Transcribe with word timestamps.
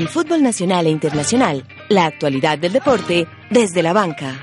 El 0.00 0.08
fútbol 0.08 0.42
nacional 0.42 0.86
e 0.86 0.88
internacional, 0.88 1.62
la 1.90 2.06
actualidad 2.06 2.56
del 2.56 2.72
deporte 2.72 3.28
desde 3.50 3.82
la 3.82 3.92
banca. 3.92 4.34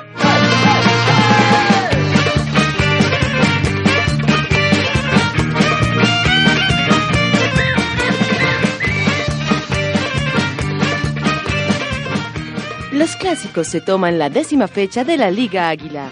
Los 12.92 13.16
clásicos 13.16 13.68
se 13.68 13.82
toman 13.82 14.20
la 14.20 14.30
décima 14.30 14.68
fecha 14.68 15.04
de 15.04 15.18
la 15.18 15.32
Liga 15.32 15.70
Águila. 15.70 16.12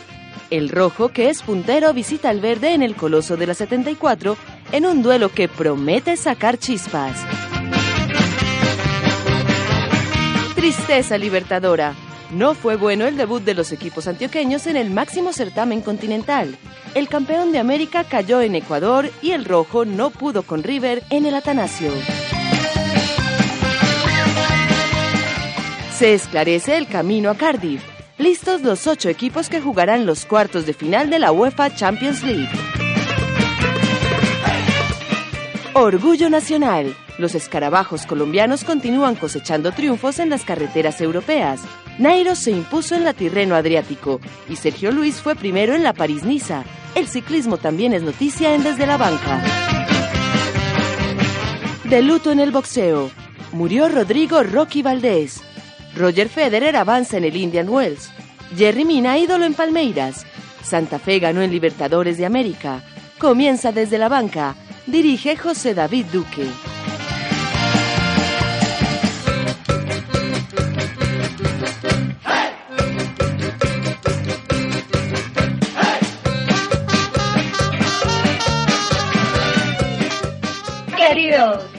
El 0.49 0.69
rojo, 0.69 1.09
que 1.09 1.29
es 1.29 1.43
puntero, 1.43 1.93
visita 1.93 2.29
al 2.31 2.39
verde 2.39 2.73
en 2.73 2.81
el 2.81 2.95
Coloso 2.95 3.37
de 3.37 3.45
la 3.45 3.53
74 3.53 4.37
en 4.71 4.87
un 4.87 5.03
duelo 5.03 5.29
que 5.29 5.47
promete 5.47 6.17
sacar 6.17 6.57
chispas. 6.57 7.23
Tristeza 10.65 11.19
libertadora. 11.19 11.93
No 12.31 12.55
fue 12.55 12.75
bueno 12.75 13.05
el 13.05 13.17
debut 13.17 13.43
de 13.43 13.53
los 13.53 13.71
equipos 13.71 14.07
antioqueños 14.07 14.65
en 14.65 14.77
el 14.77 14.89
máximo 14.89 15.31
certamen 15.31 15.81
continental. 15.81 16.57
El 16.95 17.07
campeón 17.07 17.51
de 17.51 17.59
América 17.59 18.03
cayó 18.03 18.41
en 18.41 18.55
Ecuador 18.55 19.11
y 19.21 19.33
el 19.33 19.45
rojo 19.45 19.85
no 19.85 20.09
pudo 20.09 20.41
con 20.41 20.63
River 20.63 21.03
en 21.11 21.27
el 21.27 21.35
Atanasio. 21.35 21.91
Se 25.93 26.15
esclarece 26.15 26.77
el 26.77 26.87
camino 26.87 27.29
a 27.29 27.35
Cardiff. 27.35 27.83
Listos 28.17 28.63
los 28.63 28.87
ocho 28.87 29.07
equipos 29.07 29.49
que 29.49 29.61
jugarán 29.61 30.07
los 30.07 30.25
cuartos 30.25 30.65
de 30.65 30.73
final 30.73 31.11
de 31.11 31.19
la 31.19 31.31
UEFA 31.31 31.75
Champions 31.75 32.23
League. 32.23 32.49
Orgullo 35.75 36.27
Nacional. 36.31 36.95
Los 37.17 37.33
escarabajos 37.33 38.05
colombianos 38.05 38.63
continúan 38.63 39.15
cosechando 39.15 39.71
triunfos 39.71 40.19
en 40.19 40.29
las 40.29 40.43
carreteras 40.43 40.99
europeas. 40.99 41.61
Nairo 41.97 42.35
se 42.35 42.51
impuso 42.51 42.93
en 42.95 43.05
la 43.05 43.13
Tirreno 43.13 43.55
Adriático 43.55 44.19
y 44.49 44.57
Sergio 44.57 44.91
Luis 44.91 45.21
fue 45.21 45.35
primero 45.35 45.73
en 45.75 45.83
la 45.83 45.93
París-Niza. 45.93 46.65
El 46.93 47.07
ciclismo 47.07 47.57
también 47.57 47.93
es 47.93 48.01
noticia 48.01 48.53
en 48.53 48.63
Desde 48.63 48.85
la 48.85 48.97
Banca. 48.97 49.41
De 51.85 52.01
luto 52.01 52.31
en 52.31 52.41
el 52.41 52.51
boxeo. 52.51 53.09
Murió 53.53 53.87
Rodrigo 53.87 54.43
Rocky 54.43 54.81
Valdés. 54.81 55.41
Roger 55.95 56.27
Federer 56.27 56.75
avanza 56.75 57.17
en 57.17 57.23
el 57.23 57.37
Indian 57.37 57.69
Wells. 57.69 58.11
Jerry 58.57 58.83
Mina 58.83 59.17
ídolo 59.17 59.45
en 59.45 59.53
Palmeiras. 59.53 60.25
Santa 60.63 60.99
Fe 60.99 61.19
ganó 61.19 61.41
en 61.41 61.51
Libertadores 61.51 62.17
de 62.17 62.25
América. 62.25 62.83
Comienza 63.17 63.71
desde 63.71 63.97
la 63.97 64.09
banca. 64.09 64.55
Dirige 64.85 65.37
José 65.37 65.73
David 65.73 66.07
Duque. 66.11 66.47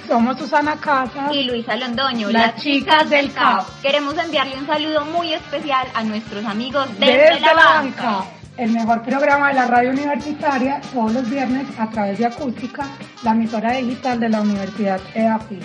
Somos 0.09 0.39
Susana 0.39 0.77
Casas 0.77 1.35
y 1.35 1.45
Luisa 1.45 1.77
Londoño, 1.77 2.31
las, 2.31 2.57
chicas 2.57 3.09
del 3.11 3.33
CAP. 3.33 3.67
Queremos 3.83 4.17
enviarle 4.19 4.57
un 4.57 4.67
saludo 4.67 5.05
muy 5.05 5.33
especial 5.33 5.87
a 5.95 6.03
nuestros 6.05 6.45
amigos 6.45 6.89
desde, 6.99 7.17
desde 7.19 7.41
la, 7.41 7.55
la 7.55 7.65
banca. 7.65 8.25
El 8.57 8.71
mejor 8.71 9.03
programa 9.03 9.49
de 9.49 9.55
la 9.55 9.67
radio 9.67 9.91
universitaria 9.91 10.81
todos 10.93 11.13
los 11.13 11.29
viernes 11.29 11.67
a 11.79 11.91
través 11.91 12.19
de 12.19 12.27
Acústica, 12.27 12.87
la 13.23 13.33
emisora 13.33 13.73
digital 13.73 14.19
de 14.19 14.29
la 14.31 14.41
Universidad 14.41 15.01
EAFI. 15.15 15.61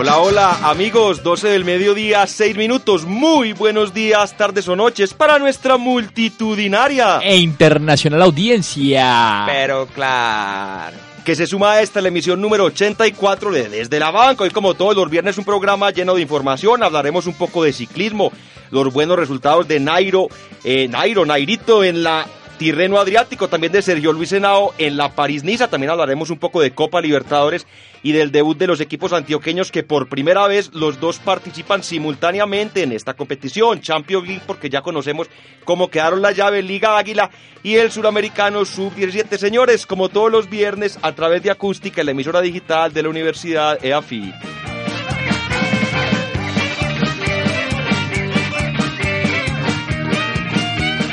Hola, 0.00 0.16
hola 0.16 0.58
amigos, 0.62 1.22
12 1.22 1.48
del 1.48 1.66
mediodía, 1.66 2.26
6 2.26 2.56
minutos. 2.56 3.04
Muy 3.04 3.52
buenos 3.52 3.92
días, 3.92 4.34
tardes 4.34 4.66
o 4.66 4.74
noches 4.74 5.12
para 5.12 5.38
nuestra 5.38 5.76
multitudinaria 5.76 7.18
e 7.18 7.36
internacional 7.36 8.22
audiencia. 8.22 9.42
Pero 9.44 9.86
claro. 9.88 10.96
Que 11.22 11.34
se 11.34 11.46
suma 11.46 11.72
a 11.72 11.82
esta 11.82 12.00
la 12.00 12.08
emisión 12.08 12.40
número 12.40 12.64
84 12.64 13.52
de 13.52 13.68
Desde 13.68 13.98
la 14.00 14.10
Banca. 14.10 14.44
Hoy 14.44 14.50
como 14.50 14.72
todos 14.72 14.96
los 14.96 15.10
viernes 15.10 15.36
un 15.36 15.44
programa 15.44 15.90
lleno 15.90 16.14
de 16.14 16.22
información. 16.22 16.82
Hablaremos 16.82 17.26
un 17.26 17.34
poco 17.34 17.62
de 17.62 17.74
ciclismo, 17.74 18.32
los 18.70 18.90
buenos 18.94 19.18
resultados 19.18 19.68
de 19.68 19.80
Nairo, 19.80 20.28
eh, 20.64 20.88
Nairo, 20.88 21.26
Nairito 21.26 21.84
en 21.84 22.02
la 22.02 22.26
Tirreno 22.60 22.98
Adriático, 22.98 23.48
también 23.48 23.72
de 23.72 23.80
Sergio 23.80 24.12
Luis 24.12 24.34
Henao 24.34 24.74
en 24.76 24.98
la 24.98 25.14
París-Niza. 25.14 25.68
También 25.68 25.90
hablaremos 25.90 26.28
un 26.28 26.38
poco 26.38 26.60
de 26.60 26.72
Copa 26.72 27.00
Libertadores 27.00 27.66
y 28.02 28.12
del 28.12 28.32
debut 28.32 28.58
de 28.58 28.66
los 28.66 28.82
equipos 28.82 29.14
antioqueños 29.14 29.72
que 29.72 29.82
por 29.82 30.10
primera 30.10 30.46
vez 30.46 30.70
los 30.74 31.00
dos 31.00 31.20
participan 31.20 31.82
simultáneamente 31.82 32.82
en 32.82 32.92
esta 32.92 33.14
competición. 33.14 33.80
Champions 33.80 34.28
League 34.28 34.42
porque 34.46 34.68
ya 34.68 34.82
conocemos 34.82 35.30
cómo 35.64 35.88
quedaron 35.88 36.20
la 36.20 36.32
llave 36.32 36.60
Liga 36.60 36.98
Águila 36.98 37.30
y 37.62 37.76
el 37.76 37.90
suramericano 37.90 38.66
Sub-17. 38.66 39.38
Señores, 39.38 39.86
como 39.86 40.10
todos 40.10 40.30
los 40.30 40.50
viernes 40.50 40.98
a 41.00 41.12
través 41.12 41.42
de 41.42 41.50
Acústica, 41.50 42.04
la 42.04 42.10
emisora 42.10 42.42
digital 42.42 42.92
de 42.92 43.02
la 43.02 43.08
Universidad 43.08 43.82
EAFI. 43.82 44.34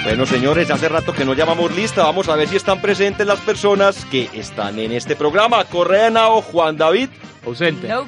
Bueno, 0.07 0.25
señores, 0.25 0.71
hace 0.71 0.87
rato 0.87 1.11
que 1.11 1.25
no 1.25 1.33
llamamos 1.33 1.75
lista. 1.75 2.01
Vamos 2.03 2.29
a 2.29 2.37
ver 2.37 2.47
si 2.47 2.55
están 2.55 2.81
presentes 2.81 3.27
las 3.27 3.41
personas 3.41 4.05
que 4.05 4.29
están 4.31 4.79
en 4.79 4.93
este 4.93 5.17
programa. 5.17 5.65
Correa 5.65 6.09
Nao, 6.09 6.41
Juan 6.41 6.77
David. 6.77 7.09
Ausente. 7.45 7.89
No. 7.89 8.05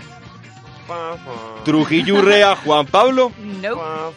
Trujillo 1.66 2.16
Urrea, 2.16 2.56
Juan 2.64 2.86
Pablo. 2.86 3.34
No. 3.62 4.14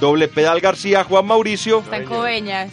Doble 0.00 0.26
Pedal 0.26 0.60
García, 0.60 1.04
Juan 1.04 1.24
Mauricio. 1.26 1.78
Están 1.78 2.04
coveñas. 2.04 2.72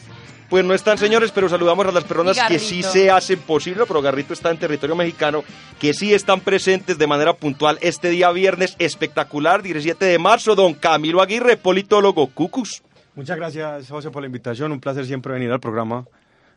Pues 0.50 0.66
no 0.66 0.74
están, 0.74 0.98
señores, 0.98 1.32
pero 1.32 1.48
saludamos 1.48 1.86
a 1.86 1.92
las 1.92 2.04
personas 2.04 2.40
que 2.48 2.58
sí 2.58 2.82
se 2.82 3.12
hacen 3.12 3.38
posible, 3.42 3.84
pero 3.88 4.02
Garrito 4.02 4.34
está 4.34 4.50
en 4.50 4.58
territorio 4.58 4.96
mexicano, 4.96 5.44
que 5.80 5.94
sí 5.94 6.16
están 6.16 6.40
presentes 6.40 6.98
de 6.98 7.06
manera 7.06 7.36
puntual 7.36 7.78
este 7.82 8.10
día 8.10 8.32
viernes 8.32 8.76
espectacular, 8.80 9.62
17 9.62 10.04
de 10.04 10.18
marzo. 10.18 10.56
Don 10.56 10.74
Camilo 10.74 11.22
Aguirre, 11.22 11.58
politólogo, 11.58 12.26
Cucus. 12.26 12.82
Muchas 13.16 13.38
gracias, 13.38 13.90
José, 13.90 14.10
por 14.10 14.22
la 14.22 14.28
invitación. 14.28 14.72
Un 14.72 14.80
placer 14.80 15.06
siempre 15.06 15.34
venir 15.34 15.52
al 15.52 15.60
programa 15.60 16.06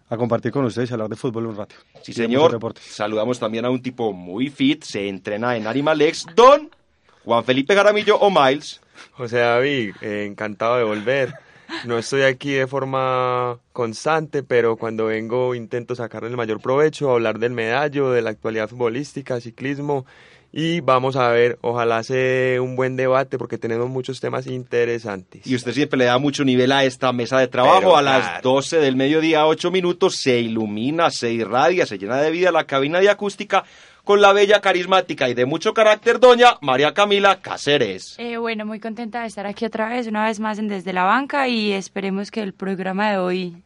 a 0.09 0.17
compartir 0.17 0.53
con 0.53 0.65
ustedes 0.65 0.91
y 0.91 0.93
hablar 0.93 1.09
de 1.09 1.17
fútbol 1.17 1.47
un 1.47 1.57
rato. 1.57 1.75
Sí, 2.03 2.13
señor. 2.13 2.59
Saludamos 2.79 3.39
también 3.39 3.65
a 3.65 3.71
un 3.71 3.83
tipo 3.83 4.13
muy 4.13 4.51
fit, 4.51 4.85
se 4.85 5.09
entrena 5.09 5.57
en 5.57 5.67
Animalex, 5.67 6.27
Don 6.35 6.71
Juan 7.25 7.45
Felipe 7.45 7.75
Garamillo 7.75 8.17
o 8.19 8.31
Miles. 8.31 8.81
José 9.13 9.39
David, 9.39 9.95
eh, 10.01 10.27
encantado 10.27 10.77
de 10.77 10.85
volver. 10.85 11.35
No 11.87 11.99
estoy 11.99 12.23
aquí 12.23 12.53
de 12.53 12.67
forma 12.67 13.59
constante, 13.73 14.43
pero 14.43 14.77
cuando 14.77 15.07
vengo 15.07 15.55
intento 15.55 15.95
sacarle 15.95 16.29
el 16.29 16.37
mayor 16.37 16.61
provecho, 16.61 17.11
hablar 17.11 17.39
del 17.39 17.53
medallo, 17.53 18.11
de 18.11 18.23
la 18.23 18.31
actualidad 18.31 18.69
futbolística, 18.69 19.41
ciclismo 19.41 20.05
y 20.57 20.81
vamos 20.81 21.17
a 21.17 21.31
ver, 21.31 21.59
ojalá 21.63 22.05
sea 22.05 22.63
un 22.63 22.77
buen 22.77 22.95
debate 22.95 23.39
porque 23.39 23.59
tenemos 23.59 23.91
muchos 23.91 24.21
temas 24.21 24.47
interesantes. 24.47 25.45
Y 25.45 25.57
usted 25.57 25.73
siempre 25.73 25.99
le 25.99 26.05
da 26.05 26.19
mucho 26.19 26.45
nivel 26.45 26.71
a 26.71 26.85
esta 26.85 27.13
mesa 27.13 27.41
de 27.41 27.49
trabajo. 27.49 27.81
Pero 27.81 27.97
a 27.97 28.03
las 28.03 28.23
claro. 28.23 28.51
12 28.53 28.77
del 28.77 28.95
mediodía, 28.95 29.49
8 29.49 29.73
minutos, 29.73 30.15
se 30.15 30.39
ilumina, 30.39 31.11
se 31.11 31.33
irradia, 31.33 31.87
se 31.87 31.99
llena 31.99 32.19
de 32.19 32.31
vida 32.31 32.53
la 32.53 32.69
cabina 32.69 33.01
de 33.01 33.11
acústica 33.11 33.65
con 34.05 34.21
la 34.21 34.33
bella, 34.33 34.61
carismática 34.61 35.29
y 35.29 35.35
de 35.35 35.45
mucho 35.45 35.75
carácter 35.75 36.21
doña 36.21 36.57
María 36.61 36.95
Camila 36.95 37.41
Cáceres. 37.41 38.15
Eh, 38.19 38.37
bueno, 38.37 38.65
muy 38.65 38.79
contenta 38.79 39.23
de 39.23 39.27
estar 39.27 39.49
aquí 39.49 39.65
otra 39.65 39.89
vez, 39.89 40.07
una 40.07 40.25
vez 40.25 40.39
más 40.39 40.61
en 40.61 40.69
Desde 40.69 40.93
la 40.93 41.03
Banca 41.03 41.49
y 41.49 41.73
esperemos 41.73 42.31
que 42.31 42.43
el 42.43 42.53
programa 42.53 43.11
de 43.11 43.19
hoy 43.19 43.57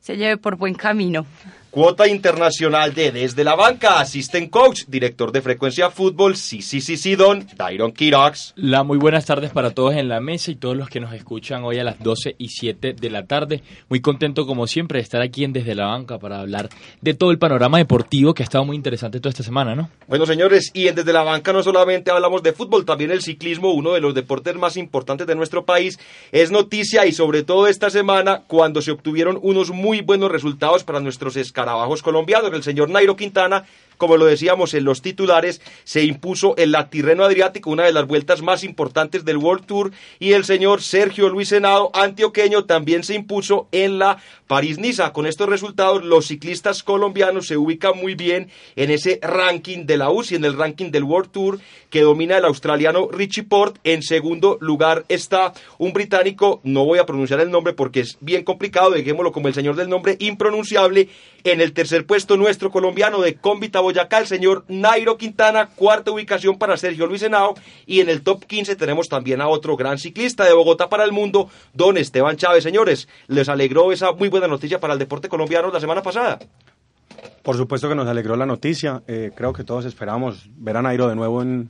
se 0.00 0.16
lleve 0.16 0.38
por 0.38 0.56
buen 0.56 0.72
camino. 0.76 1.26
Cuota 1.72 2.06
internacional 2.06 2.92
de 2.92 3.12
Desde 3.12 3.44
la 3.44 3.54
Banca, 3.54 3.98
Assistant 3.98 4.50
Coach, 4.50 4.82
director 4.88 5.32
de 5.32 5.40
Frecuencia 5.40 5.88
Fútbol, 5.88 6.36
sí, 6.36 6.60
sí, 6.60 6.82
sí, 6.82 6.98
sí, 6.98 7.16
don 7.16 7.46
Dairon 7.56 7.92
Kirox. 7.92 8.52
La 8.56 8.82
muy 8.82 8.98
buenas 8.98 9.24
tardes 9.24 9.52
para 9.52 9.70
todos 9.70 9.94
en 9.94 10.10
la 10.10 10.20
mesa 10.20 10.50
y 10.50 10.56
todos 10.56 10.76
los 10.76 10.90
que 10.90 11.00
nos 11.00 11.14
escuchan 11.14 11.64
hoy 11.64 11.78
a 11.78 11.84
las 11.84 11.98
12 11.98 12.34
y 12.36 12.48
7 12.50 12.92
de 12.92 13.08
la 13.08 13.24
tarde. 13.24 13.62
Muy 13.88 14.02
contento 14.02 14.44
como 14.44 14.66
siempre 14.66 14.98
de 14.98 15.04
estar 15.04 15.22
aquí 15.22 15.44
en 15.44 15.54
Desde 15.54 15.74
la 15.74 15.86
Banca 15.86 16.18
para 16.18 16.40
hablar 16.40 16.68
de 17.00 17.14
todo 17.14 17.30
el 17.30 17.38
panorama 17.38 17.78
deportivo 17.78 18.34
que 18.34 18.42
ha 18.42 18.44
estado 18.44 18.66
muy 18.66 18.76
interesante 18.76 19.18
toda 19.18 19.30
esta 19.30 19.42
semana, 19.42 19.74
¿no? 19.74 19.88
Bueno, 20.08 20.26
señores, 20.26 20.72
y 20.74 20.88
en 20.88 20.94
Desde 20.94 21.14
la 21.14 21.22
Banca 21.22 21.54
no 21.54 21.62
solamente 21.62 22.10
hablamos 22.10 22.42
de 22.42 22.52
fútbol, 22.52 22.84
también 22.84 23.12
el 23.12 23.22
ciclismo, 23.22 23.72
uno 23.72 23.94
de 23.94 24.02
los 24.02 24.14
deportes 24.14 24.56
más 24.56 24.76
importantes 24.76 25.26
de 25.26 25.36
nuestro 25.36 25.64
país, 25.64 25.98
es 26.32 26.50
noticia 26.50 27.06
y 27.06 27.12
sobre 27.12 27.44
todo 27.44 27.66
esta 27.66 27.88
semana 27.88 28.42
cuando 28.46 28.82
se 28.82 28.90
obtuvieron 28.90 29.38
unos 29.40 29.70
muy 29.70 30.02
buenos 30.02 30.30
resultados 30.30 30.84
para 30.84 31.00
nuestros 31.00 31.34
escalados 31.36 31.61
escarabajos 31.62 32.02
colombianos. 32.02 32.52
El 32.52 32.62
señor 32.64 32.90
Nairo 32.90 33.14
Quintana, 33.14 33.64
como 33.96 34.16
lo 34.16 34.26
decíamos 34.26 34.74
en 34.74 34.84
los 34.84 35.00
titulares, 35.00 35.60
se 35.84 36.02
impuso 36.02 36.56
el 36.56 36.72
la 36.72 36.90
Tirreno 36.90 37.24
Adriático, 37.24 37.70
una 37.70 37.84
de 37.84 37.92
las 37.92 38.06
vueltas 38.06 38.42
más 38.42 38.64
importantes 38.64 39.24
del 39.24 39.36
World 39.36 39.66
Tour, 39.66 39.92
y 40.18 40.32
el 40.32 40.44
señor 40.44 40.82
Sergio 40.82 41.28
Luis 41.28 41.50
Senado, 41.50 41.90
antioqueño, 41.94 42.64
también 42.64 43.04
se 43.04 43.14
impuso 43.14 43.68
en 43.70 43.98
la 43.98 44.18
París-Niza. 44.48 45.12
Con 45.12 45.26
estos 45.26 45.48
resultados, 45.48 46.02
los 46.04 46.26
ciclistas 46.26 46.82
colombianos 46.82 47.46
se 47.46 47.56
ubican 47.56 47.96
muy 47.96 48.14
bien 48.14 48.50
en 48.74 48.90
ese 48.90 49.20
ranking 49.22 49.86
de 49.86 49.96
la 49.98 50.10
UCI, 50.10 50.36
en 50.36 50.44
el 50.46 50.56
ranking 50.56 50.90
del 50.90 51.04
World 51.04 51.30
Tour, 51.30 51.60
que 51.90 52.00
domina 52.00 52.38
el 52.38 52.44
australiano 52.44 53.08
Richie 53.12 53.44
Port. 53.44 53.76
En 53.84 54.02
segundo 54.02 54.58
lugar 54.60 55.04
está 55.08 55.52
un 55.78 55.92
británico, 55.92 56.60
no 56.64 56.84
voy 56.84 56.98
a 56.98 57.06
pronunciar 57.06 57.40
el 57.40 57.50
nombre 57.50 57.72
porque 57.72 58.00
es 58.00 58.16
bien 58.20 58.42
complicado, 58.42 58.90
dejémoslo 58.90 59.30
como 59.30 59.48
el 59.48 59.54
señor 59.54 59.76
del 59.76 59.88
nombre 59.88 60.16
impronunciable. 60.18 61.08
En 61.52 61.60
el 61.60 61.74
tercer 61.74 62.06
puesto, 62.06 62.38
nuestro 62.38 62.70
colombiano 62.70 63.20
de 63.20 63.34
Cómbita 63.34 63.80
Boyacá, 63.80 64.18
el 64.18 64.26
señor 64.26 64.64
Nairo 64.68 65.18
Quintana, 65.18 65.66
cuarta 65.66 66.10
ubicación 66.10 66.56
para 66.56 66.78
Sergio 66.78 67.06
Luis 67.06 67.22
Henao. 67.22 67.52
Y 67.84 68.00
en 68.00 68.08
el 68.08 68.22
top 68.22 68.46
15 68.46 68.74
tenemos 68.74 69.10
también 69.10 69.42
a 69.42 69.48
otro 69.48 69.76
gran 69.76 69.98
ciclista 69.98 70.46
de 70.46 70.54
Bogotá 70.54 70.88
para 70.88 71.04
el 71.04 71.12
mundo, 71.12 71.50
don 71.74 71.98
Esteban 71.98 72.38
Chávez. 72.38 72.64
Señores, 72.64 73.06
les 73.26 73.50
alegró 73.50 73.92
esa 73.92 74.12
muy 74.12 74.30
buena 74.30 74.48
noticia 74.48 74.80
para 74.80 74.94
el 74.94 74.98
deporte 74.98 75.28
colombiano 75.28 75.70
la 75.70 75.78
semana 75.78 76.02
pasada. 76.02 76.38
Por 77.42 77.58
supuesto 77.58 77.86
que 77.86 77.96
nos 77.96 78.08
alegró 78.08 78.34
la 78.34 78.46
noticia. 78.46 79.02
Eh, 79.06 79.30
creo 79.34 79.52
que 79.52 79.62
todos 79.62 79.84
esperábamos 79.84 80.48
ver 80.56 80.78
a 80.78 80.80
Nairo 80.80 81.06
de 81.06 81.16
nuevo 81.16 81.42
en, 81.42 81.68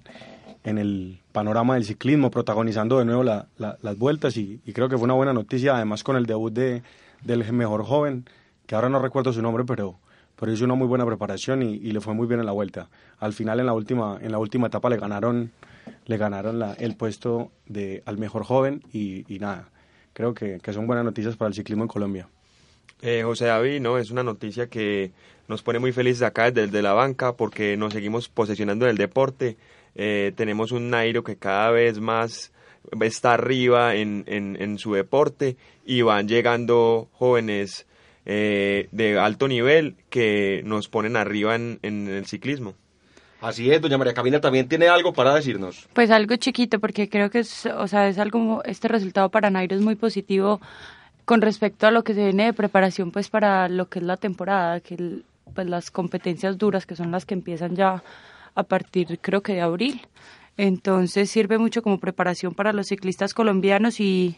en 0.63 0.79
el 0.79 1.19
panorama 1.33 1.75
del 1.75 1.85
ciclismo, 1.85 2.31
protagonizando 2.31 3.01
de 3.01 3.05
nuevo 3.05 3.25
la, 3.25 3.47
la, 3.59 3.79
las 3.83 3.99
vueltas 3.99 4.37
y, 4.37 4.61
y, 4.65 4.75
creo 4.75 4.89
que 4.89 4.97
fue 4.97 5.07
una 5.07 5.15
buena 5.15 5.33
noticia, 5.33 5.75
además 5.75 6.05
con 6.05 6.15
el 6.15 6.27
debut 6.27 6.53
de, 6.53 6.83
del 7.25 7.53
mejor 7.53 7.83
joven, 7.83 8.27
que 8.73 8.77
ahora 8.77 8.89
no 8.89 9.01
recuerdo 9.01 9.35
su 9.35 9.43
nombre, 9.43 9.65
pero, 9.67 9.99
pero 10.35 10.51
hizo 10.51 10.65
una 10.65 10.73
muy 10.73 10.87
buena 10.87 11.05
preparación 11.05 11.63
y, 11.63 11.79
le 11.79 12.01
fue 12.01 12.15
muy 12.15 12.27
bien 12.27 12.41
en 12.41 12.47
la 12.47 12.53
vuelta. 12.53 12.89
Al 13.19 13.35
final, 13.35 13.61
en 13.61 13.67
la 13.67 13.75
última, 13.75 14.19
en 14.23 14.33
la 14.33 14.39
última 14.39 14.69
etapa, 14.69 14.89
le 14.89 14.97
ganaron, 14.97 15.53
le 16.07 16.17
ganaron 16.17 16.59
el 16.79 16.97
puesto 16.97 17.51
de, 17.67 18.03
al 18.07 18.17
mejor 18.17 18.45
joven 18.45 18.83
y, 18.91 19.27
nada, 19.41 19.69
creo 20.15 20.33
que, 20.33 20.59
que 20.59 20.73
son 20.73 20.87
buenas 20.87 21.05
noticias 21.05 21.37
para 21.37 21.49
el 21.51 21.55
ciclismo 21.55 21.83
en 21.83 21.89
Colombia. 21.89 22.29
Eh, 23.03 23.21
José 23.23 23.45
David, 23.45 23.83
no, 23.83 23.99
es 23.99 24.11
una 24.11 24.23
noticia 24.23 24.69
que 24.69 25.13
nos 25.49 25.63
pone 25.63 25.79
muy 25.79 25.93
felices 25.93 26.23
acá 26.23 26.51
desde 26.51 26.81
la 26.81 26.95
banca 26.95 27.37
porque 27.37 27.77
nos 27.77 27.93
seguimos 27.93 28.31
posesionando 28.31 28.87
del 28.87 28.97
deporte. 28.97 29.59
Eh, 29.97 30.33
tenemos 30.35 30.73
un 30.73 30.89
Nairo 30.89 31.23
que 31.25 31.37
cada 31.37 31.71
vez 31.73 32.01
más 32.01 32.53
está 33.03 33.35
arriba 33.35 33.97
en, 33.97 34.25
en 34.27 34.79
su 34.79 34.95
deporte 34.95 35.59
y 35.85 36.01
van 36.01 36.27
llegando 36.27 37.11
jóvenes 37.13 37.87
eh, 38.25 38.89
de 38.93 39.19
alto 39.19 39.49
nivel 39.49 39.97
que 40.11 40.63
nos 40.65 40.89
ponen 40.89 41.17
arriba 41.17 41.55
en, 41.55 41.79
en 41.83 42.09
el 42.09 42.27
ciclismo. 42.27 42.75
Así 43.43 43.73
es, 43.73 43.81
doña 43.81 43.99
María 43.99 44.15
Camila 44.15 44.41
también 44.41 44.69
tiene 44.69 44.87
algo 44.87 45.13
para 45.13 45.35
decirnos. 45.35 45.89
Pues 45.95 46.13
algo 46.13 46.37
chiquito, 46.37 46.79
porque 46.79 47.09
creo 47.09 47.29
que 47.29 47.41
es, 47.41 47.67
o 47.67 47.89
sea, 47.89 48.07
es 48.07 48.19
algo, 48.21 48.63
este 48.65 48.87
resultado 48.87 49.31
para 49.31 49.51
Nairo 49.51 49.75
es 49.75 49.83
muy 49.83 49.97
positivo 49.97 50.61
con 51.25 51.41
respecto 51.41 51.89
a 51.89 51.91
lo 51.91 52.05
que 52.05 52.15
se 52.15 52.23
viene 52.25 52.47
de 52.47 52.53
preparación 52.53 53.11
pues 53.11 53.29
para 53.29 53.69
lo 53.69 53.89
que 53.89 53.99
es 53.99 54.05
la 54.05 54.17
temporada, 54.17 54.79
que 54.79 55.23
pues 55.55 55.67
las 55.67 55.91
competencias 55.91 56.57
duras 56.57 56.87
que 56.87 56.95
son 56.95 57.11
las 57.11 57.27
que 57.27 57.35
empiezan 57.35 57.75
ya 57.75 58.05
a 58.55 58.63
partir 58.63 59.19
creo 59.21 59.43
que 59.43 59.55
de 59.55 59.63
abril. 59.63 60.03
Entonces 60.57 61.29
sirve 61.29 61.59
mucho 61.59 61.83
como 61.83 61.99
preparación 61.99 62.55
para 62.55 62.73
los 62.73 62.87
ciclistas 62.89 63.35
colombianos 63.35 63.99
y, 63.99 64.37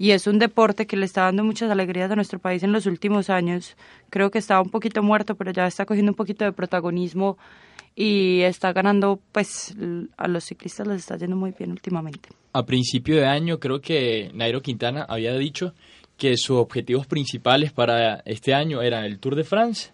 y 0.00 0.12
es 0.12 0.26
un 0.26 0.38
deporte 0.38 0.86
que 0.86 0.96
le 0.96 1.04
está 1.04 1.24
dando 1.24 1.44
muchas 1.44 1.70
alegrías 1.70 2.10
a 2.10 2.16
nuestro 2.16 2.38
país 2.38 2.62
en 2.62 2.72
los 2.72 2.86
últimos 2.86 3.28
años. 3.28 3.76
Creo 4.08 4.30
que 4.30 4.38
estaba 4.38 4.62
un 4.62 4.70
poquito 4.70 5.02
muerto, 5.02 5.34
pero 5.34 5.50
ya 5.50 5.66
está 5.66 5.84
cogiendo 5.84 6.12
un 6.12 6.16
poquito 6.16 6.42
de 6.42 6.52
protagonismo 6.52 7.36
y 7.94 8.40
está 8.40 8.72
ganando, 8.72 9.20
pues 9.30 9.76
a 10.16 10.26
los 10.26 10.44
ciclistas 10.44 10.86
les 10.86 11.00
está 11.00 11.18
yendo 11.18 11.36
muy 11.36 11.50
bien 11.50 11.70
últimamente. 11.70 12.30
A 12.54 12.64
principio 12.64 13.16
de 13.16 13.26
año 13.26 13.60
creo 13.60 13.82
que 13.82 14.30
Nairo 14.32 14.62
Quintana 14.62 15.04
había 15.06 15.34
dicho 15.34 15.74
que 16.16 16.38
sus 16.38 16.56
objetivos 16.56 17.06
principales 17.06 17.70
para 17.70 18.22
este 18.24 18.54
año 18.54 18.80
eran 18.80 19.04
el 19.04 19.18
Tour 19.18 19.36
de 19.36 19.44
France 19.44 19.92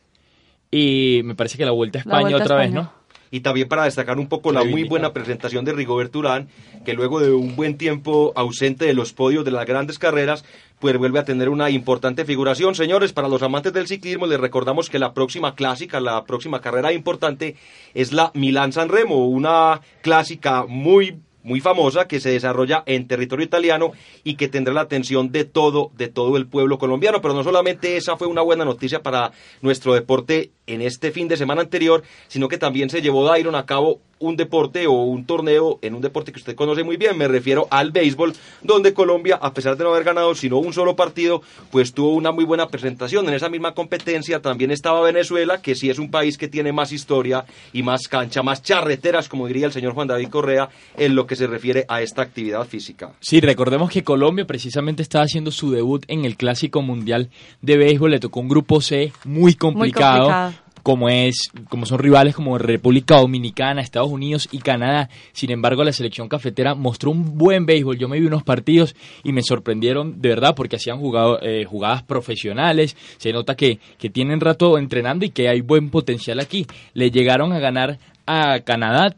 y 0.70 1.22
me 1.24 1.34
parece 1.34 1.58
que 1.58 1.64
la 1.64 1.72
Vuelta 1.72 1.98
a 1.98 2.02
España 2.02 2.20
Vuelta 2.20 2.38
a 2.38 2.44
otra 2.44 2.64
España. 2.64 2.80
vez, 2.80 2.84
¿no? 2.92 2.95
Y 3.30 3.40
también 3.40 3.68
para 3.68 3.84
destacar 3.84 4.18
un 4.18 4.28
poco 4.28 4.52
la 4.52 4.64
muy 4.64 4.84
buena 4.84 5.12
presentación 5.12 5.64
de 5.64 5.72
Rigobert 5.72 6.14
Urán, 6.14 6.48
que 6.84 6.94
luego 6.94 7.20
de 7.20 7.32
un 7.32 7.56
buen 7.56 7.76
tiempo 7.76 8.32
ausente 8.36 8.86
de 8.86 8.94
los 8.94 9.12
podios 9.12 9.44
de 9.44 9.50
las 9.50 9.66
grandes 9.66 9.98
carreras, 9.98 10.44
pues 10.78 10.96
vuelve 10.98 11.18
a 11.18 11.24
tener 11.24 11.48
una 11.48 11.70
importante 11.70 12.24
figuración. 12.24 12.74
Señores, 12.74 13.12
para 13.12 13.28
los 13.28 13.42
amantes 13.42 13.72
del 13.72 13.86
ciclismo, 13.86 14.26
les 14.26 14.40
recordamos 14.40 14.90
que 14.90 14.98
la 14.98 15.14
próxima 15.14 15.54
clásica, 15.54 16.00
la 16.00 16.24
próxima 16.24 16.60
carrera 16.60 16.92
importante 16.92 17.56
es 17.94 18.12
la 18.12 18.30
Milán-San 18.34 18.88
Remo, 18.88 19.26
una 19.26 19.80
clásica 20.02 20.64
muy 20.66 21.18
muy 21.46 21.60
famosa 21.60 22.08
que 22.08 22.18
se 22.18 22.30
desarrolla 22.30 22.82
en 22.86 23.06
territorio 23.06 23.46
italiano 23.46 23.92
y 24.24 24.34
que 24.34 24.48
tendrá 24.48 24.74
la 24.74 24.80
atención 24.80 25.30
de 25.30 25.44
todo 25.44 25.92
de 25.96 26.08
todo 26.08 26.36
el 26.36 26.48
pueblo 26.48 26.76
colombiano, 26.76 27.22
pero 27.22 27.34
no 27.34 27.44
solamente 27.44 27.96
esa 27.96 28.16
fue 28.16 28.26
una 28.26 28.42
buena 28.42 28.64
noticia 28.64 29.00
para 29.00 29.30
nuestro 29.62 29.94
deporte 29.94 30.50
en 30.66 30.82
este 30.82 31.12
fin 31.12 31.28
de 31.28 31.36
semana 31.36 31.62
anterior, 31.62 32.02
sino 32.26 32.48
que 32.48 32.58
también 32.58 32.90
se 32.90 33.00
llevó 33.00 33.24
Dairon 33.24 33.54
a 33.54 33.64
cabo 33.64 34.00
un 34.18 34.36
deporte 34.36 34.86
o 34.86 34.92
un 34.92 35.26
torneo 35.26 35.78
en 35.82 35.94
un 35.94 36.00
deporte 36.00 36.32
que 36.32 36.38
usted 36.38 36.54
conoce 36.54 36.82
muy 36.82 36.96
bien, 36.96 37.16
me 37.18 37.28
refiero 37.28 37.66
al 37.70 37.90
béisbol, 37.90 38.32
donde 38.62 38.94
Colombia, 38.94 39.38
a 39.40 39.52
pesar 39.52 39.76
de 39.76 39.84
no 39.84 39.90
haber 39.90 40.04
ganado 40.04 40.34
sino 40.34 40.58
un 40.58 40.72
solo 40.72 40.96
partido, 40.96 41.42
pues 41.70 41.92
tuvo 41.92 42.14
una 42.14 42.32
muy 42.32 42.44
buena 42.44 42.68
presentación. 42.68 43.28
En 43.28 43.34
esa 43.34 43.48
misma 43.48 43.72
competencia 43.72 44.40
también 44.40 44.70
estaba 44.70 45.00
Venezuela, 45.02 45.60
que 45.60 45.74
sí 45.74 45.90
es 45.90 45.98
un 45.98 46.10
país 46.10 46.38
que 46.38 46.48
tiene 46.48 46.72
más 46.72 46.92
historia 46.92 47.44
y 47.72 47.82
más 47.82 48.08
cancha, 48.08 48.42
más 48.42 48.62
charreteras, 48.62 49.28
como 49.28 49.46
diría 49.46 49.66
el 49.66 49.72
señor 49.72 49.94
Juan 49.94 50.08
David 50.08 50.28
Correa, 50.28 50.68
en 50.96 51.14
lo 51.14 51.26
que 51.26 51.36
se 51.36 51.46
refiere 51.46 51.84
a 51.88 52.02
esta 52.02 52.22
actividad 52.22 52.64
física. 52.66 53.12
Sí, 53.20 53.40
recordemos 53.40 53.90
que 53.90 54.02
Colombia 54.02 54.46
precisamente 54.46 55.02
estaba 55.02 55.24
haciendo 55.24 55.50
su 55.50 55.70
debut 55.70 56.04
en 56.08 56.24
el 56.24 56.36
Clásico 56.36 56.82
Mundial 56.82 57.30
de 57.60 57.76
Béisbol, 57.76 58.12
le 58.12 58.20
tocó 58.20 58.40
un 58.40 58.48
grupo 58.48 58.80
C 58.80 59.12
muy 59.24 59.54
complicado. 59.54 60.24
Muy 60.24 60.32
complicado 60.32 60.65
como 60.86 61.08
es 61.08 61.50
como 61.68 61.84
son 61.84 61.98
rivales 61.98 62.36
como 62.36 62.58
República 62.58 63.16
Dominicana, 63.16 63.80
Estados 63.80 64.08
Unidos 64.08 64.48
y 64.52 64.58
Canadá. 64.58 65.10
Sin 65.32 65.50
embargo, 65.50 65.82
la 65.82 65.92
selección 65.92 66.28
cafetera 66.28 66.76
mostró 66.76 67.10
un 67.10 67.36
buen 67.36 67.66
béisbol. 67.66 67.98
Yo 67.98 68.06
me 68.06 68.20
vi 68.20 68.26
unos 68.28 68.44
partidos 68.44 68.94
y 69.24 69.32
me 69.32 69.42
sorprendieron 69.42 70.22
de 70.22 70.28
verdad 70.28 70.54
porque 70.54 70.76
hacían 70.76 71.00
eh, 71.42 71.64
jugadas 71.64 72.04
profesionales. 72.04 72.96
Se 73.16 73.32
nota 73.32 73.56
que, 73.56 73.80
que 73.98 74.10
tienen 74.10 74.38
rato 74.38 74.78
entrenando 74.78 75.24
y 75.24 75.30
que 75.30 75.48
hay 75.48 75.60
buen 75.60 75.90
potencial 75.90 76.38
aquí. 76.38 76.68
Le 76.94 77.10
llegaron 77.10 77.52
a 77.52 77.58
ganar 77.58 77.98
a 78.24 78.60
Canadá 78.60 79.16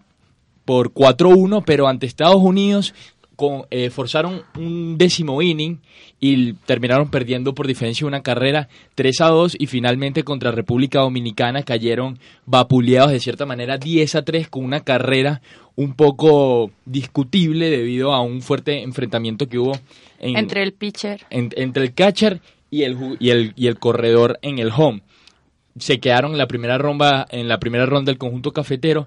por 0.64 0.94
4-1, 0.94 1.64
pero 1.66 1.86
ante 1.86 2.06
Estados 2.06 2.40
Unidos 2.40 2.94
con, 3.38 3.66
eh, 3.70 3.88
forzaron 3.90 4.42
un 4.56 4.98
décimo 4.98 5.40
inning 5.40 5.78
y 6.18 6.54
terminaron 6.54 7.08
perdiendo 7.08 7.54
por 7.54 7.68
diferencia 7.68 8.04
una 8.04 8.24
carrera 8.24 8.68
3 8.96 9.20
a 9.20 9.28
2 9.28 9.56
y 9.60 9.68
finalmente 9.68 10.24
contra 10.24 10.50
República 10.50 10.98
Dominicana 11.02 11.62
cayeron 11.62 12.18
vapuleados 12.46 13.12
de 13.12 13.20
cierta 13.20 13.46
manera 13.46 13.78
10 13.78 14.16
a 14.16 14.22
3 14.22 14.48
con 14.48 14.64
una 14.64 14.80
carrera 14.80 15.40
un 15.76 15.94
poco 15.94 16.72
discutible 16.84 17.70
debido 17.70 18.12
a 18.12 18.22
un 18.22 18.42
fuerte 18.42 18.82
enfrentamiento 18.82 19.46
que 19.46 19.60
hubo 19.60 19.78
en, 20.18 20.36
entre 20.36 20.64
el 20.64 20.72
pitcher. 20.72 21.24
en, 21.30 21.50
entre 21.54 21.84
el 21.84 21.94
catcher 21.94 22.40
y 22.72 22.82
el, 22.82 23.16
y 23.20 23.30
el 23.30 23.52
y 23.54 23.68
el 23.68 23.78
corredor 23.78 24.40
en 24.42 24.58
el 24.58 24.72
home. 24.76 25.02
Se 25.78 26.00
quedaron 26.00 26.32
en 26.32 26.38
la 26.38 26.48
primera 26.48 26.76
ronda 26.76 27.24
en 27.30 27.46
la 27.46 27.60
primera 27.60 27.86
ronda 27.86 28.10
del 28.10 28.18
conjunto 28.18 28.50
cafetero 28.50 29.06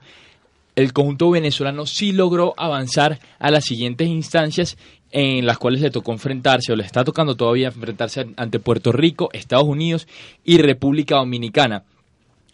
el 0.75 0.93
conjunto 0.93 1.29
venezolano 1.29 1.85
sí 1.85 2.11
logró 2.11 2.53
avanzar 2.57 3.19
a 3.39 3.51
las 3.51 3.65
siguientes 3.65 4.07
instancias 4.07 4.77
en 5.11 5.45
las 5.45 5.57
cuales 5.57 5.81
le 5.81 5.91
tocó 5.91 6.13
enfrentarse 6.13 6.71
o 6.71 6.75
le 6.75 6.83
está 6.83 7.03
tocando 7.03 7.35
todavía 7.35 7.67
enfrentarse 7.67 8.27
ante 8.37 8.59
Puerto 8.59 8.91
Rico, 8.91 9.29
Estados 9.33 9.65
Unidos 9.65 10.07
y 10.43 10.57
República 10.57 11.17
Dominicana. 11.17 11.83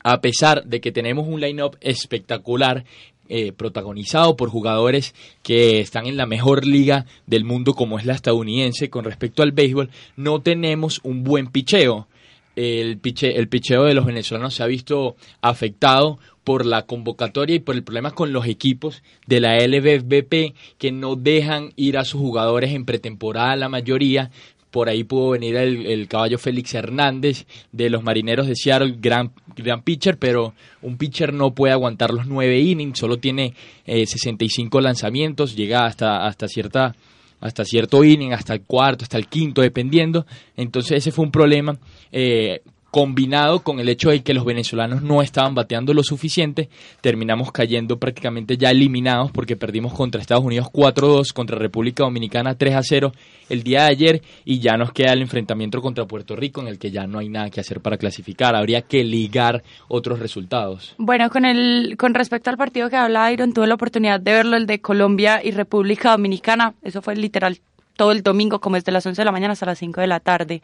A 0.04 0.22
pesar 0.22 0.64
de 0.64 0.82
que 0.82 0.92
tenemos 0.92 1.28
un 1.28 1.40
line-up 1.40 1.78
espectacular 1.82 2.86
eh, 3.30 3.52
protagonizado 3.52 4.38
por 4.38 4.50
jugadores 4.50 5.14
que 5.44 5.82
están 5.82 6.08
en 6.08 6.18
la 6.18 6.26
mejor 6.26 6.66
liga 6.66 7.06
del 7.26 7.44
mundo 7.44 7.74
como 7.74 8.00
es 8.00 8.06
la 8.06 8.14
estadounidense 8.14 8.90
con 8.90 9.04
respecto 9.04 9.44
al 9.44 9.52
béisbol, 9.52 9.90
no 10.16 10.42
tenemos 10.42 11.02
un 11.04 11.24
buen 11.24 11.48
picheo. 11.48 12.08
el, 12.56 12.98
piche, 12.98 13.38
el 13.38 13.50
picheo 13.50 13.84
de 13.84 13.94
los 13.94 14.06
venezolanos 14.06 14.56
se 14.56 14.64
ha 14.64 14.68
visto 14.68 15.18
afectado 15.42 16.20
por 16.48 16.66
la 16.66 16.84
convocatoria 16.84 17.58
y 17.58 17.60
por 17.60 17.76
el 17.76 17.84
problema 17.84 18.12
con 18.12 18.32
los 18.32 18.48
equipos 18.48 19.04
de 19.26 19.42
la 19.42 19.58
LBBP 19.58 20.56
que 20.78 20.94
no 20.94 21.18
dejan 21.18 21.74
ir 21.76 21.98
a 21.98 22.06
sus 22.06 22.22
jugadores 22.22 22.72
en 22.72 22.86
pretemporada 22.86 23.58
la 23.58 23.68
mayoría. 23.68 24.32
Por 24.72 24.88
ahí 24.88 25.04
pudo 25.04 25.32
venir 25.32 25.58
el, 25.58 26.08
caballo 26.08 26.38
Félix 26.38 26.74
Hernández 26.74 27.48
de 27.74 27.90
los 27.90 28.02
Marineros 28.02 28.48
de 28.48 28.56
Seattle, 28.56 28.96
gran, 28.98 29.34
gran 29.58 29.82
pitcher, 29.82 30.18
pero 30.18 30.54
un 30.82 30.96
pitcher 30.98 31.34
no 31.34 31.54
puede 31.54 31.74
aguantar 31.74 32.14
los 32.14 32.28
nueve 32.28 32.58
innings, 32.62 32.98
solo 32.98 33.18
tiene 33.18 33.54
eh, 33.86 34.06
65 34.06 34.80
lanzamientos, 34.80 35.54
llega 35.54 35.86
hasta, 35.86 36.26
hasta 36.26 36.48
cierta 36.48 36.96
hasta 37.42 37.66
cierto 37.66 38.06
inning, 38.06 38.32
hasta 38.32 38.54
el 38.54 38.62
cuarto, 38.62 39.04
hasta 39.04 39.18
el 39.18 39.28
quinto, 39.28 39.62
dependiendo. 39.62 40.26
Entonces 40.56 41.00
ese 41.00 41.12
fue 41.12 41.26
un 41.26 41.32
problema 41.32 41.78
eh, 42.10 42.62
combinado 42.98 43.60
con 43.60 43.80
el 43.80 43.90
hecho 43.90 44.10
de 44.10 44.24
que 44.24 44.34
los 44.34 44.44
venezolanos 44.44 45.04
no 45.04 45.22
estaban 45.22 45.54
bateando 45.54 45.94
lo 45.94 46.02
suficiente, 46.02 46.68
terminamos 47.00 47.52
cayendo 47.52 48.00
prácticamente 48.00 48.58
ya 48.58 48.72
eliminados 48.72 49.30
porque 49.32 49.56
perdimos 49.56 49.94
contra 49.94 50.20
Estados 50.20 50.44
Unidos 50.44 50.66
4-2, 50.74 51.32
contra 51.32 51.60
República 51.60 52.06
Dominicana 52.06 52.58
3-0 52.58 53.12
el 53.50 53.62
día 53.62 53.84
de 53.84 53.90
ayer 53.92 54.22
y 54.46 54.58
ya 54.62 54.78
nos 54.78 54.94
queda 54.94 55.14
el 55.14 55.22
enfrentamiento 55.22 55.80
contra 55.80 56.08
Puerto 56.08 56.36
Rico 56.36 56.60
en 56.62 56.70
el 56.70 56.80
que 56.80 56.90
ya 56.90 57.06
no 57.06 57.20
hay 57.20 57.30
nada 57.30 57.52
que 57.52 57.60
hacer 57.60 57.82
para 57.82 57.98
clasificar, 57.98 58.56
habría 58.56 58.82
que 58.82 59.04
ligar 59.04 59.62
otros 59.90 60.18
resultados. 60.18 60.96
Bueno, 60.98 61.30
con 61.30 61.46
el 61.46 61.98
con 62.00 62.16
respecto 62.16 62.50
al 62.50 62.58
partido 62.58 62.90
que 62.90 62.96
hablaba 62.96 63.32
Iron, 63.32 63.54
tuve 63.54 63.68
la 63.68 63.76
oportunidad 63.76 64.20
de 64.20 64.32
verlo, 64.32 64.58
el 64.58 64.66
de 64.66 64.82
Colombia 64.82 65.40
y 65.44 65.52
República 65.52 66.14
Dominicana, 66.14 66.74
eso 66.82 67.04
fue 67.04 67.16
literal 67.16 67.60
todo 67.96 68.12
el 68.12 68.24
domingo, 68.24 68.60
como 68.60 68.76
desde 68.76 68.92
las 68.92 69.06
11 69.06 69.22
de 69.22 69.26
la 69.26 69.32
mañana 69.32 69.54
hasta 69.54 69.68
las 69.68 69.78
5 69.78 70.02
de 70.02 70.08
la 70.08 70.20
tarde. 70.20 70.64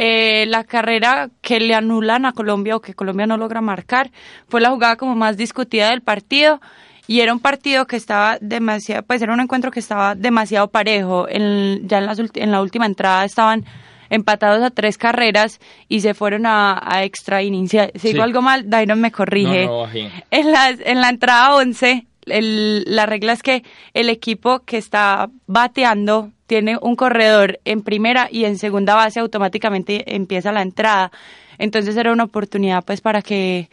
Eh, 0.00 0.46
la 0.46 0.62
carrera 0.62 1.28
que 1.40 1.58
le 1.58 1.74
anulan 1.74 2.24
a 2.24 2.32
Colombia 2.32 2.76
o 2.76 2.80
que 2.80 2.94
Colombia 2.94 3.26
no 3.26 3.36
logra 3.36 3.60
marcar 3.60 4.12
fue 4.46 4.60
la 4.60 4.70
jugada 4.70 4.94
como 4.94 5.16
más 5.16 5.36
discutida 5.36 5.90
del 5.90 6.02
partido 6.02 6.60
y 7.08 7.18
era 7.18 7.32
un 7.32 7.40
partido 7.40 7.84
que 7.88 7.96
estaba 7.96 8.38
demasiado, 8.40 9.02
pues 9.02 9.20
era 9.22 9.32
un 9.32 9.40
encuentro 9.40 9.72
que 9.72 9.80
estaba 9.80 10.14
demasiado 10.14 10.68
parejo. 10.68 11.26
En, 11.28 11.88
ya 11.88 11.98
en, 11.98 12.30
en 12.32 12.52
la 12.52 12.62
última 12.62 12.86
entrada 12.86 13.24
estaban 13.24 13.64
empatados 14.08 14.62
a 14.62 14.70
tres 14.70 14.98
carreras 14.98 15.58
y 15.88 16.00
se 16.00 16.14
fueron 16.14 16.46
a, 16.46 16.80
extra 17.02 17.42
innings. 17.42 17.72
Si 17.96 18.12
digo 18.12 18.22
algo 18.22 18.40
mal, 18.40 18.70
Dairon 18.70 19.00
me 19.00 19.10
corrige. 19.10 19.68
en, 20.30 20.52
la, 20.52 20.70
en 20.70 21.00
la 21.00 21.08
entrada 21.08 21.56
11, 21.56 22.06
la 22.24 23.06
regla 23.06 23.32
es 23.32 23.42
que 23.42 23.64
el 23.94 24.10
equipo 24.10 24.60
que 24.60 24.76
está 24.76 25.28
bateando 25.48 26.30
tiene 26.48 26.78
un 26.80 26.96
corredor 26.96 27.60
en 27.64 27.82
primera 27.82 28.28
y 28.32 28.46
en 28.46 28.58
segunda 28.58 28.94
base 28.96 29.20
automáticamente 29.20 30.16
empieza 30.16 30.50
la 30.50 30.62
entrada. 30.62 31.12
Entonces 31.58 31.96
era 31.96 32.10
una 32.10 32.24
oportunidad 32.24 32.82
pues 32.84 33.00
para 33.00 33.22
que 33.22 33.68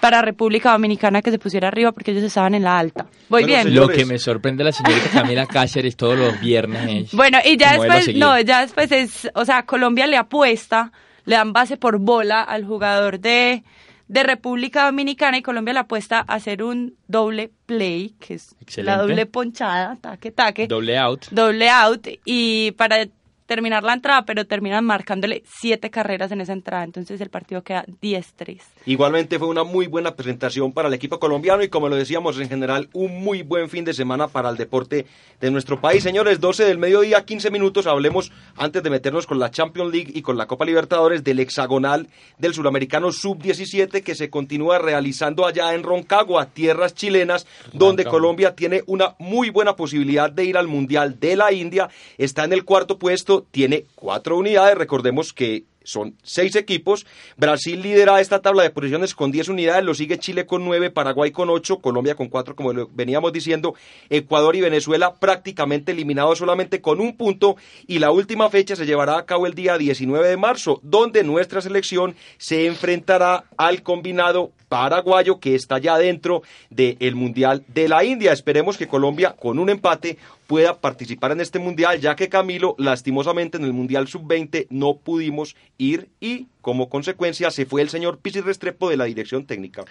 para 0.00 0.20
República 0.22 0.72
Dominicana 0.72 1.22
que 1.22 1.30
se 1.30 1.38
pusiera 1.38 1.68
arriba 1.68 1.92
porque 1.92 2.10
ellos 2.10 2.24
estaban 2.24 2.54
en 2.54 2.64
la 2.64 2.78
alta. 2.78 3.06
Voy 3.28 3.44
bien. 3.44 3.74
Lo 3.74 3.88
que 3.88 4.04
me 4.04 4.18
sorprende 4.18 4.64
la 4.64 4.72
señorita 4.72 5.08
Camila 5.10 5.46
Cáceres 5.46 5.96
todos 5.96 6.18
los 6.18 6.40
viernes. 6.40 7.12
bueno, 7.12 7.38
y 7.44 7.56
ya 7.56 7.78
después, 7.78 8.14
no, 8.16 8.38
ya 8.40 8.62
después 8.62 8.90
es, 8.90 9.30
o 9.34 9.44
sea, 9.44 9.64
Colombia 9.64 10.06
le 10.06 10.16
apuesta, 10.16 10.90
le 11.26 11.36
dan 11.36 11.52
base 11.52 11.76
por 11.76 11.98
bola 11.98 12.42
al 12.42 12.64
jugador 12.64 13.20
de, 13.20 13.62
de 14.10 14.24
República 14.24 14.86
Dominicana 14.86 15.38
y 15.38 15.42
Colombia 15.42 15.72
le 15.72 15.80
apuesta 15.80 16.24
a 16.26 16.34
hacer 16.34 16.64
un 16.64 16.96
doble 17.06 17.52
play, 17.66 18.16
que 18.18 18.34
es 18.34 18.56
la 18.78 18.96
doble 18.96 19.24
ponchada, 19.26 19.96
taque, 20.00 20.32
taque. 20.32 20.66
Doble 20.66 20.98
out. 20.98 21.26
Doble 21.30 21.70
out. 21.70 22.08
Y 22.24 22.72
para 22.72 23.06
terminar 23.50 23.82
la 23.82 23.94
entrada, 23.94 24.24
pero 24.24 24.46
terminan 24.46 24.84
marcándole 24.84 25.42
siete 25.44 25.90
carreras 25.90 26.30
en 26.30 26.40
esa 26.40 26.52
entrada, 26.52 26.84
entonces 26.84 27.20
el 27.20 27.30
partido 27.30 27.64
queda 27.64 27.84
10-3. 28.00 28.60
Igualmente 28.86 29.40
fue 29.40 29.48
una 29.48 29.64
muy 29.64 29.88
buena 29.88 30.14
presentación 30.14 30.72
para 30.72 30.86
el 30.86 30.94
equipo 30.94 31.18
colombiano 31.18 31.64
y 31.64 31.68
como 31.68 31.88
lo 31.88 31.96
decíamos 31.96 32.38
en 32.38 32.48
general, 32.48 32.88
un 32.92 33.24
muy 33.24 33.42
buen 33.42 33.68
fin 33.68 33.84
de 33.84 33.92
semana 33.92 34.28
para 34.28 34.50
el 34.50 34.56
deporte 34.56 35.04
de 35.40 35.50
nuestro 35.50 35.80
país. 35.80 36.04
Señores, 36.04 36.38
12 36.38 36.64
del 36.64 36.78
mediodía, 36.78 37.24
15 37.24 37.50
minutos, 37.50 37.88
hablemos 37.88 38.30
antes 38.54 38.84
de 38.84 38.90
meternos 38.90 39.26
con 39.26 39.40
la 39.40 39.50
Champions 39.50 39.92
League 39.92 40.12
y 40.14 40.22
con 40.22 40.38
la 40.38 40.46
Copa 40.46 40.64
Libertadores 40.64 41.24
del 41.24 41.40
hexagonal 41.40 42.06
del 42.38 42.54
suramericano 42.54 43.10
sub-17 43.10 44.04
que 44.04 44.14
se 44.14 44.30
continúa 44.30 44.78
realizando 44.78 45.44
allá 45.44 45.74
en 45.74 45.82
Roncagua, 45.82 46.46
tierras 46.46 46.94
chilenas, 46.94 47.48
donde 47.72 48.04
Colombia 48.04 48.54
tiene 48.54 48.84
una 48.86 49.16
muy 49.18 49.50
buena 49.50 49.74
posibilidad 49.74 50.30
de 50.30 50.44
ir 50.44 50.56
al 50.56 50.68
Mundial 50.68 51.18
de 51.18 51.34
la 51.34 51.52
India, 51.52 51.88
está 52.16 52.44
en 52.44 52.52
el 52.52 52.64
cuarto 52.64 52.96
puesto 52.96 53.39
tiene 53.50 53.86
cuatro 53.94 54.36
unidades. 54.36 54.76
Recordemos 54.76 55.32
que 55.32 55.64
son 55.82 56.14
seis 56.22 56.56
equipos. 56.56 57.06
Brasil 57.36 57.80
lidera 57.82 58.20
esta 58.20 58.40
tabla 58.40 58.62
de 58.62 58.70
posiciones 58.70 59.14
con 59.14 59.30
10 59.30 59.48
unidades, 59.48 59.84
lo 59.84 59.94
sigue 59.94 60.18
Chile 60.18 60.46
con 60.46 60.64
9, 60.64 60.90
Paraguay 60.90 61.30
con 61.30 61.50
8, 61.50 61.78
Colombia 61.78 62.14
con 62.14 62.28
4, 62.28 62.54
como 62.54 62.86
veníamos 62.92 63.32
diciendo, 63.32 63.74
Ecuador 64.08 64.56
y 64.56 64.60
Venezuela 64.60 65.14
prácticamente 65.14 65.92
eliminados 65.92 66.38
solamente 66.38 66.80
con 66.80 67.00
un 67.00 67.16
punto 67.16 67.56
y 67.86 67.98
la 67.98 68.10
última 68.10 68.50
fecha 68.50 68.76
se 68.76 68.86
llevará 68.86 69.18
a 69.18 69.26
cabo 69.26 69.46
el 69.46 69.54
día 69.54 69.78
19 69.78 70.28
de 70.28 70.36
marzo, 70.36 70.80
donde 70.82 71.24
nuestra 71.24 71.60
selección 71.60 72.14
se 72.38 72.66
enfrentará 72.66 73.44
al 73.56 73.82
combinado 73.82 74.52
paraguayo 74.68 75.40
que 75.40 75.56
está 75.56 75.78
ya 75.78 75.98
dentro 75.98 76.42
del 76.70 77.16
Mundial 77.16 77.64
de 77.66 77.88
la 77.88 78.04
India. 78.04 78.32
Esperemos 78.32 78.78
que 78.78 78.86
Colombia 78.86 79.34
con 79.38 79.58
un 79.58 79.68
empate 79.68 80.16
pueda 80.50 80.80
participar 80.80 81.30
en 81.30 81.40
este 81.40 81.60
Mundial, 81.60 82.00
ya 82.00 82.16
que 82.16 82.28
Camilo, 82.28 82.74
lastimosamente 82.76 83.56
en 83.56 83.62
el 83.62 83.72
Mundial 83.72 84.08
Sub-20 84.08 84.66
no 84.68 84.96
pudimos 84.96 85.54
ir 85.78 86.08
y 86.18 86.48
como 86.60 86.88
consecuencia 86.88 87.52
se 87.52 87.66
fue 87.66 87.82
el 87.82 87.88
señor 87.88 88.18
Pisis 88.18 88.44
Restrepo 88.44 88.90
de 88.90 88.96
la 88.96 89.04
dirección 89.04 89.46
técnica. 89.46 89.84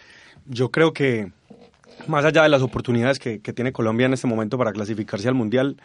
Yo 0.46 0.70
creo 0.70 0.92
que 0.92 1.32
más 2.08 2.26
allá 2.26 2.44
de 2.44 2.50
las 2.50 2.62
oportunidades 2.62 3.20
que, 3.20 3.40
tiene 3.40 3.72
Colombia 3.72 4.08
en 4.08 4.12
este 4.12 4.28
momento 4.28 4.58
para 4.58 4.74
clasificarse 4.74 5.30
al 5.30 5.34
Mundial, 5.34 5.78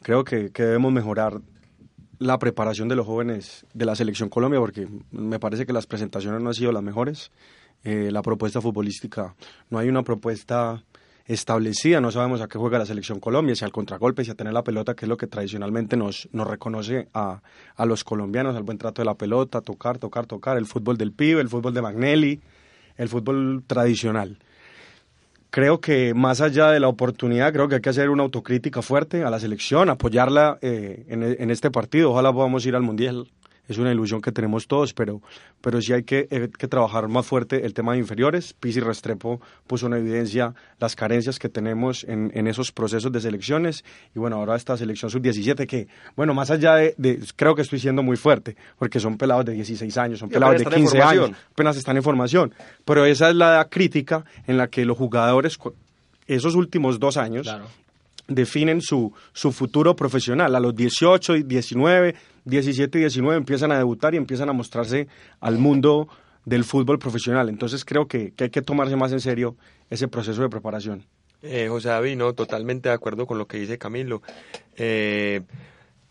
creo 0.00 0.24
que, 0.24 0.48
debemos 0.48 0.90
mejorar 0.90 1.42
la 2.18 2.38
preparación 2.38 2.88
de 2.88 2.96
los 2.96 3.04
jóvenes 3.04 3.66
de 3.74 3.84
la 3.84 3.94
selección 3.94 4.30
Colombia 4.30 4.58
porque 4.58 4.88
me 5.10 5.38
parece 5.38 5.66
que 5.66 5.74
las 5.74 5.86
presentaciones 5.86 6.40
no 6.40 6.48
han 6.48 6.54
sido 6.54 6.72
las 6.72 6.82
mejores. 6.82 7.30
Eh, 7.82 8.08
la 8.10 8.22
propuesta 8.22 8.62
futbolística. 8.62 9.34
No 9.68 9.78
hay 9.78 9.90
una 9.90 10.02
propuesta 10.02 10.82
establecida, 11.26 12.00
no 12.00 12.10
sabemos 12.10 12.40
a 12.40 12.48
qué 12.48 12.58
juega 12.58 12.78
la 12.78 12.86
selección 12.86 13.18
Colombia, 13.18 13.56
si 13.56 13.64
al 13.64 13.72
contragolpe, 13.72 14.24
si 14.24 14.30
a 14.30 14.34
tener 14.34 14.52
la 14.52 14.62
pelota, 14.62 14.94
que 14.94 15.06
es 15.06 15.08
lo 15.08 15.16
que 15.16 15.26
tradicionalmente 15.26 15.96
nos, 15.96 16.28
nos 16.32 16.46
reconoce 16.46 17.08
a, 17.14 17.40
a 17.76 17.86
los 17.86 18.04
colombianos, 18.04 18.56
al 18.56 18.62
buen 18.62 18.78
trato 18.78 19.00
de 19.00 19.06
la 19.06 19.14
pelota, 19.14 19.62
tocar, 19.62 19.98
tocar, 19.98 20.26
tocar, 20.26 20.58
el 20.58 20.66
fútbol 20.66 20.98
del 20.98 21.12
pibe, 21.12 21.40
el 21.40 21.48
fútbol 21.48 21.72
de 21.72 21.82
Magnelli, 21.82 22.40
el 22.96 23.08
fútbol 23.08 23.64
tradicional. 23.66 24.38
Creo 25.48 25.80
que 25.80 26.14
más 26.14 26.40
allá 26.40 26.70
de 26.70 26.80
la 26.80 26.88
oportunidad, 26.88 27.52
creo 27.52 27.68
que 27.68 27.76
hay 27.76 27.80
que 27.80 27.88
hacer 27.88 28.10
una 28.10 28.24
autocrítica 28.24 28.82
fuerte 28.82 29.22
a 29.22 29.30
la 29.30 29.38
selección, 29.38 29.88
apoyarla 29.88 30.58
eh, 30.60 31.06
en, 31.08 31.22
en, 31.22 31.50
este 31.50 31.70
partido. 31.70 32.10
Ojalá 32.10 32.32
podamos 32.32 32.66
ir 32.66 32.74
al 32.74 32.82
Mundial 32.82 33.28
es 33.68 33.78
una 33.78 33.92
ilusión 33.92 34.20
que 34.20 34.32
tenemos 34.32 34.66
todos, 34.66 34.92
pero, 34.92 35.20
pero 35.60 35.80
sí 35.80 35.92
hay 35.92 36.02
que, 36.02 36.28
eh, 36.30 36.48
que 36.56 36.68
trabajar 36.68 37.08
más 37.08 37.26
fuerte 37.26 37.64
el 37.64 37.74
tema 37.74 37.92
de 37.92 37.98
inferiores. 37.98 38.52
Pisi 38.52 38.80
Restrepo 38.80 39.40
puso 39.66 39.86
en 39.86 39.94
evidencia 39.94 40.54
las 40.78 40.96
carencias 40.96 41.38
que 41.38 41.48
tenemos 41.48 42.04
en, 42.04 42.30
en 42.34 42.46
esos 42.46 42.72
procesos 42.72 43.10
de 43.12 43.20
selecciones. 43.20 43.84
Y 44.14 44.18
bueno, 44.18 44.36
ahora 44.36 44.56
esta 44.56 44.76
selección 44.76 45.10
sub-17 45.10 45.66
que, 45.66 45.88
bueno, 46.16 46.34
más 46.34 46.50
allá 46.50 46.74
de, 46.74 47.20
creo 47.36 47.54
que 47.54 47.62
estoy 47.62 47.78
siendo 47.78 48.02
muy 48.02 48.16
fuerte, 48.16 48.56
porque 48.78 49.00
son 49.00 49.16
pelados 49.16 49.44
de 49.46 49.52
16 49.52 49.96
años, 49.98 50.18
son 50.18 50.28
pelados 50.28 50.58
de 50.58 50.64
15 50.64 51.02
años, 51.02 51.30
apenas 51.52 51.76
están 51.76 51.96
en 51.96 52.02
formación, 52.02 52.54
pero 52.84 53.04
esa 53.04 53.30
es 53.30 53.36
la 53.36 53.66
crítica 53.70 54.24
en 54.46 54.56
la 54.56 54.68
que 54.68 54.84
los 54.84 54.96
jugadores 54.96 55.58
esos 56.26 56.54
últimos 56.54 56.98
dos 56.98 57.16
años 57.16 57.46
definen 58.28 58.80
su, 58.80 59.12
su 59.32 59.52
futuro 59.52 59.94
profesional. 59.96 60.54
A 60.54 60.60
los 60.60 60.74
18 60.74 61.36
y 61.36 61.42
19, 61.42 62.14
17 62.44 62.98
y 62.98 63.00
19 63.02 63.36
empiezan 63.36 63.72
a 63.72 63.78
debutar 63.78 64.14
y 64.14 64.18
empiezan 64.18 64.48
a 64.48 64.52
mostrarse 64.52 65.08
al 65.40 65.58
mundo 65.58 66.08
del 66.44 66.64
fútbol 66.64 66.98
profesional. 66.98 67.48
Entonces 67.48 67.84
creo 67.84 68.06
que, 68.06 68.32
hay 68.38 68.50
que 68.50 68.62
tomarse 68.62 68.96
más 68.96 69.12
en 69.12 69.20
serio 69.20 69.56
ese 69.90 70.08
proceso 70.08 70.42
de 70.42 70.48
preparación. 70.48 71.04
Eh, 71.42 71.68
José 71.68 71.88
David, 71.88 72.16
no, 72.16 72.32
totalmente 72.32 72.88
de 72.88 72.94
acuerdo 72.94 73.26
con 73.26 73.38
lo 73.38 73.46
que 73.46 73.58
dice 73.58 73.78
Camilo. 73.78 74.22
Eh, 74.76 75.42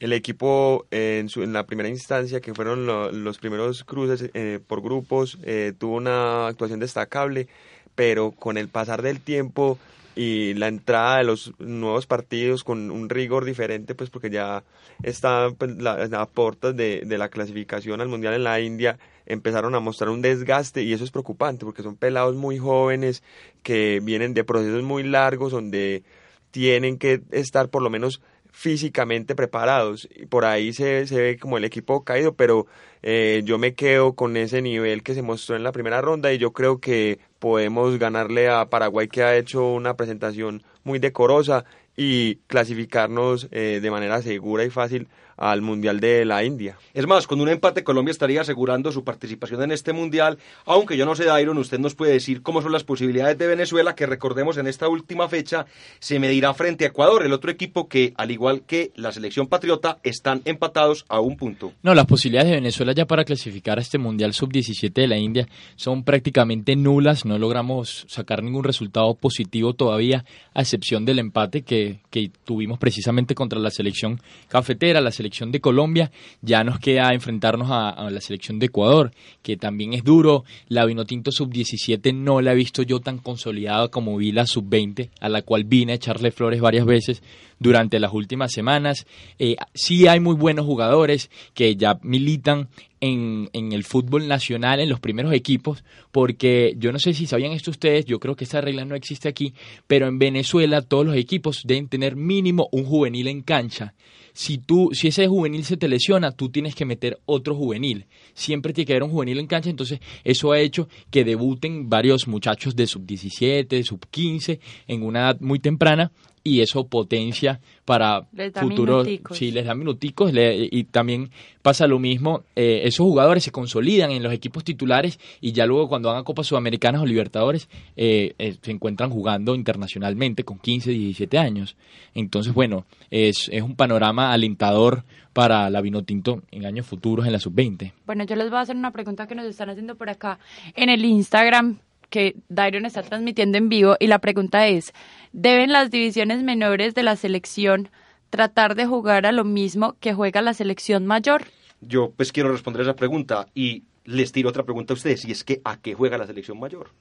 el 0.03 0.11
equipo 0.11 0.85
en, 0.91 1.29
su, 1.29 1.43
en, 1.43 1.53
la 1.53 1.65
primera 1.65 1.87
instancia, 1.87 2.41
que 2.41 2.53
fueron 2.53 2.85
los 3.23 3.37
primeros 3.37 3.85
cruces 3.85 4.29
eh, 4.33 4.59
por 4.67 4.81
grupos, 4.81 5.39
eh, 5.43 5.71
tuvo 5.77 5.95
una 5.95 6.47
actuación 6.47 6.81
destacable, 6.81 7.47
pero 7.95 8.31
con 8.31 8.57
el 8.57 8.67
pasar 8.67 9.01
del 9.01 9.21
tiempo 9.21 9.79
y 10.15 10.53
la 10.53 10.67
entrada 10.67 11.17
de 11.17 11.23
los 11.23 11.53
nuevos 11.59 12.05
partidos 12.05 12.63
con 12.63 12.91
un 12.91 13.09
rigor 13.09 13.45
diferente, 13.45 13.95
pues 13.95 14.09
porque 14.09 14.29
ya 14.29 14.63
está 15.01 15.49
pues, 15.57 15.75
la, 15.77 15.95
de, 15.97 17.03
de, 17.05 17.17
la 17.17 17.29
clasificación 17.29 18.01
al 18.01 18.09
Mundial 18.09 18.33
en 18.35 18.43
la 18.43 18.59
India, 18.59 18.99
empezaron 19.25 19.73
a 19.75 19.79
mostrar 19.79 20.09
un 20.09 20.21
desgaste 20.21 20.83
y 20.83 20.93
eso 20.93 21.03
es 21.03 21.11
preocupante 21.11 21.65
porque 21.65 21.83
son 21.83 21.95
pelados 21.95 22.35
muy 22.35 22.57
jóvenes 22.57 23.23
que 23.63 23.99
vienen 24.03 24.33
de 24.33 24.43
procesos 24.43 24.83
muy 24.83 25.03
largos 25.03 25.51
donde 25.51 26.03
tienen 26.51 26.99
que 26.99 27.21
estar 27.31 27.69
por 27.69 27.81
lo 27.81 27.89
menos 27.89 28.21
físicamente 28.53 29.35
preparados. 29.35 30.07
Y 30.15 30.27
por 30.27 30.45
ahí 30.45 30.71
se, 30.71 31.05
se 31.07 31.21
ve 31.21 31.37
como 31.37 31.57
el 31.57 31.65
equipo 31.65 32.05
caído, 32.05 32.35
pero 32.35 32.67
eh, 33.01 33.41
yo 33.43 33.57
me 33.57 33.73
quedo 33.73 34.13
con 34.15 34.37
ese 34.37 34.61
nivel 34.61 35.03
que 35.03 35.15
se 35.15 35.21
mostró 35.21 35.57
en 35.57 35.63
la 35.63 35.73
primera 35.73 36.01
ronda 36.01 36.31
y 36.31 36.37
yo 36.37 36.53
creo 36.53 36.79
que 36.79 37.19
podemos 37.39 37.99
ganarle 37.99 38.49
a 38.49 38.69
Paraguay 38.69 39.09
que 39.09 39.23
ha 39.23 39.35
hecho 39.35 39.67
una 39.67 39.97
presentación 39.97 40.63
muy 40.85 40.99
decorosa 40.99 41.65
y 41.95 42.35
clasificarnos 42.47 43.47
eh, 43.51 43.79
de 43.81 43.91
manera 43.91 44.21
segura 44.21 44.63
y 44.65 44.69
fácil 44.69 45.07
al 45.37 45.61
Mundial 45.61 45.99
de 45.99 46.25
la 46.25 46.43
India. 46.43 46.77
Es 46.93 47.07
más, 47.07 47.27
con 47.27 47.41
un 47.41 47.49
empate 47.49 47.83
Colombia 47.83 48.11
estaría 48.11 48.41
asegurando 48.41 48.91
su 48.91 49.03
participación 49.03 49.63
en 49.63 49.71
este 49.71 49.93
Mundial, 49.93 50.37
aunque 50.65 50.97
yo 50.97 51.05
no 51.05 51.15
sé, 51.15 51.25
Dairon, 51.25 51.57
usted 51.57 51.79
nos 51.79 51.95
puede 51.95 52.13
decir 52.13 52.41
cómo 52.41 52.61
son 52.61 52.71
las 52.71 52.83
posibilidades 52.83 53.37
de 53.37 53.47
Venezuela, 53.47 53.95
que 53.95 54.05
recordemos 54.05 54.57
en 54.57 54.67
esta 54.67 54.87
última 54.87 55.27
fecha 55.29 55.65
se 55.99 56.19
medirá 56.19 56.53
frente 56.53 56.85
a 56.85 56.87
Ecuador, 56.87 57.25
el 57.25 57.33
otro 57.33 57.51
equipo 57.51 57.87
que, 57.87 58.13
al 58.17 58.31
igual 58.31 58.63
que 58.65 58.91
la 58.95 59.11
selección 59.11 59.47
patriota, 59.47 59.99
están 60.03 60.41
empatados 60.45 61.05
a 61.09 61.19
un 61.19 61.37
punto. 61.37 61.73
No, 61.81 61.93
las 61.95 62.05
posibilidades 62.05 62.49
de 62.49 62.55
Venezuela 62.55 62.93
ya 62.93 63.05
para 63.05 63.25
clasificar 63.25 63.79
a 63.79 63.81
este 63.81 63.97
Mundial 63.97 64.33
Sub-17 64.33 64.93
de 64.93 65.07
la 65.07 65.17
India 65.17 65.47
son 65.75 66.03
prácticamente 66.03 66.75
nulas, 66.75 67.25
no 67.25 67.37
logramos 67.37 68.05
sacar 68.07 68.43
ningún 68.43 68.63
resultado 68.63 69.13
positivo 69.15 69.73
todavía, 69.73 70.25
a 70.53 70.61
excepción 70.61 71.05
del 71.05 71.19
empate 71.19 71.63
que, 71.63 71.82
que 72.09 72.31
tuvimos 72.43 72.79
precisamente 72.79 73.35
contra 73.35 73.59
la 73.59 73.69
selección 73.69 74.19
cafetera, 74.47 75.01
la 75.01 75.11
selección 75.11 75.51
de 75.51 75.61
Colombia, 75.61 76.11
ya 76.41 76.63
nos 76.63 76.79
queda 76.79 77.13
enfrentarnos 77.13 77.69
a, 77.71 77.89
a 77.89 78.09
la 78.09 78.21
selección 78.21 78.59
de 78.59 78.67
Ecuador, 78.67 79.11
que 79.41 79.57
también 79.57 79.93
es 79.93 80.03
duro. 80.03 80.43
La 80.67 80.85
Vinotinto 80.85 81.31
Sub-17 81.31 82.13
no 82.13 82.41
la 82.41 82.53
he 82.53 82.55
visto 82.55 82.83
yo 82.83 82.99
tan 82.99 83.17
consolidada 83.17 83.87
como 83.89 84.17
vi 84.17 84.31
la 84.31 84.45
Sub-20, 84.45 85.09
a 85.19 85.29
la 85.29 85.41
cual 85.41 85.63
vine 85.63 85.93
a 85.93 85.95
echarle 85.95 86.31
flores 86.31 86.61
varias 86.61 86.85
veces 86.85 87.21
durante 87.63 87.99
las 87.99 88.13
últimas 88.13 88.51
semanas. 88.51 89.07
Eh, 89.39 89.55
sí 89.73 90.07
hay 90.07 90.19
muy 90.19 90.35
buenos 90.35 90.65
jugadores 90.65 91.31
que 91.53 91.75
ya 91.75 91.97
militan 92.03 92.67
en, 92.99 93.49
en, 93.53 93.71
el 93.71 93.83
fútbol 93.83 94.27
nacional, 94.27 94.79
en 94.79 94.89
los 94.89 94.99
primeros 94.99 95.33
equipos, 95.33 95.83
porque 96.11 96.75
yo 96.77 96.91
no 96.91 96.99
sé 96.99 97.13
si 97.13 97.25
sabían 97.25 97.51
esto 97.51 97.71
ustedes, 97.71 98.05
yo 98.05 98.19
creo 98.19 98.35
que 98.35 98.43
esa 98.43 98.61
regla 98.61 98.85
no 98.85 98.95
existe 98.95 99.27
aquí, 99.27 99.53
pero 99.87 100.07
en 100.07 100.19
Venezuela 100.19 100.81
todos 100.81 101.05
los 101.05 101.15
equipos 101.15 101.63
deben 101.65 101.87
tener 101.87 102.15
mínimo 102.15 102.69
un 102.71 102.85
juvenil 102.85 103.27
en 103.27 103.41
cancha 103.41 103.93
si 104.33 104.57
tú, 104.57 104.89
si 104.93 105.07
ese 105.09 105.27
juvenil 105.27 105.63
se 105.63 105.77
te 105.77 105.87
lesiona, 105.87 106.31
tú 106.31 106.49
tienes 106.49 106.75
que 106.75 106.85
meter 106.85 107.19
otro 107.25 107.55
juvenil. 107.55 108.07
Siempre 108.33 108.73
tiene 108.73 108.87
que 108.87 108.93
haber 108.93 109.03
un 109.03 109.11
juvenil 109.11 109.39
en 109.39 109.47
cancha, 109.47 109.69
entonces 109.69 109.99
eso 110.23 110.51
ha 110.51 110.59
hecho 110.59 110.89
que 111.11 111.23
debuten 111.23 111.87
varios 111.87 112.27
muchachos 112.27 112.75
de 112.75 112.87
sub 112.87 113.05
17, 113.05 113.83
sub 113.83 114.05
15 114.09 114.59
en 114.87 115.03
una 115.03 115.19
edad 115.19 115.39
muy 115.39 115.59
temprana 115.59 116.11
y 116.43 116.59
eso 116.61 116.87
potencia 116.87 117.59
para 117.85 118.27
futuros 118.55 119.07
sí 119.31 119.51
les 119.51 119.65
da 119.65 119.75
minuticos 119.75 120.31
y 120.33 120.83
también 120.85 121.29
pasa 121.61 121.87
lo 121.87 121.99
mismo 121.99 122.43
eh, 122.55 122.81
esos 122.83 123.05
jugadores 123.05 123.43
se 123.43 123.51
consolidan 123.51 124.11
en 124.11 124.21
los 124.21 124.33
equipos 124.33 124.63
titulares 124.63 125.19
y 125.39 125.53
ya 125.53 125.65
luego 125.65 125.87
cuando 125.87 126.09
van 126.09 126.19
a 126.19 126.23
Copas 126.23 126.47
Sudamericanas 126.47 127.01
o 127.01 127.05
Libertadores 127.05 127.69
eh, 127.95 128.33
eh, 128.37 128.57
se 128.61 128.71
encuentran 128.71 129.09
jugando 129.09 129.55
internacionalmente 129.55 130.43
con 130.43 130.59
15 130.59 130.91
17 130.91 131.37
años. 131.37 131.77
Entonces 132.13 132.53
bueno 132.53 132.85
es, 133.09 133.49
es 133.51 133.61
un 133.61 133.75
panorama 133.75 134.33
alentador 134.33 135.03
para 135.31 135.69
la 135.69 135.81
Vinotinto 135.81 136.43
en 136.51 136.65
años 136.65 136.85
futuros 136.85 137.25
en 137.25 137.31
la 137.31 137.39
sub-20 137.39 137.93
bueno 138.05 138.23
yo 138.25 138.35
les 138.35 138.49
voy 138.49 138.59
a 138.59 138.61
hacer 138.61 138.75
una 138.75 138.91
pregunta 138.91 139.27
que 139.27 139.35
nos 139.35 139.45
están 139.45 139.69
haciendo 139.69 139.95
por 139.95 140.09
acá 140.09 140.39
en 140.75 140.89
el 140.89 141.03
Instagram 141.05 141.79
que 142.13 142.35
Dairon 142.47 142.85
está 142.85 143.01
transmitiendo 143.01 143.57
en 143.57 143.69
vivo 143.69 143.95
y 143.99 144.05
la 144.05 144.19
pregunta 144.19 144.67
es, 144.67 144.93
¿deben 145.31 145.71
las 145.71 145.89
divisiones 145.89 146.43
menores 146.43 146.93
de 146.93 147.01
la 147.01 147.15
selección 147.15 147.89
tratar 148.29 148.75
de 148.75 148.85
jugar 148.85 149.25
a 149.25 149.31
lo 149.31 149.43
mismo 149.43 149.95
que 149.99 150.13
juega 150.13 150.43
la 150.43 150.53
selección 150.53 151.07
mayor? 151.07 151.45
Yo 151.81 152.13
pues 152.15 152.31
quiero 152.31 152.51
responder 152.51 152.83
esa 152.83 152.95
pregunta 152.95 153.47
y 153.55 153.85
les 154.05 154.31
tiro 154.31 154.49
otra 154.49 154.61
pregunta 154.61 154.93
a 154.93 154.95
ustedes 154.95 155.25
y 155.25 155.31
es 155.31 155.43
que 155.43 155.59
¿a 155.63 155.77
qué 155.77 155.95
juega 155.95 156.19
la 156.19 156.27
selección 156.27 156.59
mayor? 156.59 156.91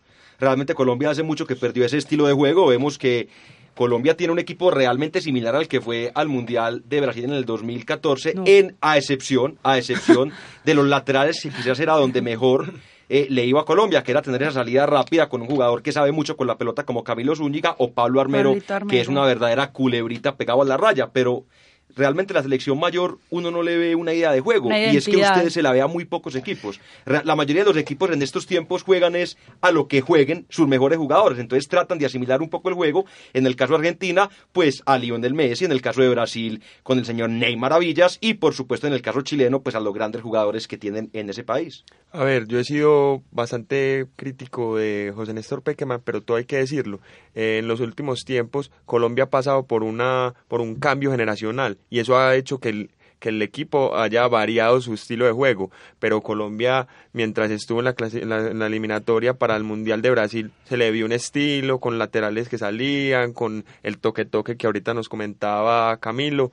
Realmente 0.40 0.72
Colombia 0.72 1.10
hace 1.10 1.22
mucho 1.22 1.46
que 1.46 1.56
perdió 1.56 1.84
ese 1.84 1.98
estilo 1.98 2.26
de 2.26 2.32
juego, 2.32 2.66
vemos 2.68 2.96
que 2.96 3.28
Colombia 3.74 4.16
tiene 4.16 4.32
un 4.32 4.38
equipo 4.38 4.70
realmente 4.70 5.20
similar 5.20 5.54
al 5.54 5.68
que 5.68 5.82
fue 5.82 6.10
al 6.14 6.28
Mundial 6.28 6.84
de 6.86 7.02
Brasil 7.02 7.24
en 7.24 7.34
el 7.34 7.44
2014, 7.44 8.32
no. 8.34 8.44
en, 8.46 8.76
a 8.80 8.96
excepción, 8.96 9.58
a 9.62 9.76
excepción 9.76 10.32
de 10.64 10.72
los 10.72 10.86
laterales 10.86 11.38
que 11.42 11.50
quizás 11.50 11.78
era 11.80 11.92
donde 11.96 12.22
mejor 12.22 12.72
eh, 13.14 13.26
le 13.28 13.44
iba 13.44 13.60
a 13.60 13.64
Colombia, 13.66 14.02
que 14.02 14.10
era 14.10 14.22
tener 14.22 14.42
esa 14.42 14.52
salida 14.52 14.86
rápida 14.86 15.28
con 15.28 15.42
un 15.42 15.46
jugador 15.46 15.82
que 15.82 15.92
sabe 15.92 16.12
mucho 16.12 16.34
con 16.34 16.46
la 16.46 16.56
pelota 16.56 16.86
como 16.86 17.04
Camilo 17.04 17.36
Zúñiga 17.36 17.74
o 17.76 17.92
Pablo 17.92 18.22
Armero, 18.22 18.52
Armero, 18.52 18.86
que 18.86 19.02
es 19.02 19.08
una 19.08 19.22
verdadera 19.26 19.70
culebrita 19.70 20.38
pegado 20.38 20.62
a 20.62 20.64
la 20.64 20.78
raya, 20.78 21.10
pero 21.12 21.44
realmente 21.96 22.34
la 22.34 22.42
selección 22.42 22.78
mayor 22.78 23.18
uno 23.30 23.50
no 23.50 23.62
le 23.62 23.76
ve 23.76 23.94
una 23.94 24.12
idea 24.12 24.32
de 24.32 24.40
juego 24.40 24.70
y 24.70 24.96
es 24.96 25.06
que 25.06 25.16
ustedes 25.16 25.52
se 25.52 25.62
la 25.62 25.72
ve 25.72 25.80
a 25.80 25.86
muy 25.86 26.04
pocos 26.04 26.34
equipos. 26.34 26.80
La 27.06 27.34
mayoría 27.34 27.62
de 27.62 27.68
los 27.70 27.76
equipos 27.76 28.10
en 28.10 28.22
estos 28.22 28.46
tiempos 28.46 28.82
juegan 28.82 29.16
es 29.16 29.36
a 29.60 29.70
lo 29.70 29.88
que 29.88 30.00
jueguen 30.00 30.46
sus 30.50 30.68
mejores 30.68 30.98
jugadores, 30.98 31.38
entonces 31.38 31.68
tratan 31.68 31.98
de 31.98 32.06
asimilar 32.06 32.42
un 32.42 32.50
poco 32.50 32.68
el 32.68 32.74
juego. 32.74 33.06
En 33.32 33.46
el 33.46 33.56
caso 33.56 33.72
de 33.72 33.78
Argentina, 33.78 34.28
pues 34.52 34.82
a 34.86 34.98
Lionel 34.98 35.34
Messi, 35.34 35.64
en 35.64 35.72
el 35.72 35.80
caso 35.80 36.02
de 36.02 36.08
Brasil 36.08 36.62
con 36.82 36.98
el 36.98 37.04
señor 37.04 37.30
Neymar 37.30 37.62
Maravillas 37.62 38.18
y 38.20 38.34
por 38.34 38.54
supuesto 38.54 38.88
en 38.88 38.92
el 38.92 39.02
caso 39.02 39.22
chileno, 39.22 39.62
pues 39.62 39.76
a 39.76 39.80
los 39.80 39.94
grandes 39.94 40.20
jugadores 40.20 40.66
que 40.66 40.76
tienen 40.76 41.10
en 41.12 41.30
ese 41.30 41.44
país. 41.44 41.84
A 42.10 42.24
ver, 42.24 42.46
yo 42.48 42.58
he 42.58 42.64
sido 42.64 43.22
bastante 43.30 44.06
crítico 44.16 44.76
de 44.76 45.12
José 45.14 45.32
Néstor 45.32 45.62
Pequeman, 45.62 46.02
pero 46.04 46.20
todo 46.20 46.36
hay 46.36 46.44
que 46.44 46.56
decirlo. 46.56 47.00
Eh, 47.34 47.58
en 47.60 47.68
los 47.68 47.80
últimos 47.80 48.24
tiempos, 48.24 48.70
Colombia 48.84 49.24
ha 49.24 49.30
pasado 49.30 49.66
por, 49.66 49.84
una, 49.84 50.34
por 50.48 50.60
un 50.60 50.74
cambio 50.74 51.12
generacional 51.12 51.78
y 51.92 52.00
eso 52.00 52.16
ha 52.16 52.34
hecho 52.36 52.58
que 52.58 52.70
el, 52.70 52.90
que 53.18 53.28
el 53.28 53.42
equipo 53.42 53.94
haya 53.94 54.26
variado 54.26 54.80
su 54.80 54.94
estilo 54.94 55.26
de 55.26 55.32
juego, 55.32 55.70
pero 55.98 56.22
Colombia, 56.22 56.88
mientras 57.12 57.50
estuvo 57.50 57.80
en 57.80 57.84
la, 57.84 57.94
en 57.98 58.28
la, 58.30 58.50
en 58.50 58.58
la 58.58 58.66
eliminatoria 58.66 59.34
para 59.34 59.56
el 59.56 59.62
Mundial 59.62 60.00
de 60.00 60.10
Brasil, 60.10 60.52
se 60.64 60.78
le 60.78 60.90
vio 60.90 61.04
un 61.04 61.12
estilo 61.12 61.80
con 61.80 61.98
laterales 61.98 62.48
que 62.48 62.56
salían, 62.56 63.34
con 63.34 63.66
el 63.82 63.98
toque-toque 63.98 64.56
que 64.56 64.66
ahorita 64.66 64.94
nos 64.94 65.10
comentaba 65.10 65.94
Camilo. 65.98 66.50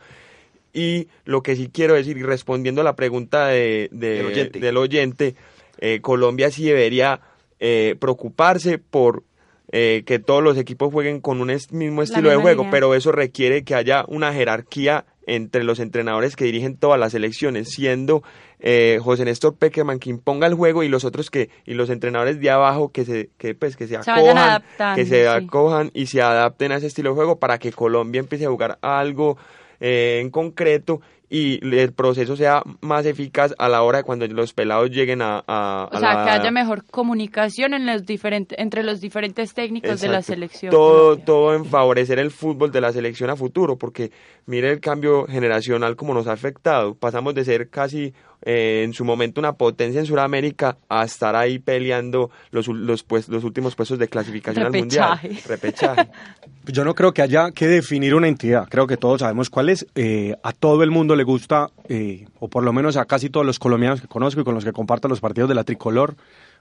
Y 0.73 1.07
lo 1.23 1.41
que 1.41 1.55
sí 1.55 1.69
quiero 1.73 1.93
decir, 1.93 2.17
y 2.17 2.23
respondiendo 2.23 2.81
a 2.81 2.83
la 2.83 2.97
pregunta 2.97 3.47
de, 3.47 3.87
de, 3.93 4.25
oyente. 4.25 4.59
del 4.59 4.75
oyente, 4.75 5.35
eh, 5.77 6.01
Colombia 6.01 6.51
sí 6.51 6.65
debería 6.65 7.21
eh, 7.61 7.95
preocuparse 7.97 8.77
por 8.77 9.23
eh, 9.71 10.01
que 10.05 10.17
todos 10.17 10.41
los 10.41 10.57
equipos 10.57 10.91
jueguen 10.91 11.21
con 11.21 11.41
un 11.41 11.51
est 11.51 11.71
mismo 11.71 12.01
estilo 12.01 12.29
de 12.29 12.37
juego, 12.37 12.67
pero 12.71 12.95
eso 12.95 13.11
requiere 13.11 13.63
que 13.63 13.75
haya 13.75 14.03
una 14.07 14.33
jerarquía 14.33 15.05
entre 15.35 15.63
los 15.63 15.79
entrenadores 15.79 16.35
que 16.35 16.45
dirigen 16.45 16.77
todas 16.77 16.99
las 16.99 17.13
elecciones, 17.13 17.69
siendo 17.69 18.23
eh, 18.59 18.99
José 19.01 19.25
Néstor 19.25 19.55
Pequeman 19.55 19.99
quien 19.99 20.17
imponga 20.17 20.47
el 20.47 20.53
juego 20.53 20.83
y 20.83 20.89
los 20.89 21.05
otros 21.05 21.29
que 21.29 21.49
y 21.65 21.75
los 21.75 21.89
entrenadores 21.89 22.39
de 22.39 22.49
abajo 22.49 22.91
que 22.91 23.05
se 23.05 23.29
que 23.37 23.55
pues 23.55 23.77
que 23.77 23.87
se, 23.87 24.01
se 24.03 24.11
acojan, 24.11 24.63
que 24.95 25.05
se 25.05 25.21
sí. 25.21 25.27
acojan 25.27 25.91
y 25.93 26.07
se 26.07 26.21
adapten 26.21 26.71
a 26.71 26.77
ese 26.77 26.87
estilo 26.87 27.11
de 27.11 27.15
juego 27.15 27.39
para 27.39 27.57
que 27.57 27.71
Colombia 27.71 28.19
empiece 28.19 28.45
a 28.45 28.49
jugar 28.49 28.77
algo 28.81 29.37
eh, 29.79 30.19
en 30.21 30.29
concreto 30.29 31.01
y 31.29 31.59
el 31.63 31.93
proceso 31.93 32.35
sea 32.35 32.63
más 32.81 33.05
eficaz 33.05 33.53
a 33.59 33.69
la 33.69 33.83
hora 33.83 33.99
de 33.99 34.03
cuando 34.03 34.25
los 34.27 34.53
pelados 34.53 34.89
lleguen 34.89 35.21
a, 35.21 35.43
a, 35.47 35.87
o 35.91 35.99
sea, 35.99 36.13
la... 36.13 36.23
que 36.25 36.29
haya 36.31 36.51
mejor 36.51 36.85
comunicación 36.85 37.73
en 37.75 37.85
los 37.85 38.05
diferentes, 38.05 38.57
entre 38.57 38.83
los 38.83 38.99
diferentes 38.99 39.53
técnicos 39.53 39.91
Exacto. 39.91 40.07
de 40.07 40.13
la 40.13 40.21
selección. 40.23 40.71
Todo, 40.71 41.17
todo 41.17 41.53
en 41.55 41.65
favorecer 41.65 42.17
el 42.17 42.31
fútbol 42.31 42.71
de 42.71 42.81
la 42.81 42.91
selección 42.91 43.29
a 43.29 43.35
futuro, 43.35 43.77
porque 43.77 44.11
mire 44.47 44.71
el 44.71 44.79
cambio 44.79 45.27
generacional 45.27 45.95
como 45.95 46.13
nos 46.13 46.27
ha 46.27 46.33
afectado. 46.33 46.95
Pasamos 46.95 47.35
de 47.35 47.45
ser 47.45 47.69
casi 47.69 48.13
eh, 48.41 48.83
en 48.85 48.93
su 48.93 49.03
momento 49.03 49.41
una 49.41 49.53
potencia 49.53 49.99
en 49.99 50.05
Sudamérica 50.05 50.77
a 50.87 51.03
estar 51.03 51.35
ahí 51.35 51.59
peleando 51.59 52.31
los, 52.51 52.67
los, 52.67 53.03
pues, 53.03 53.27
los 53.27 53.43
últimos 53.43 53.75
puestos 53.75 53.99
de 53.99 54.07
clasificación 54.07 54.71
Repechaje. 54.71 55.27
al 55.27 55.29
mundial. 55.29 55.43
Repechaje. 55.47 56.09
Yo 56.65 56.85
no 56.85 56.95
creo 56.95 57.13
que 57.13 57.21
haya 57.21 57.51
que 57.51 57.67
definir 57.67 58.15
una 58.15 58.27
entidad, 58.27 58.67
creo 58.69 58.87
que 58.87 58.97
todos 58.97 59.21
sabemos 59.21 59.49
cuál 59.49 59.69
es. 59.69 59.87
Eh, 59.95 60.35
a 60.43 60.53
todo 60.53 60.83
el 60.83 60.91
mundo 60.91 61.15
le 61.15 61.23
gusta, 61.23 61.69
eh, 61.87 62.27
o 62.39 62.47
por 62.47 62.63
lo 62.63 62.71
menos 62.73 62.95
a 62.95 63.05
casi 63.05 63.29
todos 63.29 63.45
los 63.45 63.59
colombianos 63.59 64.01
que 64.01 64.07
conozco 64.07 64.41
y 64.41 64.43
con 64.43 64.55
los 64.55 64.63
que 64.63 64.71
comparto 64.71 65.07
los 65.07 65.19
partidos 65.19 65.49
de 65.49 65.55
la 65.55 65.63
tricolor, 65.63 66.15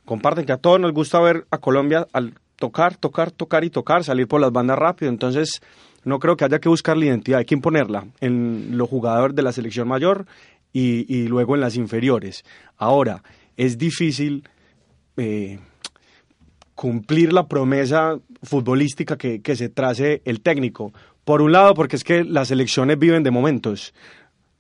comparten 0.05 0.47
que 0.47 0.53
a 0.53 0.57
todos 0.57 0.81
nos 0.81 0.93
gusta 0.93 1.21
ver 1.21 1.47
a 1.51 1.59
Colombia 1.59 2.07
al 2.12 2.35
tocar, 2.57 2.97
tocar, 2.97 3.31
tocar 3.31 3.64
y 3.64 3.71
tocar, 3.71 4.03
salir 4.03 4.27
por 4.27 4.41
las 4.41 4.51
bandas 4.51 4.79
rápido. 4.79 5.11
Entonces, 5.11 5.61
no 6.05 6.19
creo 6.19 6.37
que 6.37 6.45
haya 6.45 6.59
que 6.59 6.69
buscar 6.69 6.97
la 6.97 7.07
identidad, 7.07 7.41
hay 7.41 7.45
que 7.45 7.55
imponerla 7.55 8.07
en 8.21 8.79
los 8.79 8.88
jugadores 8.88 9.37
de 9.37 9.43
la 9.43 9.53
selección 9.53 9.88
mayor 9.88 10.27
y, 10.73 11.27
luego 11.29 11.55
en 11.55 11.61
las 11.61 11.77
inferiores. 11.77 12.45
Ahora, 12.77 13.23
es 13.57 13.79
difícil 13.79 14.45
eh, 15.17 15.59
cumplir 16.75 17.33
la 17.33 17.49
promesa 17.49 18.19
futbolística 18.43 19.17
que, 19.17 19.43
que, 19.43 19.57
se 19.57 19.69
trace 19.69 20.23
el 20.25 20.41
técnico. 20.41 20.93
Por 21.25 21.43
un 21.43 21.53
lado, 21.53 21.75
porque 21.75 21.97
es 21.97 22.05
que 22.05 22.25
las 22.25 22.51
elecciones 22.51 22.99
viven 22.99 23.23
de 23.23 23.31
momentos. 23.31 23.95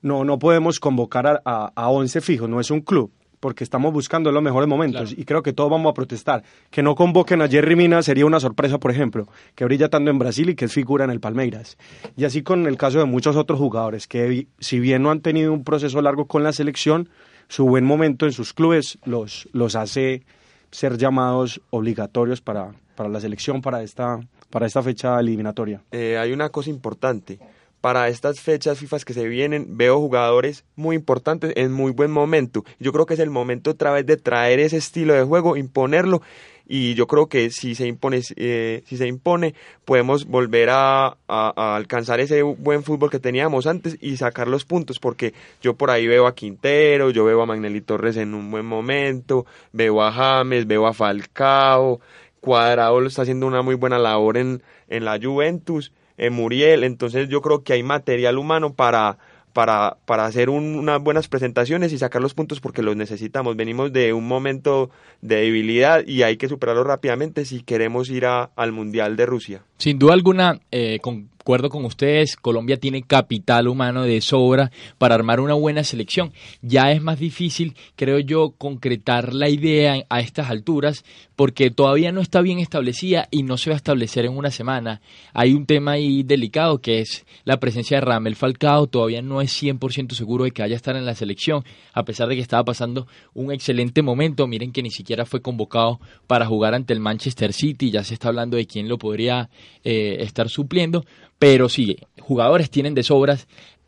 No, 0.02 0.24
no 0.24 0.38
podemos 0.38 0.80
convocar 0.80 1.26
a, 1.26 1.40
a, 1.44 1.72
a 1.74 1.88
11 1.88 2.20
fijos, 2.20 2.48
no 2.48 2.60
es 2.60 2.70
un 2.70 2.80
club. 2.80 3.12
Porque 3.40 3.64
estamos 3.64 3.92
buscando 3.92 4.32
los 4.32 4.42
mejores 4.42 4.68
momentos 4.68 5.14
y 5.16 5.24
creo 5.24 5.42
que 5.42 5.52
todos 5.52 5.70
vamos 5.70 5.90
a 5.90 5.94
protestar. 5.94 6.42
Que 6.70 6.82
no 6.82 6.94
convoquen 6.94 7.42
a 7.42 7.48
Jerry 7.48 7.76
Mina 7.76 8.02
sería 8.02 8.26
una 8.26 8.40
sorpresa, 8.40 8.78
por 8.78 8.90
ejemplo, 8.90 9.28
que 9.54 9.64
brilla 9.64 9.88
tanto 9.88 10.10
en 10.10 10.18
Brasil 10.18 10.50
y 10.50 10.54
que 10.54 10.66
es 10.66 10.72
figura 10.72 11.04
en 11.04 11.10
el 11.10 11.20
Palmeiras. 11.20 11.76
Y 12.16 12.24
así 12.24 12.42
con 12.42 12.66
el 12.66 12.76
caso 12.76 12.98
de 12.98 13.04
muchos 13.04 13.36
otros 13.36 13.58
jugadores 13.58 14.06
que 14.06 14.46
si 14.58 14.80
bien 14.80 15.02
no 15.02 15.10
han 15.10 15.20
tenido 15.20 15.52
un 15.52 15.64
proceso 15.64 16.00
largo 16.02 16.26
con 16.26 16.42
la 16.42 16.52
selección, 16.52 17.08
su 17.48 17.66
buen 17.66 17.84
momento 17.84 18.26
en 18.26 18.32
sus 18.32 18.52
clubes 18.52 18.98
los, 19.04 19.48
los 19.52 19.74
hace 19.74 20.22
ser 20.70 20.98
llamados 20.98 21.60
obligatorios 21.70 22.40
para, 22.40 22.72
para 22.94 23.08
la 23.08 23.20
selección 23.20 23.62
para 23.62 23.82
esta, 23.82 24.20
para 24.50 24.66
esta 24.66 24.82
fecha 24.82 25.18
eliminatoria. 25.18 25.82
Eh, 25.92 26.18
hay 26.18 26.32
una 26.32 26.50
cosa 26.50 26.70
importante 26.70 27.38
para 27.80 28.08
estas 28.08 28.40
fechas 28.40 28.78
FIFA 28.78 28.98
que 29.00 29.14
se 29.14 29.28
vienen, 29.28 29.76
veo 29.76 29.98
jugadores 29.98 30.64
muy 30.76 30.96
importantes 30.96 31.52
en 31.56 31.72
muy 31.72 31.92
buen 31.92 32.10
momento. 32.10 32.64
Yo 32.80 32.92
creo 32.92 33.06
que 33.06 33.14
es 33.14 33.20
el 33.20 33.30
momento 33.30 33.70
otra 33.70 33.92
vez 33.92 34.06
de 34.06 34.16
traer 34.16 34.60
ese 34.60 34.78
estilo 34.78 35.14
de 35.14 35.22
juego, 35.22 35.56
imponerlo. 35.56 36.22
Y 36.70 36.94
yo 36.94 37.06
creo 37.06 37.28
que 37.28 37.48
si 37.50 37.74
se 37.74 37.86
impone, 37.86 38.20
eh, 38.36 38.82
si 38.86 38.98
se 38.98 39.06
impone 39.06 39.54
podemos 39.86 40.26
volver 40.26 40.68
a, 40.70 41.16
alcanzar 41.26 42.20
ese 42.20 42.42
buen 42.42 42.82
fútbol 42.82 43.10
que 43.10 43.18
teníamos 43.18 43.66
antes 43.66 43.96
y 44.02 44.18
sacar 44.18 44.48
los 44.48 44.66
puntos, 44.66 44.98
porque 44.98 45.32
yo 45.62 45.74
por 45.74 45.90
ahí 45.90 46.06
veo 46.06 46.26
a 46.26 46.34
Quintero, 46.34 47.08
yo 47.08 47.24
veo 47.24 47.40
a 47.40 47.46
Magnelli 47.46 47.80
Torres 47.80 48.18
en 48.18 48.34
un 48.34 48.50
buen 48.50 48.66
momento, 48.66 49.46
veo 49.72 50.02
a 50.02 50.12
James, 50.12 50.66
veo 50.66 50.86
a 50.86 50.92
Falcao, 50.92 52.00
Cuadrado 52.40 53.04
está 53.06 53.22
haciendo 53.22 53.46
una 53.46 53.62
muy 53.62 53.74
buena 53.74 53.98
labor 53.98 54.36
en, 54.36 54.62
en 54.88 55.06
la 55.06 55.18
Juventus 55.20 55.90
eh, 56.18 56.30
Muriel, 56.30 56.84
entonces 56.84 57.28
yo 57.28 57.40
creo 57.40 57.62
que 57.62 57.72
hay 57.72 57.82
material 57.82 58.38
humano 58.38 58.74
para, 58.74 59.18
para, 59.52 59.96
para 60.04 60.26
hacer 60.26 60.50
unas 60.50 61.00
buenas 61.00 61.28
presentaciones 61.28 61.92
y 61.92 61.98
sacar 61.98 62.20
los 62.20 62.34
puntos 62.34 62.60
porque 62.60 62.82
los 62.82 62.96
necesitamos. 62.96 63.56
Venimos 63.56 63.92
de 63.92 64.12
un 64.12 64.26
momento 64.26 64.90
de 65.22 65.36
debilidad 65.36 66.06
y 66.06 66.22
hay 66.24 66.36
que 66.36 66.48
superarlo 66.48 66.84
rápidamente 66.84 67.44
si 67.44 67.62
queremos 67.62 68.10
ir 68.10 68.26
al 68.26 68.72
Mundial 68.72 69.16
de 69.16 69.26
Rusia. 69.26 69.62
Sin 69.78 69.98
duda 69.98 70.14
alguna, 70.14 70.60
eh, 70.70 70.98
con 71.00 71.28
acuerdo 71.48 71.70
con 71.70 71.86
ustedes, 71.86 72.36
Colombia 72.36 72.76
tiene 72.76 73.00
capital 73.00 73.68
humano 73.68 74.02
de 74.02 74.20
sobra 74.20 74.70
para 74.98 75.14
armar 75.14 75.40
una 75.40 75.54
buena 75.54 75.82
selección. 75.82 76.34
Ya 76.60 76.92
es 76.92 77.00
más 77.00 77.18
difícil, 77.18 77.74
creo 77.96 78.18
yo, 78.18 78.50
concretar 78.50 79.32
la 79.32 79.48
idea 79.48 80.04
a 80.10 80.20
estas 80.20 80.50
alturas 80.50 81.06
porque 81.36 81.70
todavía 81.70 82.12
no 82.12 82.20
está 82.20 82.42
bien 82.42 82.58
establecida 82.58 83.28
y 83.30 83.44
no 83.44 83.56
se 83.56 83.70
va 83.70 83.76
a 83.76 83.78
establecer 83.78 84.26
en 84.26 84.36
una 84.36 84.50
semana. 84.50 85.00
Hay 85.32 85.54
un 85.54 85.64
tema 85.64 85.92
ahí 85.92 86.22
delicado 86.22 86.82
que 86.82 87.00
es 87.00 87.24
la 87.44 87.58
presencia 87.58 87.96
de 87.96 88.02
Ramel 88.02 88.36
Falcao. 88.36 88.86
Todavía 88.86 89.22
no 89.22 89.40
es 89.40 89.50
100% 89.62 90.12
seguro 90.12 90.44
de 90.44 90.50
que 90.50 90.60
vaya 90.60 90.74
a 90.74 90.76
estar 90.76 90.96
en 90.96 91.06
la 91.06 91.14
selección, 91.14 91.64
a 91.94 92.04
pesar 92.04 92.28
de 92.28 92.34
que 92.34 92.42
estaba 92.42 92.64
pasando 92.64 93.06
un 93.32 93.52
excelente 93.52 94.02
momento. 94.02 94.46
Miren 94.46 94.70
que 94.70 94.82
ni 94.82 94.90
siquiera 94.90 95.24
fue 95.24 95.40
convocado 95.40 95.98
para 96.26 96.44
jugar 96.44 96.74
ante 96.74 96.92
el 96.92 97.00
Manchester 97.00 97.54
City. 97.54 97.90
Ya 97.90 98.04
se 98.04 98.12
está 98.12 98.28
hablando 98.28 98.58
de 98.58 98.66
quién 98.66 98.86
lo 98.86 98.98
podría 98.98 99.48
eh, 99.82 100.16
estar 100.20 100.50
supliendo. 100.50 101.04
Pero 101.38 101.68
sí, 101.68 101.98
jugadores 102.20 102.70
tienen 102.70 102.94
de 102.94 103.02
sobras. 103.02 103.46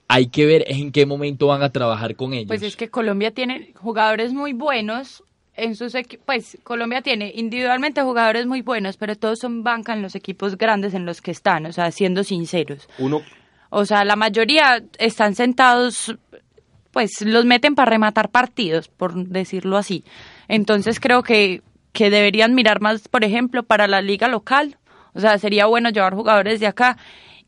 Hay 0.09 0.27
que 0.27 0.47
ver 0.47 0.65
en 0.67 0.93
qué 0.93 1.07
momento 1.07 1.49
van 1.49 1.63
a 1.63 1.71
trabajar 1.71 2.17
con 2.17 2.35
ellos. 2.35 2.49
Pues 2.49 2.63
es 2.63 2.77
que 2.77 2.89
Colombia 2.89 3.31
tiene 3.33 3.73
jugadores 3.77 4.33
muy 4.33 4.53
buenos 4.53 5.23
en 5.61 5.77
sus 5.77 5.95
pues 6.25 6.59
Colombia 6.63 7.03
tiene 7.03 7.33
individualmente 7.35 8.03
jugadores 8.03 8.47
muy 8.47 8.63
buenos, 8.63 8.97
pero 8.97 9.15
todos 9.15 9.39
son 9.41 9.63
banca 9.63 9.93
en 9.93 10.03
los 10.03 10.15
equipos 10.15 10.57
grandes 10.57 10.95
en 10.95 11.05
los 11.05 11.21
que 11.21 11.31
están, 11.31 11.67
o 11.67 11.73
sea, 11.73 11.91
siendo 11.91 12.25
sinceros. 12.25 12.89
Uno. 12.99 13.23
O 13.69 13.85
sea, 13.85 14.05
la 14.05 14.17
mayoría 14.17 14.83
están 14.99 15.35
sentados, 15.35 16.17
pues 16.93 17.21
los 17.21 17.45
meten 17.45 17.75
para 17.75 17.91
rematar 17.91 18.31
partidos, 18.31 18.89
por 18.89 19.15
decirlo 19.15 19.77
así. 19.77 20.05
Entonces 20.49 20.99
creo 20.99 21.23
que, 21.23 21.63
que 21.93 22.11
deberían 22.11 22.55
mirar 22.55 22.81
más, 22.81 23.07
por 23.09 23.23
ejemplo, 23.23 23.63
para 23.63 23.87
la 23.87 24.01
liga 24.01 24.29
local. 24.29 24.77
O 25.13 25.21
sea, 25.21 25.39
sería 25.39 25.67
bueno 25.67 25.91
llevar 25.91 26.15
jugadores 26.15 26.59
de 26.61 26.69
acá 26.69 26.97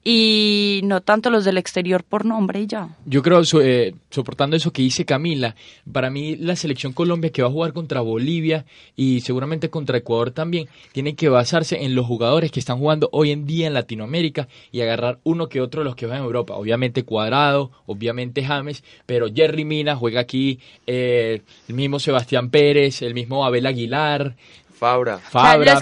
y 0.05 0.81
no 0.85 1.01
tanto 1.01 1.31
los 1.31 1.45
del 1.45 1.59
exterior 1.59 2.03
por 2.03 2.25
nombre 2.25 2.61
y 2.61 2.67
ya. 2.67 2.89
Yo 3.07 3.23
creo, 3.23 3.43
eh, 3.63 3.95
soportando 4.11 4.57
eso 4.57 4.73
que 4.73 4.83
dice 4.83 5.05
Camila, 5.05 5.55
para 5.91 6.11
mí 6.11 6.37
la 6.37 6.57
selección 6.57 6.93
Colombia 6.93 7.31
que 7.31 7.43
va 7.43 7.49
a 7.49 7.53
jugar 7.53 7.73
contra 7.73 8.01
Bolivia 8.01 8.65
y 8.97 9.21
seguramente 9.21 9.71
contra 9.71 9.99
Ecuador 9.99 10.33
también, 10.33 10.69
tiene 10.93 11.15
que 11.15 11.29
basarse 11.29 11.85
en 11.85 11.95
los 11.95 12.07
jugadores 12.07 12.51
que 12.51 12.61
están 12.61 12.79
jugando 12.79 13.09
hoy 13.13 13.31
en 13.31 13.47
día 13.47 13.67
en 13.69 13.75
Latinoamérica 13.75 14.49
y 14.73 14.81
agarrar 14.81 15.21
uno 15.23 15.49
que 15.49 15.61
otro 15.61 15.83
de 15.83 15.85
los 15.85 15.95
que 15.95 16.07
van 16.07 16.19
en 16.19 16.25
Europa. 16.25 16.55
Obviamente 16.55 17.05
Cuadrado, 17.05 17.71
obviamente 17.87 18.45
James, 18.45 18.83
pero 19.07 19.29
Jerry 19.33 19.65
Mina 19.65 19.95
juega 19.95 20.21
aquí, 20.21 20.59
eh, 20.87 21.43
el 21.69 21.75
mismo 21.75 22.01
Sebastián 22.01 22.51
Pérez, 22.51 23.03
el 23.03 23.15
mismo 23.15 23.45
Abel 23.45 23.67
Aguilar. 23.67 24.35
Fabra. 24.75 25.19
Fabra, 25.19 25.81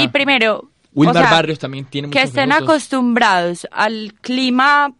Y 0.00 0.08
primero, 0.08 0.71
Wilmar 0.94 1.30
Barrios 1.30 1.58
también 1.58 1.84
tiene 1.86 2.10
Que 2.10 2.22
estén 2.22 2.52
acostumbrados 2.52 3.66
al 3.70 4.14
clima, 4.20 4.92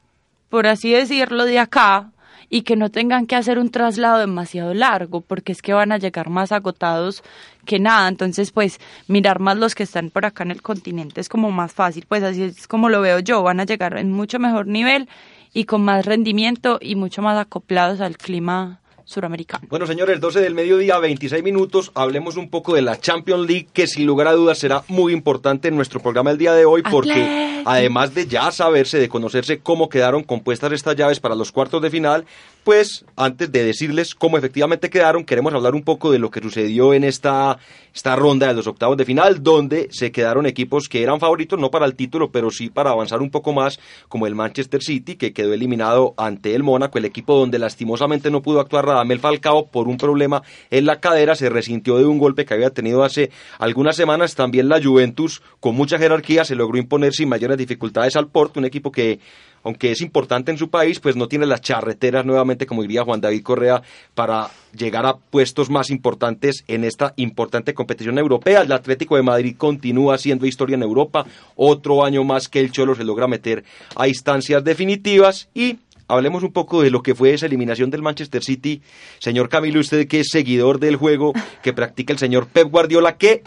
por 0.49 0.67
así 0.67 0.91
decirlo, 0.91 1.45
de 1.45 1.59
acá 1.59 2.13
y 2.55 2.63
que 2.63 2.77
no 2.77 2.91
tengan 2.91 3.27
que 3.27 3.35
hacer 3.35 3.59
un 3.59 3.71
traslado 3.71 4.19
demasiado 4.19 4.75
largo, 4.75 5.23
porque 5.23 5.53
es 5.53 5.63
que 5.63 5.73
van 5.73 5.91
a 5.91 5.97
llegar 5.97 6.29
más 6.29 6.53
agotados 6.53 7.23
que 7.65 7.79
nada. 7.79 8.07
Entonces, 8.09 8.51
pues, 8.51 8.79
mirar 9.09 9.41
más 9.41 9.57
los 9.57 9.75
que 9.75 9.85
están 9.85 10.11
por 10.11 10.27
acá 10.27 10.45
en 10.45 10.51
el 10.51 10.61
continente 10.61 11.23
es 11.23 11.31
como 11.31 11.51
más 11.51 11.73
fácil. 11.73 12.05
Pues 12.07 12.23
así 12.23 12.43
es 12.43 12.69
como 12.69 12.91
lo 12.91 13.01
veo 13.01 13.21
yo. 13.21 13.43
Van 13.43 13.59
a 13.59 13.65
llegar 13.65 13.97
en 13.97 14.13
mucho 14.13 14.39
mejor 14.39 14.67
nivel 14.67 15.09
y 15.55 15.65
con 15.65 15.83
más 15.83 16.05
rendimiento 16.05 16.79
y 16.79 16.95
mucho 16.95 17.23
más 17.23 17.39
acoplados 17.39 18.03
al 18.03 18.19
clima 18.19 18.82
suramericano. 19.05 19.67
Bueno, 19.69 19.87
señores, 19.87 20.21
12 20.21 20.41
del 20.41 20.55
mediodía, 20.55 20.99
26 20.99 21.43
minutos. 21.43 21.91
Hablemos 21.95 22.37
un 22.37 22.51
poco 22.51 22.75
de 22.75 22.83
la 22.83 22.99
Champions 22.99 23.47
League, 23.47 23.69
que 23.73 23.87
sin 23.87 24.07
lugar 24.07 24.29
a 24.29 24.33
dudas 24.33 24.59
será 24.59 24.85
muy 24.89 25.13
importante 25.13 25.69
en 25.69 25.77
nuestro 25.77 26.01
programa 26.01 26.31
el 26.31 26.39
día 26.39 26.53
de 26.55 26.65
hoy, 26.65 26.83
porque 26.83 27.63
además 27.65 28.15
de 28.15 28.27
ya 28.27 28.51
saberse, 28.51 28.99
de 28.99 29.09
conocerse 29.09 29.61
cómo 29.61 29.89
quedaron 29.89 30.23
compuestas 30.23 30.73
estas 30.73 30.97
llaves 30.97 31.21
para 31.21 31.35
los 31.35 31.53
cuartos 31.53 31.83
de 31.83 31.91
final, 31.91 32.25
pues 32.65 33.05
antes 33.17 33.51
de 33.51 33.65
decirles 33.65 34.15
cómo 34.15 34.39
efectivamente 34.39 34.91
quedaron, 34.91 35.25
queremos 35.25 35.53
hablar 35.53 35.75
un 35.75 35.83
poco 35.83 36.13
de 36.13 36.19
lo 36.19 36.31
que 36.31 36.41
sucedió 36.41 36.95
en 36.95 37.05
esta, 37.05 37.59
esta 37.95 38.15
ronda 38.17 38.47
de 38.47 38.55
los 38.55 38.67
octavos 38.67 38.97
de 38.97 39.05
final, 39.05 39.43
donde 39.43 39.89
se 39.91 40.13
quedaron 40.13 40.47
equipos 40.47 40.89
que 40.89 41.03
eran 41.03 41.21
favoritos, 41.21 41.59
no 41.59 41.71
para 41.71 41.87
el 41.87 41.95
título, 41.95 42.31
pero 42.31 42.51
sí 42.51 42.71
para 42.71 42.91
avanzar 42.91 43.21
un 43.21 43.31
poco 43.31 43.53
más, 43.53 43.81
como 44.09 44.27
el 44.27 44.35
Manchester 44.35 44.83
City, 44.83 45.17
que 45.17 45.33
quedó 45.33 45.53
eliminado 45.53 46.15
ante 46.17 46.55
el 46.55 46.63
Mónaco, 46.63 46.99
el 46.99 47.05
equipo 47.05 47.37
donde 47.37 47.59
lastimosamente 47.59 48.31
no 48.31 48.43
pudo 48.43 48.61
actuar 48.61 48.87
Radamel 48.87 49.21
Falcao 49.21 49.67
por 49.67 49.89
un 49.89 49.97
problema 49.97 50.43
en 50.71 50.87
la 50.87 51.01
cadera, 51.01 51.35
se 51.35 51.49
resintió 51.49 51.99
de 51.99 52.05
un 52.05 52.19
golpe 52.19 52.45
que 52.45 52.55
había 52.55 52.71
tenido 52.71 53.03
hace 53.03 53.31
algunas 53.59 53.97
semanas. 53.97 54.35
También 54.35 54.69
la 54.69 54.83
Juventus, 54.83 55.43
con 55.61 55.75
mucha 55.75 55.99
jerarquía, 55.99 56.45
se 56.45 56.55
logró 56.55 56.79
imponer 56.79 57.13
sin 57.13 57.29
mayores 57.29 57.59
dificultades 57.59 58.17
al 58.17 58.29
Porto, 58.29 58.61
un 58.61 58.67
equipo 58.67 58.93
que 58.93 59.21
aunque 59.63 59.91
es 59.91 60.01
importante 60.01 60.51
en 60.51 60.59
su 60.59 60.71
país, 60.71 61.01
pues 61.01 61.17
no 61.17 61.29
tiene 61.29 61.47
las 61.47 61.61
charreteras 61.61 62.25
nuevamente, 62.25 62.67
como 62.67 62.83
diría 62.83 63.05
Juan 63.05 63.21
David 63.21 63.43
Correa, 63.43 63.83
para 64.15 64.51
llegar 64.77 65.07
a 65.07 65.17
puestos 65.17 65.71
más 65.71 65.91
importantes 65.91 66.65
en 66.69 66.85
esta 66.85 67.13
importante 67.17 67.75
competición 67.75 68.19
europea. 68.19 68.63
El 68.63 68.73
Atlético 68.73 69.17
de 69.17 69.23
Madrid 69.23 69.57
continúa 69.57 70.15
haciendo 70.15 70.47
historia 70.47 70.75
en 70.75 70.83
Europa, 70.83 71.27
otro 71.57 72.05
año 72.05 72.25
más 72.25 72.49
que 72.49 72.61
el 72.61 72.73
Cholo 72.73 72.95
se 72.95 73.05
logra 73.05 73.27
meter 73.29 73.65
a 73.97 74.09
instancias 74.09 74.65
definitivas 74.65 75.49
y 75.55 75.79
hablemos 76.09 76.43
un 76.43 76.53
poco 76.53 76.83
de 76.83 76.91
lo 76.91 77.03
que 77.03 77.15
fue 77.15 77.33
esa 77.33 77.47
eliminación 77.47 77.91
del 77.91 78.03
Manchester 78.03 78.43
City. 78.43 78.83
Señor 79.19 79.49
Camilo, 79.49 79.81
usted 79.81 80.07
que 80.07 80.21
es 80.21 80.29
seguidor 80.31 80.79
del 80.79 80.97
juego 80.97 81.33
que 81.63 81.73
practica 81.73 82.13
el 82.13 82.19
señor 82.19 82.47
Pep 82.49 82.69
Guardiola, 82.71 83.17
¿qué 83.17 83.43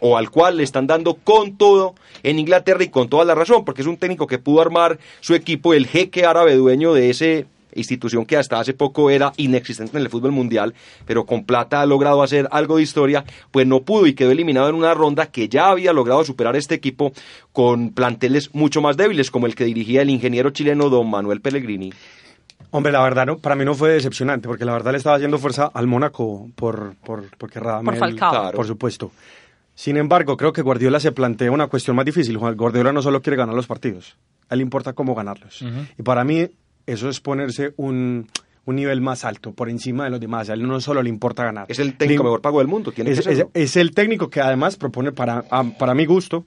o 0.00 0.16
al 0.16 0.30
cual 0.30 0.56
le 0.56 0.64
están 0.64 0.86
dando 0.86 1.14
con 1.14 1.56
todo 1.56 1.94
en 2.22 2.38
Inglaterra 2.38 2.82
y 2.82 2.88
con 2.88 3.08
toda 3.08 3.24
la 3.24 3.34
razón, 3.34 3.64
porque 3.64 3.82
es 3.82 3.86
un 3.86 3.96
técnico 3.96 4.26
que 4.26 4.38
pudo 4.38 4.60
armar 4.60 4.98
su 5.20 5.34
equipo, 5.34 5.74
el 5.74 5.86
jeque 5.86 6.24
árabe 6.24 6.54
dueño 6.56 6.92
de 6.92 7.10
esa 7.10 7.46
institución 7.74 8.26
que 8.26 8.36
hasta 8.36 8.60
hace 8.60 8.74
poco 8.74 9.10
era 9.10 9.32
inexistente 9.36 9.96
en 9.96 10.02
el 10.02 10.10
fútbol 10.10 10.32
mundial, 10.32 10.74
pero 11.06 11.24
con 11.24 11.44
plata 11.44 11.80
ha 11.80 11.86
logrado 11.86 12.22
hacer 12.22 12.48
algo 12.50 12.76
de 12.76 12.82
historia, 12.82 13.24
pues 13.50 13.66
no 13.66 13.80
pudo 13.80 14.06
y 14.06 14.14
quedó 14.14 14.30
eliminado 14.30 14.68
en 14.68 14.74
una 14.74 14.94
ronda 14.94 15.26
que 15.26 15.48
ya 15.48 15.68
había 15.68 15.92
logrado 15.92 16.24
superar 16.24 16.56
este 16.56 16.74
equipo 16.74 17.12
con 17.52 17.90
planteles 17.90 18.54
mucho 18.54 18.82
más 18.82 18.96
débiles, 18.96 19.30
como 19.30 19.46
el 19.46 19.54
que 19.54 19.64
dirigía 19.64 20.02
el 20.02 20.10
ingeniero 20.10 20.50
chileno 20.50 20.90
don 20.90 21.08
Manuel 21.08 21.40
Pellegrini. 21.40 21.92
Hombre, 22.70 22.92
la 22.92 23.02
verdad, 23.02 23.26
no, 23.26 23.38
para 23.38 23.54
mí 23.54 23.64
no 23.64 23.74
fue 23.74 23.90
decepcionante, 23.90 24.48
porque 24.48 24.64
la 24.64 24.72
verdad 24.72 24.92
le 24.92 24.98
estaba 24.98 25.16
haciendo 25.16 25.38
fuerza 25.38 25.70
al 25.74 25.86
Mónaco 25.86 26.48
por, 26.54 26.94
por, 27.04 27.24
porque 27.36 27.60
por 27.60 27.96
Falcao. 27.96 28.52
por 28.52 28.66
supuesto. 28.66 29.12
Sin 29.74 29.96
embargo, 29.96 30.36
creo 30.36 30.52
que 30.52 30.62
Guardiola 30.62 31.00
se 31.00 31.12
plantea 31.12 31.50
una 31.50 31.66
cuestión 31.66 31.96
más 31.96 32.04
difícil. 32.04 32.38
Guardiola 32.38 32.92
no 32.92 33.02
solo 33.02 33.22
quiere 33.22 33.36
ganar 33.36 33.54
los 33.54 33.66
partidos, 33.66 34.16
a 34.48 34.54
él 34.54 34.58
le 34.58 34.62
importa 34.62 34.92
cómo 34.92 35.14
ganarlos. 35.14 35.64
Y 35.98 36.02
para 36.02 36.24
mí 36.24 36.48
eso 36.86 37.08
es 37.08 37.20
ponerse 37.20 37.72
un, 37.76 38.28
nivel 38.66 39.00
más 39.00 39.24
alto, 39.24 39.52
por 39.52 39.68
encima 39.68 40.04
de 40.04 40.10
los 40.10 40.20
demás. 40.20 40.50
A 40.50 40.54
él 40.54 40.66
no 40.66 40.80
solo 40.80 41.02
le 41.02 41.08
importa 41.08 41.44
ganar. 41.44 41.66
Es 41.68 41.78
el 41.78 41.96
técnico 41.96 42.22
mejor 42.24 42.40
pago 42.40 42.58
del 42.58 42.68
mundo, 42.68 42.92
tiene 42.92 43.10
es, 43.10 43.20
que 43.20 43.46
es, 43.54 43.76
el 43.76 43.92
técnico 43.92 44.28
que 44.30 44.40
además 44.40 44.76
propone, 44.76 45.12
para, 45.12 45.42
para 45.42 45.94
mi 45.94 46.04
gusto, 46.04 46.44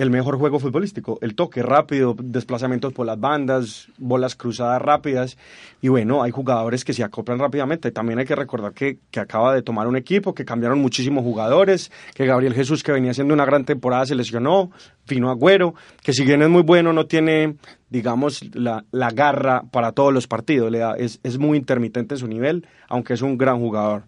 el 0.00 0.10
mejor 0.10 0.38
juego 0.38 0.58
futbolístico, 0.58 1.18
el 1.20 1.34
toque 1.34 1.62
rápido, 1.62 2.16
desplazamientos 2.18 2.94
por 2.94 3.04
las 3.04 3.20
bandas, 3.20 3.88
bolas 3.98 4.34
cruzadas 4.34 4.80
rápidas 4.80 5.36
y 5.82 5.88
bueno, 5.88 6.22
hay 6.22 6.30
jugadores 6.30 6.86
que 6.86 6.94
se 6.94 7.04
acoplan 7.04 7.38
rápidamente. 7.38 7.90
También 7.90 8.18
hay 8.18 8.24
que 8.24 8.34
recordar 8.34 8.72
que, 8.72 8.96
que 9.10 9.20
acaba 9.20 9.54
de 9.54 9.60
tomar 9.60 9.86
un 9.86 9.96
equipo, 9.96 10.34
que 10.34 10.46
cambiaron 10.46 10.80
muchísimos 10.80 11.22
jugadores, 11.22 11.92
que 12.14 12.24
Gabriel 12.24 12.54
Jesús 12.54 12.82
que 12.82 12.92
venía 12.92 13.10
haciendo 13.10 13.34
una 13.34 13.44
gran 13.44 13.66
temporada 13.66 14.06
se 14.06 14.14
lesionó, 14.14 14.70
vino 15.06 15.28
Agüero, 15.28 15.74
que 16.02 16.14
si 16.14 16.24
bien 16.24 16.40
es 16.40 16.48
muy 16.48 16.62
bueno 16.62 16.94
no 16.94 17.04
tiene 17.04 17.56
digamos 17.90 18.42
la, 18.54 18.84
la 18.92 19.10
garra 19.10 19.64
para 19.70 19.92
todos 19.92 20.14
los 20.14 20.26
partidos, 20.26 20.70
le 20.70 20.78
da, 20.78 20.94
es, 20.94 21.20
es 21.22 21.36
muy 21.36 21.58
intermitente 21.58 22.14
en 22.14 22.18
su 22.18 22.26
nivel, 22.26 22.66
aunque 22.88 23.12
es 23.12 23.20
un 23.20 23.36
gran 23.36 23.58
jugador. 23.58 24.04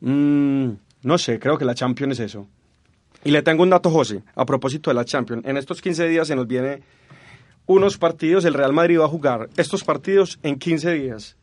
Mm, 0.00 0.68
no 1.02 1.18
sé, 1.18 1.40
creo 1.40 1.58
que 1.58 1.64
la 1.64 1.74
Champions 1.74 2.20
es 2.20 2.30
eso. 2.30 2.46
Y 3.24 3.30
le 3.30 3.42
tengo 3.42 3.62
un 3.62 3.70
dato, 3.70 3.90
José, 3.90 4.22
a 4.34 4.44
propósito 4.44 4.90
de 4.90 4.94
la 4.94 5.04
Champions. 5.04 5.44
En 5.46 5.56
estos 5.56 5.80
15 5.80 6.08
días 6.08 6.28
se 6.28 6.36
nos 6.36 6.46
viene 6.46 6.82
unos 7.66 7.96
partidos, 7.96 8.44
el 8.44 8.54
Real 8.54 8.74
Madrid 8.74 9.00
va 9.00 9.06
a 9.06 9.08
jugar 9.08 9.48
estos 9.56 9.82
partidos 9.82 10.38
en 10.42 10.58
15 10.58 10.92
días. 10.92 11.36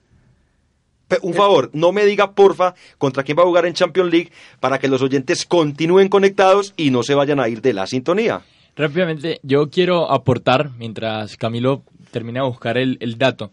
Un 1.23 1.33
favor, 1.33 1.69
no 1.73 1.91
me 1.91 2.05
diga 2.05 2.31
porfa 2.33 2.73
contra 2.97 3.23
quién 3.23 3.37
va 3.37 3.41
a 3.41 3.45
jugar 3.45 3.65
en 3.65 3.73
Champions 3.73 4.11
League 4.11 4.31
para 4.61 4.79
que 4.79 4.87
los 4.87 5.01
oyentes 5.01 5.45
continúen 5.45 6.07
conectados 6.07 6.73
y 6.77 6.89
no 6.89 7.03
se 7.03 7.15
vayan 7.15 7.39
a 7.39 7.49
ir 7.49 7.61
de 7.61 7.73
la 7.73 7.85
sintonía. 7.85 8.41
Rápidamente, 8.77 9.39
yo 9.43 9.69
quiero 9.69 10.09
aportar, 10.09 10.69
mientras 10.77 11.35
Camilo 11.35 11.83
termina 12.11 12.41
de 12.41 12.47
buscar 12.47 12.77
el, 12.77 12.97
el 13.01 13.17
dato, 13.17 13.51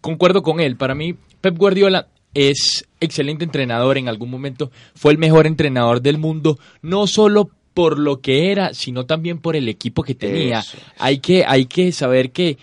concuerdo 0.00 0.42
con 0.42 0.60
él, 0.60 0.76
para 0.76 0.94
mí 0.94 1.16
Pep 1.40 1.56
Guardiola 1.56 2.06
es 2.34 2.88
excelente 3.00 3.44
entrenador, 3.44 3.98
en 3.98 4.08
algún 4.08 4.30
momento 4.30 4.70
fue 4.94 5.12
el 5.12 5.18
mejor 5.18 5.46
entrenador 5.46 6.02
del 6.02 6.18
mundo, 6.18 6.58
no 6.82 7.08
solo 7.08 7.50
por 7.74 7.98
lo 7.98 8.20
que 8.20 8.50
era, 8.52 8.74
sino 8.74 9.06
también 9.06 9.38
por 9.38 9.56
el 9.56 9.68
equipo 9.68 10.02
que 10.02 10.14
tenía. 10.14 10.60
Eso. 10.60 10.78
Hay 10.98 11.18
que, 11.18 11.44
hay 11.46 11.66
que 11.66 11.92
saber 11.92 12.32
que 12.32 12.58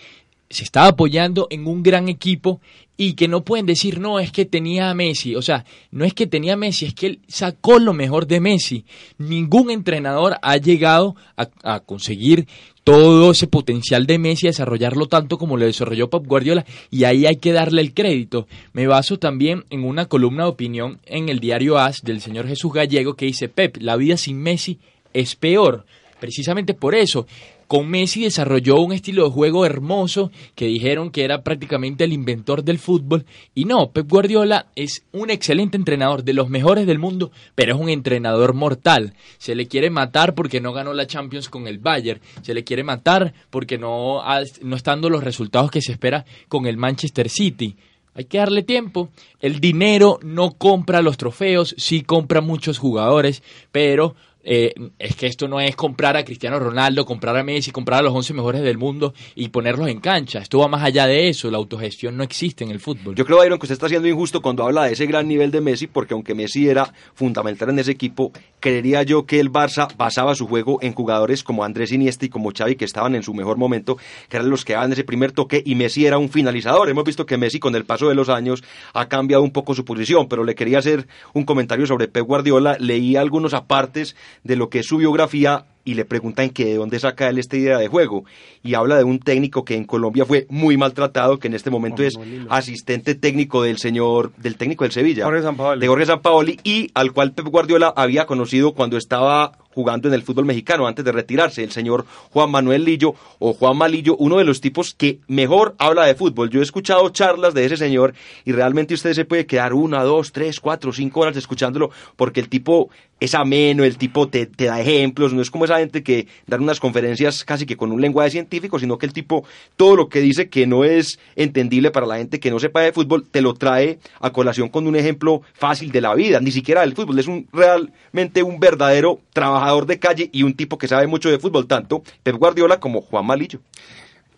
se 0.48 0.64
estaba 0.64 0.88
apoyando 0.88 1.46
en 1.50 1.66
un 1.66 1.82
gran 1.82 2.08
equipo 2.08 2.60
y 2.96 3.14
que 3.14 3.28
no 3.28 3.44
pueden 3.44 3.64
decir, 3.64 3.98
no, 3.98 4.20
es 4.20 4.30
que 4.30 4.44
tenía 4.44 4.90
a 4.90 4.94
Messi. 4.94 5.34
O 5.34 5.40
sea, 5.40 5.64
no 5.90 6.04
es 6.04 6.12
que 6.12 6.26
tenía 6.26 6.52
a 6.52 6.56
Messi, 6.56 6.84
es 6.84 6.92
que 6.92 7.06
él 7.06 7.20
sacó 7.28 7.78
lo 7.78 7.94
mejor 7.94 8.26
de 8.26 8.40
Messi. 8.40 8.84
Ningún 9.16 9.70
entrenador 9.70 10.36
ha 10.42 10.58
llegado 10.58 11.16
a, 11.34 11.48
a 11.62 11.80
conseguir 11.80 12.46
todo 12.84 13.30
ese 13.30 13.46
potencial 13.46 14.06
de 14.06 14.18
Messi, 14.18 14.48
a 14.48 14.50
desarrollarlo 14.50 15.06
tanto 15.06 15.38
como 15.38 15.56
lo 15.56 15.64
desarrolló 15.64 16.10
Pep 16.10 16.26
Guardiola, 16.26 16.66
y 16.90 17.04
ahí 17.04 17.24
hay 17.24 17.36
que 17.36 17.52
darle 17.52 17.80
el 17.80 17.94
crédito. 17.94 18.46
Me 18.74 18.86
baso 18.86 19.18
también 19.18 19.64
en 19.70 19.84
una 19.84 20.04
columna 20.04 20.44
de 20.44 20.50
opinión 20.50 20.98
en 21.06 21.30
el 21.30 21.40
diario 21.40 21.78
AS 21.78 22.02
del 22.02 22.20
señor 22.20 22.48
Jesús 22.48 22.70
Gallego 22.70 23.14
que 23.14 23.24
dice, 23.24 23.48
Pep, 23.48 23.78
la 23.80 23.96
vida 23.96 24.18
sin 24.18 24.42
Messi 24.42 24.78
es 25.12 25.36
peor. 25.36 25.84
Precisamente 26.18 26.74
por 26.74 26.94
eso, 26.94 27.26
con 27.70 27.88
Messi 27.88 28.24
desarrolló 28.24 28.80
un 28.80 28.92
estilo 28.92 29.22
de 29.22 29.30
juego 29.30 29.64
hermoso 29.64 30.32
que 30.56 30.66
dijeron 30.66 31.12
que 31.12 31.22
era 31.22 31.44
prácticamente 31.44 32.02
el 32.02 32.12
inventor 32.12 32.64
del 32.64 32.80
fútbol. 32.80 33.24
Y 33.54 33.64
no, 33.64 33.92
Pep 33.92 34.10
Guardiola 34.10 34.66
es 34.74 35.04
un 35.12 35.30
excelente 35.30 35.76
entrenador, 35.76 36.24
de 36.24 36.34
los 36.34 36.50
mejores 36.50 36.84
del 36.86 36.98
mundo, 36.98 37.30
pero 37.54 37.76
es 37.76 37.80
un 37.80 37.88
entrenador 37.88 38.54
mortal. 38.54 39.14
Se 39.38 39.54
le 39.54 39.68
quiere 39.68 39.88
matar 39.88 40.34
porque 40.34 40.60
no 40.60 40.72
ganó 40.72 40.92
la 40.92 41.06
Champions 41.06 41.48
con 41.48 41.68
el 41.68 41.78
Bayern. 41.78 42.20
Se 42.42 42.54
le 42.54 42.64
quiere 42.64 42.82
matar 42.82 43.32
porque 43.50 43.78
no, 43.78 44.20
no 44.62 44.76
está 44.76 44.90
dando 44.90 45.08
los 45.08 45.22
resultados 45.22 45.70
que 45.70 45.80
se 45.80 45.92
espera 45.92 46.24
con 46.48 46.66
el 46.66 46.76
Manchester 46.76 47.28
City. 47.28 47.76
Hay 48.14 48.24
que 48.24 48.38
darle 48.38 48.64
tiempo. 48.64 49.10
El 49.40 49.60
dinero 49.60 50.18
no 50.22 50.54
compra 50.54 51.02
los 51.02 51.16
trofeos, 51.16 51.76
sí 51.78 52.02
compra 52.02 52.40
muchos 52.40 52.78
jugadores, 52.78 53.44
pero 53.70 54.16
eh, 54.42 54.72
es 54.98 55.16
que 55.16 55.26
esto 55.26 55.48
no 55.48 55.60
es 55.60 55.76
comprar 55.76 56.16
a 56.16 56.24
Cristiano 56.24 56.58
Ronaldo, 56.58 57.04
comprar 57.04 57.36
a 57.36 57.44
Messi, 57.44 57.70
comprar 57.70 58.00
a 58.00 58.02
los 58.02 58.14
11 58.14 58.34
mejores 58.34 58.62
del 58.62 58.78
mundo 58.78 59.12
y 59.34 59.48
ponerlos 59.48 59.88
en 59.88 60.00
cancha. 60.00 60.40
Esto 60.40 60.58
va 60.58 60.68
más 60.68 60.82
allá 60.82 61.06
de 61.06 61.28
eso. 61.28 61.50
La 61.50 61.58
autogestión 61.58 62.16
no 62.16 62.22
existe 62.22 62.64
en 62.64 62.70
el 62.70 62.80
fútbol. 62.80 63.14
Yo 63.14 63.26
creo, 63.26 63.38
Byron, 63.38 63.58
que 63.58 63.64
usted 63.64 63.74
está 63.74 63.88
siendo 63.88 64.08
injusto 64.08 64.40
cuando 64.40 64.64
habla 64.64 64.84
de 64.84 64.92
ese 64.92 65.06
gran 65.06 65.28
nivel 65.28 65.50
de 65.50 65.60
Messi, 65.60 65.86
porque 65.86 66.14
aunque 66.14 66.34
Messi 66.34 66.68
era 66.68 66.92
fundamental 67.14 67.70
en 67.70 67.78
ese 67.78 67.90
equipo, 67.90 68.32
creería 68.60 69.02
yo 69.02 69.26
que 69.26 69.40
el 69.40 69.52
Barça 69.52 69.94
basaba 69.96 70.34
su 70.34 70.46
juego 70.46 70.78
en 70.82 70.94
jugadores 70.94 71.42
como 71.42 71.64
Andrés 71.64 71.92
Iniesta 71.92 72.24
y 72.26 72.28
como 72.28 72.52
Xavi, 72.56 72.76
que 72.76 72.84
estaban 72.84 73.14
en 73.14 73.22
su 73.22 73.34
mejor 73.34 73.56
momento, 73.56 73.98
que 74.28 74.36
eran 74.36 74.50
los 74.50 74.64
que 74.64 74.74
daban 74.74 74.92
ese 74.92 75.04
primer 75.04 75.32
toque, 75.32 75.62
y 75.64 75.74
Messi 75.74 76.06
era 76.06 76.18
un 76.18 76.30
finalizador. 76.30 76.88
Hemos 76.88 77.04
visto 77.04 77.26
que 77.26 77.36
Messi, 77.36 77.58
con 77.58 77.74
el 77.74 77.84
paso 77.84 78.08
de 78.08 78.14
los 78.14 78.28
años, 78.28 78.62
ha 78.94 79.08
cambiado 79.08 79.42
un 79.42 79.50
poco 79.50 79.74
su 79.74 79.84
posición, 79.84 80.28
pero 80.28 80.44
le 80.44 80.54
quería 80.54 80.78
hacer 80.78 81.06
un 81.34 81.44
comentario 81.44 81.86
sobre 81.86 82.08
Pep 82.08 82.24
Guardiola. 82.24 82.76
Leí 82.78 83.16
algunos 83.16 83.54
apartes 83.54 84.16
de 84.44 84.56
lo 84.56 84.68
que 84.70 84.82
su 84.82 84.96
biografía 84.96 85.66
y 85.84 85.94
le 85.94 86.04
preguntan 86.04 86.50
que 86.50 86.66
de 86.66 86.74
dónde 86.76 86.98
saca 86.98 87.28
él 87.28 87.38
esta 87.38 87.56
idea 87.56 87.78
de 87.78 87.88
juego. 87.88 88.24
Y 88.62 88.74
habla 88.74 88.96
de 88.96 89.04
un 89.04 89.18
técnico 89.18 89.64
que 89.64 89.74
en 89.74 89.84
Colombia 89.84 90.24
fue 90.24 90.46
muy 90.48 90.76
maltratado 90.76 91.38
que 91.38 91.48
en 91.48 91.54
este 91.54 91.70
momento 91.70 92.02
es 92.02 92.14
asistente 92.48 93.14
técnico 93.14 93.62
del 93.62 93.78
señor 93.78 94.32
del 94.36 94.56
técnico 94.56 94.84
del 94.84 94.92
Sevilla. 94.92 95.24
Jorge 95.24 95.78
de 95.78 95.88
Jorge 95.88 96.06
Sampaoli 96.06 96.60
y 96.64 96.90
al 96.94 97.12
cual 97.12 97.32
Pep 97.32 97.46
Guardiola 97.46 97.92
había 97.96 98.26
conocido 98.26 98.72
cuando 98.72 98.96
estaba 98.96 99.52
jugando 99.72 100.08
en 100.08 100.14
el 100.14 100.22
fútbol 100.22 100.44
mexicano 100.44 100.86
antes 100.86 101.04
de 101.04 101.12
retirarse, 101.12 101.62
el 101.62 101.70
señor 101.70 102.04
Juan 102.32 102.50
Manuel 102.50 102.84
Lillo 102.84 103.14
o 103.38 103.52
Juan 103.52 103.76
Malillo, 103.76 104.16
uno 104.16 104.38
de 104.38 104.44
los 104.44 104.60
tipos 104.60 104.94
que 104.94 105.20
mejor 105.28 105.74
habla 105.78 106.06
de 106.06 106.14
fútbol. 106.14 106.50
Yo 106.50 106.60
he 106.60 106.62
escuchado 106.62 107.08
charlas 107.10 107.54
de 107.54 107.64
ese 107.64 107.76
señor 107.76 108.14
y 108.44 108.52
realmente 108.52 108.94
usted 108.94 109.12
se 109.12 109.24
puede 109.24 109.46
quedar 109.46 109.72
una, 109.72 110.02
dos, 110.02 110.32
tres, 110.32 110.60
cuatro, 110.60 110.92
cinco 110.92 111.20
horas 111.20 111.36
escuchándolo 111.36 111.90
porque 112.16 112.40
el 112.40 112.48
tipo 112.48 112.90
es 113.20 113.34
ameno, 113.34 113.84
el 113.84 113.96
tipo 113.96 114.28
te, 114.28 114.46
te 114.46 114.64
da 114.64 114.80
ejemplos, 114.80 115.32
no 115.32 115.42
es 115.42 115.50
como 115.50 115.66
gente 115.78 116.02
que 116.02 116.26
dan 116.46 116.62
unas 116.62 116.80
conferencias 116.80 117.44
casi 117.44 117.66
que 117.66 117.76
con 117.76 117.92
un 117.92 118.00
lenguaje 118.00 118.30
científico, 118.30 118.78
sino 118.78 118.98
que 118.98 119.06
el 119.06 119.12
tipo 119.12 119.44
todo 119.76 119.96
lo 119.96 120.08
que 120.08 120.20
dice 120.20 120.48
que 120.48 120.66
no 120.66 120.84
es 120.84 121.18
entendible 121.36 121.90
para 121.90 122.06
la 122.06 122.16
gente 122.16 122.40
que 122.40 122.50
no 122.50 122.58
sepa 122.58 122.80
de 122.82 122.92
fútbol, 122.92 123.26
te 123.30 123.40
lo 123.40 123.54
trae 123.54 123.98
a 124.20 124.30
colación 124.30 124.68
con 124.68 124.86
un 124.86 124.96
ejemplo 124.96 125.42
fácil 125.54 125.92
de 125.92 126.00
la 126.00 126.14
vida, 126.14 126.40
ni 126.40 126.50
siquiera 126.50 126.82
del 126.82 126.94
fútbol, 126.94 127.18
es 127.18 127.26
un 127.26 127.46
realmente 127.52 128.42
un 128.42 128.58
verdadero 128.60 129.20
trabajador 129.32 129.86
de 129.86 129.98
calle 129.98 130.28
y 130.32 130.42
un 130.42 130.54
tipo 130.54 130.78
que 130.78 130.88
sabe 130.88 131.06
mucho 131.06 131.30
de 131.30 131.38
fútbol, 131.38 131.66
tanto 131.66 132.02
Pep 132.22 132.36
Guardiola 132.36 132.80
como 132.80 133.00
Juan 133.00 133.26
Malillo. 133.26 133.60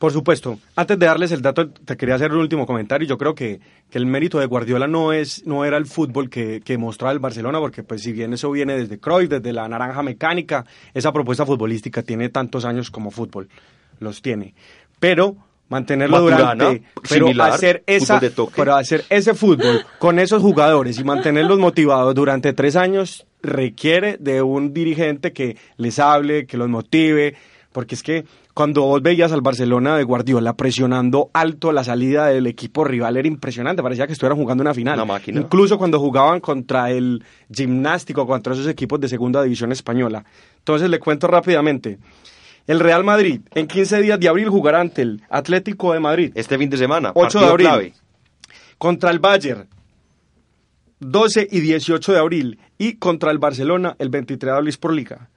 Por 0.02 0.10
supuesto. 0.10 0.58
Antes 0.74 0.98
de 0.98 1.06
darles 1.06 1.30
el 1.30 1.42
dato, 1.42 1.68
te 1.68 1.96
quería 1.96 2.16
hacer 2.16 2.32
un 2.32 2.38
último 2.38 2.66
comentario. 2.66 3.06
Yo 3.06 3.16
creo 3.16 3.36
que, 3.36 3.60
que 3.88 3.98
el 3.98 4.04
mérito 4.04 4.40
de 4.40 4.46
Guardiola 4.46 4.88
no 4.88 5.12
es 5.12 5.46
no 5.46 5.64
era 5.64 5.76
el 5.76 5.86
fútbol 5.86 6.28
que, 6.28 6.60
que 6.60 6.76
mostraba 6.76 7.12
el 7.12 7.20
Barcelona, 7.20 7.60
porque 7.60 7.84
pues 7.84 8.02
si 8.02 8.10
bien 8.10 8.32
eso 8.32 8.50
viene 8.50 8.76
desde 8.76 8.98
Cruyff, 8.98 9.28
desde 9.28 9.52
la 9.52 9.68
naranja 9.68 10.02
mecánica, 10.02 10.66
esa 10.92 11.12
propuesta 11.12 11.46
futbolística 11.46 12.02
tiene 12.02 12.30
tantos 12.30 12.64
años 12.64 12.90
como 12.90 13.12
fútbol. 13.12 13.48
Los 14.00 14.22
tiene. 14.22 14.54
Pero 14.98 15.36
mantenerlo 15.68 16.16
Maturana, 16.16 16.64
durante 16.64 16.84
pero 17.08 17.26
similar, 17.26 17.52
hacer 17.52 17.84
esa 17.86 18.14
fútbol 18.14 18.20
de 18.28 18.30
toque. 18.34 18.52
pero 18.56 18.74
hacer 18.74 19.04
ese 19.08 19.34
fútbol 19.34 19.86
con 20.00 20.18
esos 20.18 20.42
jugadores 20.42 20.98
y 20.98 21.04
mantenerlos 21.04 21.60
motivados 21.60 22.12
durante 22.16 22.52
tres 22.54 22.74
años 22.74 23.24
requiere 23.40 24.16
de 24.18 24.42
un 24.42 24.74
dirigente 24.74 25.32
que 25.32 25.56
les 25.76 26.00
hable, 26.00 26.46
que 26.46 26.56
los 26.56 26.68
motive, 26.68 27.36
porque 27.70 27.94
es 27.94 28.02
que 28.02 28.24
cuando 28.54 28.82
vos 28.82 29.02
veías 29.02 29.32
al 29.32 29.40
Barcelona 29.40 29.96
de 29.96 30.04
Guardiola 30.04 30.54
presionando 30.54 31.30
alto 31.32 31.72
la 31.72 31.84
salida 31.84 32.26
del 32.26 32.46
equipo 32.46 32.84
rival 32.84 33.16
era 33.16 33.26
impresionante, 33.26 33.82
parecía 33.82 34.06
que 34.06 34.12
estuvieran 34.12 34.38
jugando 34.38 34.62
una 34.62 34.74
final. 34.74 34.94
Una 34.94 35.04
máquina. 35.06 35.40
Incluso 35.40 35.78
cuando 35.78 35.98
jugaban 35.98 36.40
contra 36.40 36.90
el 36.90 37.24
gimnástico, 37.50 38.26
contra 38.26 38.52
esos 38.52 38.66
equipos 38.66 39.00
de 39.00 39.08
segunda 39.08 39.42
división 39.42 39.72
española. 39.72 40.24
Entonces 40.58 40.90
le 40.90 40.98
cuento 40.98 41.26
rápidamente. 41.26 41.98
El 42.66 42.78
Real 42.78 43.04
Madrid 43.04 43.40
en 43.54 43.66
15 43.66 44.02
días 44.02 44.20
de 44.20 44.28
abril 44.28 44.48
jugará 44.48 44.80
ante 44.80 45.02
el 45.02 45.22
Atlético 45.30 45.92
de 45.92 46.00
Madrid. 46.00 46.32
Este 46.34 46.58
fin 46.58 46.70
de 46.70 46.76
semana, 46.76 47.12
8 47.14 47.40
de 47.40 47.46
abril. 47.46 47.66
clave. 47.66 47.94
Contra 48.78 49.10
el 49.10 49.18
Bayern 49.18 49.66
12 51.02 51.48
y 51.50 51.60
18 51.60 52.12
de 52.12 52.18
abril 52.18 52.58
y 52.78 52.94
contra 52.94 53.32
el 53.32 53.38
Barcelona 53.38 53.96
el 53.98 54.08
23 54.08 54.52
de 54.52 54.56
abril 54.56 54.76
por 54.78 54.92
liga. 54.92 55.28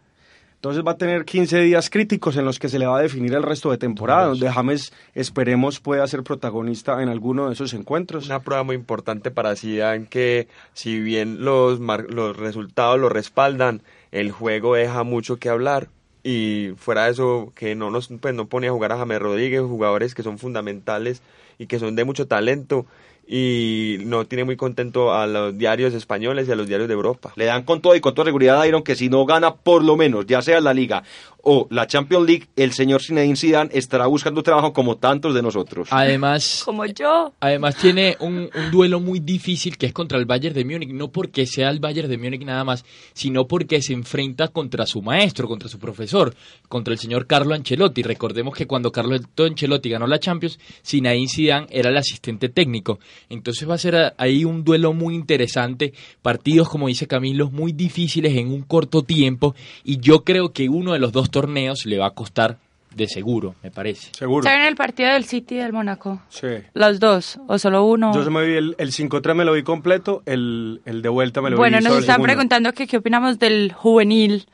Entonces 0.55 0.83
va 0.85 0.91
a 0.93 0.97
tener 0.97 1.25
15 1.25 1.59
días 1.61 1.89
críticos 1.91 2.37
en 2.37 2.45
los 2.45 2.57
que 2.57 2.69
se 2.69 2.79
le 2.79 2.87
va 2.87 2.97
a 2.97 3.01
definir 3.01 3.33
el 3.35 3.43
resto 3.43 3.69
de 3.69 3.77
temporada, 3.77 4.25
donde 4.25 4.49
James 4.49 4.93
esperemos 5.13 5.79
pueda 5.79 6.07
ser 6.07 6.23
protagonista 6.23 7.03
en 7.03 7.09
alguno 7.09 7.47
de 7.47 7.53
esos 7.53 7.73
encuentros. 7.75 8.25
Una 8.25 8.39
prueba 8.41 8.63
muy 8.63 8.75
importante 8.75 9.29
para 9.29 9.55
Zidane 9.55 10.07
que 10.07 10.47
si 10.73 10.99
bien 10.99 11.45
los, 11.45 11.79
mar- 11.79 12.07
los 12.09 12.35
resultados 12.35 12.99
lo 12.99 13.09
respaldan, 13.09 13.83
el 14.11 14.31
juego 14.31 14.73
deja 14.75 15.03
mucho 15.03 15.37
que 15.37 15.49
hablar. 15.49 15.89
Y 16.23 16.71
fuera 16.77 17.05
de 17.05 17.11
eso 17.11 17.51
que 17.53 17.75
no 17.75 17.91
nos 17.91 18.07
pues 18.19 18.33
no 18.33 18.47
pone 18.47 18.67
a 18.67 18.71
jugar 18.71 18.91
a 18.91 18.97
James 18.97 19.19
Rodríguez, 19.21 19.61
jugadores 19.61 20.15
que 20.15 20.23
son 20.23 20.39
fundamentales 20.39 21.21
y 21.59 21.67
que 21.67 21.77
son 21.77 21.95
de 21.95 22.03
mucho 22.05 22.25
talento 22.27 22.87
y 23.27 23.97
no 24.05 24.25
tiene 24.25 24.43
muy 24.43 24.55
contento 24.55 25.13
a 25.13 25.25
los 25.25 25.57
diarios 25.57 25.93
españoles 25.93 26.47
y 26.47 26.51
a 26.51 26.55
los 26.55 26.67
diarios 26.67 26.87
de 26.87 26.93
Europa. 26.93 27.33
Le 27.35 27.45
dan 27.45 27.63
con 27.63 27.81
todo 27.81 27.95
y 27.95 28.01
con 28.01 28.13
toda 28.13 28.25
seguridad 28.25 28.61
a 28.61 28.67
Iron 28.67 28.83
que 28.83 28.95
si 28.95 29.09
no 29.09 29.25
gana 29.25 29.55
por 29.55 29.83
lo 29.83 29.97
menos, 29.97 30.25
ya 30.27 30.41
sea 30.41 30.59
la 30.61 30.73
Liga 30.73 31.03
o 31.47 31.67
la 31.69 31.85
Champions 31.85 32.25
League, 32.25 32.47
el 32.55 32.73
señor 32.73 33.03
Zinedine 33.03 33.35
Zidane 33.35 33.69
estará 33.71 34.07
buscando 34.07 34.41
trabajo 34.41 34.73
como 34.73 34.97
tantos 34.97 35.35
de 35.35 35.43
nosotros. 35.43 35.87
Además, 35.91 36.63
Como 36.65 36.85
yo. 36.87 37.33
Además 37.39 37.75
tiene 37.75 38.17
un, 38.19 38.49
un 38.53 38.71
duelo 38.71 38.99
muy 38.99 39.19
difícil 39.19 39.77
que 39.77 39.85
es 39.85 39.93
contra 39.93 40.17
el 40.17 40.25
Bayern 40.25 40.55
de 40.55 40.65
Múnich, 40.65 40.89
no 40.89 41.11
porque 41.11 41.45
sea 41.45 41.69
el 41.69 41.79
Bayern 41.79 42.09
de 42.09 42.17
Múnich 42.17 42.43
nada 42.43 42.63
más, 42.63 42.83
sino 43.13 43.47
porque 43.47 43.81
se 43.83 43.93
enfrenta 43.93 44.47
contra 44.47 44.87
su 44.87 45.03
maestro, 45.03 45.47
contra 45.47 45.69
su 45.69 45.77
profesor, 45.77 46.33
contra 46.67 46.93
el 46.93 46.99
señor 46.99 47.27
Carlo 47.27 47.53
Ancelotti. 47.53 48.01
Recordemos 48.01 48.55
que 48.55 48.65
cuando 48.65 48.91
Carlo 48.91 49.15
Ancelotti 49.37 49.89
ganó 49.89 50.07
la 50.07 50.19
Champions, 50.19 50.59
Zinedine 50.83 51.29
Zidane 51.29 51.67
era 51.69 51.91
el 51.91 51.97
asistente 51.97 52.49
técnico. 52.49 52.99
Entonces 53.29 53.69
va 53.69 53.75
a 53.75 53.77
ser 53.77 54.15
ahí 54.17 54.45
un 54.45 54.63
duelo 54.63 54.93
muy 54.93 55.13
interesante, 55.13 55.93
partidos 56.23 56.69
como 56.69 56.87
dice 56.87 57.05
Camilo, 57.05 57.51
muy 57.51 57.71
difíciles 57.71 58.35
en 58.35 58.47
un 58.47 58.63
corto 58.63 59.03
tiempo 59.03 59.53
y 59.83 59.99
yo 59.99 60.23
creo 60.23 60.51
que 60.51 60.69
uno 60.69 60.93
de 60.93 60.99
los 60.99 61.11
dos 61.11 61.29
torneos 61.35 61.85
le 61.85 61.97
va 61.97 62.07
a 62.07 62.11
costar 62.11 62.57
de 62.95 63.07
seguro, 63.09 63.55
me 63.61 63.71
parece. 63.71 64.11
Seguro. 64.17 64.43
¿Saben 64.43 64.61
el 64.65 64.75
partido 64.77 65.09
del 65.11 65.25
City 65.25 65.55
y 65.55 65.57
del 65.57 65.73
Mónaco? 65.73 66.21
Sí. 66.29 66.47
Los 66.73 67.01
dos, 67.01 67.37
o 67.47 67.59
solo 67.59 67.83
uno. 67.85 68.13
Yo 68.13 68.23
se 68.23 68.29
me 68.29 68.45
vi 68.45 68.53
el, 68.55 68.75
el 68.77 68.91
5-3 68.93 69.35
me 69.35 69.43
lo 69.43 69.51
vi 69.51 69.63
completo, 69.63 70.23
el, 70.25 70.81
el 70.85 71.01
de 71.01 71.09
vuelta 71.09 71.41
me 71.41 71.49
lo 71.49 71.57
bueno, 71.57 71.77
vi 71.79 71.83
nos 71.83 71.89
solo 71.89 71.97
el 71.97 72.03
están 72.03 72.13
segundo. 72.15 72.27
preguntando 72.33 72.71
que 72.71 72.87
qué 72.87 72.95
opinamos 72.97 73.37
del 73.37 73.73
juvenil, 73.73 74.45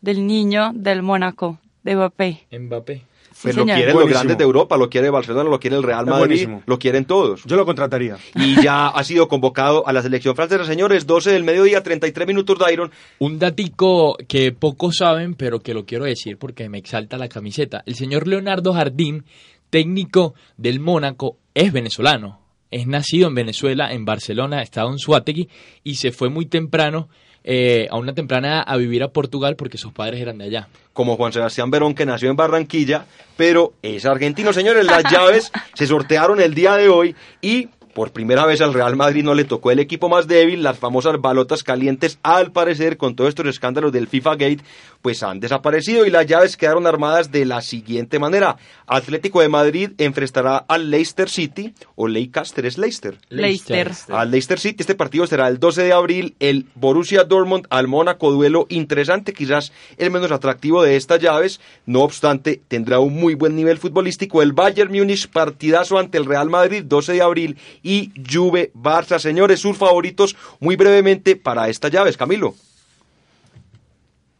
del 0.00 0.24
niño 0.24 0.70
del 0.72 1.02
Mónaco, 1.02 1.58
de 1.82 1.96
Mbappé. 1.96 2.46
Mbappé. 2.52 3.02
Sí, 3.40 3.44
Pues 3.44 3.56
lo 3.56 3.64
quieren 3.64 3.96
los 3.96 4.06
grandes 4.06 4.36
de 4.36 4.44
Europa, 4.44 4.76
lo 4.76 4.90
quiere 4.90 5.08
Barcelona, 5.08 5.48
lo 5.48 5.58
quiere 5.58 5.76
el 5.76 5.82
Real 5.82 6.04
Madrid, 6.04 6.18
buenísimo. 6.18 6.62
lo 6.66 6.78
quieren 6.78 7.06
todos. 7.06 7.42
Yo 7.44 7.56
lo 7.56 7.64
contrataría. 7.64 8.18
Y 8.34 8.60
ya 8.62 8.88
ha 8.94 9.02
sido 9.02 9.28
convocado 9.28 9.88
a 9.88 9.94
la 9.94 10.02
selección 10.02 10.36
francesa, 10.36 10.66
señores, 10.66 11.06
12 11.06 11.32
del 11.32 11.42
mediodía, 11.42 11.82
33 11.82 12.26
minutos 12.28 12.58
de 12.58 12.70
Iron. 12.70 12.90
Un 13.18 13.38
datico 13.38 14.18
que 14.28 14.52
pocos 14.52 14.96
saben, 14.98 15.34
pero 15.36 15.60
que 15.60 15.72
lo 15.72 15.86
quiero 15.86 16.04
decir 16.04 16.36
porque 16.36 16.68
me 16.68 16.76
exalta 16.76 17.16
la 17.16 17.28
camiseta. 17.28 17.82
El 17.86 17.94
señor 17.94 18.28
Leonardo 18.28 18.74
Jardín, 18.74 19.24
técnico 19.70 20.34
del 20.58 20.78
Mónaco, 20.80 21.38
es 21.54 21.72
venezolano. 21.72 22.40
Es 22.70 22.86
nacido 22.86 23.28
en 23.28 23.34
Venezuela, 23.34 23.90
en 23.90 24.04
Barcelona, 24.04 24.60
estado 24.62 24.90
en 24.90 24.98
Suátegui, 24.98 25.48
y 25.82 25.94
se 25.94 26.12
fue 26.12 26.28
muy 26.28 26.44
temprano, 26.44 27.08
eh, 27.44 27.88
a 27.90 27.96
una 27.96 28.14
temprana 28.14 28.48
edad, 28.48 28.64
a 28.66 28.76
vivir 28.76 29.02
a 29.02 29.08
Portugal 29.08 29.56
porque 29.56 29.78
sus 29.78 29.92
padres 29.92 30.20
eran 30.20 30.38
de 30.38 30.44
allá. 30.44 30.68
como 30.92 31.16
Juan 31.16 31.32
Sebastián 31.32 31.70
Verón, 31.70 31.94
que 31.94 32.04
nació 32.04 32.30
en 32.30 32.36
Barranquilla, 32.36 33.06
pero 33.36 33.72
es 33.82 34.04
argentino, 34.04 34.52
señores. 34.52 34.84
Las 34.84 35.04
llaves 35.10 35.50
se 35.74 35.86
sortearon 35.86 36.40
el 36.40 36.54
día 36.54 36.76
de 36.76 36.88
hoy 36.88 37.14
y 37.40 37.68
por 37.94 38.12
primera 38.12 38.46
vez 38.46 38.60
al 38.60 38.74
Real 38.74 38.96
Madrid 38.96 39.24
no 39.24 39.34
le 39.34 39.44
tocó 39.44 39.70
el 39.70 39.78
equipo 39.78 40.08
más 40.08 40.26
débil. 40.26 40.62
Las 40.62 40.78
famosas 40.78 41.20
balotas 41.20 41.62
calientes, 41.62 42.18
al 42.22 42.52
parecer, 42.52 42.96
con 42.96 43.16
todos 43.16 43.30
estos 43.30 43.46
escándalos 43.46 43.92
del 43.92 44.08
FIFA 44.08 44.30
Gate, 44.32 44.64
pues 45.02 45.22
han 45.22 45.40
desaparecido 45.40 46.06
y 46.06 46.10
las 46.10 46.26
llaves 46.26 46.56
quedaron 46.56 46.86
armadas 46.86 47.30
de 47.30 47.44
la 47.44 47.62
siguiente 47.62 48.18
manera. 48.18 48.56
Atlético 48.86 49.40
de 49.40 49.48
Madrid 49.48 49.90
enfrentará 49.98 50.58
al 50.68 50.90
Leicester 50.90 51.28
City, 51.28 51.74
o 51.96 52.08
Leicester 52.08 52.66
es 52.66 52.78
Leicester. 52.78 53.18
Leicester. 53.28 53.92
Al 54.08 54.30
Leicester 54.30 54.58
City. 54.58 54.76
Este 54.80 54.94
partido 54.94 55.26
será 55.26 55.48
el 55.48 55.58
12 55.58 55.82
de 55.82 55.92
abril. 55.92 56.34
El 56.40 56.66
Borussia 56.74 57.24
Dortmund 57.24 57.66
al 57.70 57.88
Mónaco, 57.88 58.30
duelo 58.30 58.66
interesante, 58.68 59.32
quizás 59.32 59.72
el 59.96 60.10
menos 60.10 60.30
atractivo 60.30 60.82
de 60.82 60.96
estas 60.96 61.20
llaves. 61.20 61.60
No 61.86 62.02
obstante, 62.02 62.60
tendrá 62.68 63.00
un 63.00 63.14
muy 63.14 63.34
buen 63.34 63.56
nivel 63.56 63.78
futbolístico. 63.78 64.42
El 64.42 64.52
Bayern 64.52 64.92
Múnich, 64.92 65.28
partidazo 65.28 65.98
ante 65.98 66.18
el 66.18 66.26
Real 66.26 66.50
Madrid, 66.50 66.84
12 66.84 67.14
de 67.14 67.22
abril. 67.22 67.56
Y 67.82 68.12
Juve 68.30 68.70
Barça, 68.74 69.18
señores, 69.18 69.60
sus 69.60 69.76
favoritos, 69.76 70.36
muy 70.60 70.76
brevemente 70.76 71.36
para 71.36 71.68
estas 71.68 71.90
llaves. 71.90 72.16
Camilo. 72.16 72.54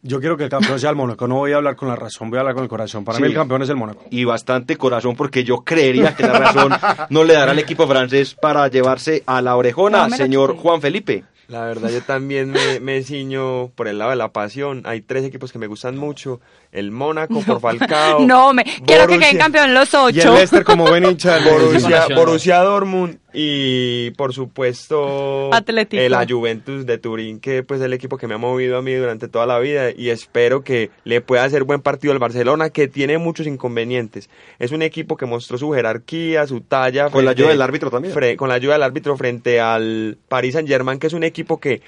Yo 0.03 0.19
quiero 0.19 0.35
que 0.35 0.45
el 0.45 0.49
campeón 0.49 0.79
sea 0.79 0.89
el 0.89 0.95
Mónaco. 0.97 1.27
No 1.27 1.35
voy 1.35 1.51
a 1.51 1.57
hablar 1.57 1.75
con 1.75 1.87
la 1.87 1.95
razón, 1.95 2.29
voy 2.29 2.37
a 2.37 2.39
hablar 2.41 2.55
con 2.55 2.63
el 2.63 2.69
corazón. 2.69 3.03
Para 3.05 3.17
Sí. 3.17 3.21
mí 3.23 3.29
el 3.29 3.35
campeón 3.35 3.61
es 3.61 3.69
el 3.69 3.75
Mónaco. 3.75 4.03
Y 4.09 4.23
bastante 4.23 4.75
corazón, 4.77 5.15
porque 5.15 5.43
yo 5.43 5.57
creería 5.57 6.15
que 6.15 6.23
la 6.23 6.39
razón 6.39 6.71
no 7.09 7.23
le 7.23 7.33
dará 7.33 7.51
al 7.51 7.59
equipo 7.59 7.87
francés 7.87 8.33
para 8.33 8.67
llevarse 8.67 9.23
a 9.27 9.41
la 9.41 9.55
orejona, 9.55 10.07
No, 10.07 10.15
señor. 10.15 10.57
Juan 10.57 10.81
Felipe. 10.81 11.23
La 11.47 11.65
verdad, 11.65 11.89
yo 11.89 12.01
también 12.01 12.49
me, 12.49 12.79
me 12.79 13.03
ciño 13.03 13.67
por 13.75 13.89
el 13.89 13.97
lado 13.99 14.11
de 14.11 14.15
la 14.17 14.31
pasión. 14.31 14.83
Hay 14.85 15.01
tres 15.01 15.25
equipos 15.25 15.51
que 15.51 15.59
me 15.59 15.67
gustan 15.67 15.97
mucho. 15.97 16.39
El 16.71 16.91
Mónaco 16.91 17.41
por 17.41 17.59
Falcao. 17.59 18.19
No, 18.25 18.53
me 18.53 18.63
quiero 18.63 19.05
que 19.07 19.19
queden 19.19 19.37
Borussia- 19.37 19.37
campeón 19.37 19.73
los 19.73 19.93
Y 19.93 19.95
el 19.97 20.01
ocho. 20.19 20.33
Leicester 20.35 20.63
como 20.63 20.85
buen 20.87 21.03
hincha 21.09 21.35
del 21.39 21.53
Borussia. 21.53 22.07
Borussia 22.15 22.57
Dortmund 22.59 23.17
y 23.33 24.11
por 24.11 24.33
supuesto 24.33 25.53
Atlético. 25.53 26.01
eh, 26.01 26.09
la 26.09 26.25
Juventus 26.27 26.85
de 26.85 26.97
Turín 26.97 27.39
que 27.39 27.63
pues 27.63 27.79
es 27.79 27.85
el 27.85 27.93
equipo 27.93 28.17
que 28.17 28.27
me 28.27 28.35
ha 28.35 28.37
movido 28.37 28.77
a 28.77 28.81
mí 28.81 28.93
durante 28.93 29.27
toda 29.27 29.45
la 29.45 29.59
vida 29.59 29.91
y 29.95 30.09
espero 30.09 30.63
que 30.63 30.91
le 31.03 31.21
pueda 31.21 31.43
hacer 31.43 31.63
buen 31.63 31.81
partido 31.81 32.13
al 32.13 32.19
Barcelona 32.19 32.69
que 32.69 32.87
tiene 32.87 33.17
muchos 33.17 33.47
inconvenientes 33.47 34.29
es 34.59 34.71
un 34.71 34.81
equipo 34.81 35.17
que 35.17 35.25
mostró 35.25 35.57
su 35.57 35.71
jerarquía 35.71 36.47
su 36.47 36.61
talla 36.61 37.09
Con 37.09 37.25
la 37.25 37.31
ayuda 37.31 37.49
del 37.49 37.61
árbitro 37.61 37.89
también. 37.91 38.13
fre- 38.13 38.35
con 38.35 38.49
la 38.49 38.55
ayuda 38.55 38.73
del 38.73 38.83
árbitro 38.83 39.15
frente 39.17 39.59
al 39.59 40.17
Paris 40.27 40.53
Saint 40.53 40.67
Germain 40.67 40.99
que 40.99 41.07
es 41.07 41.13
un 41.13 41.23
equipo 41.23 41.59
que 41.59 41.81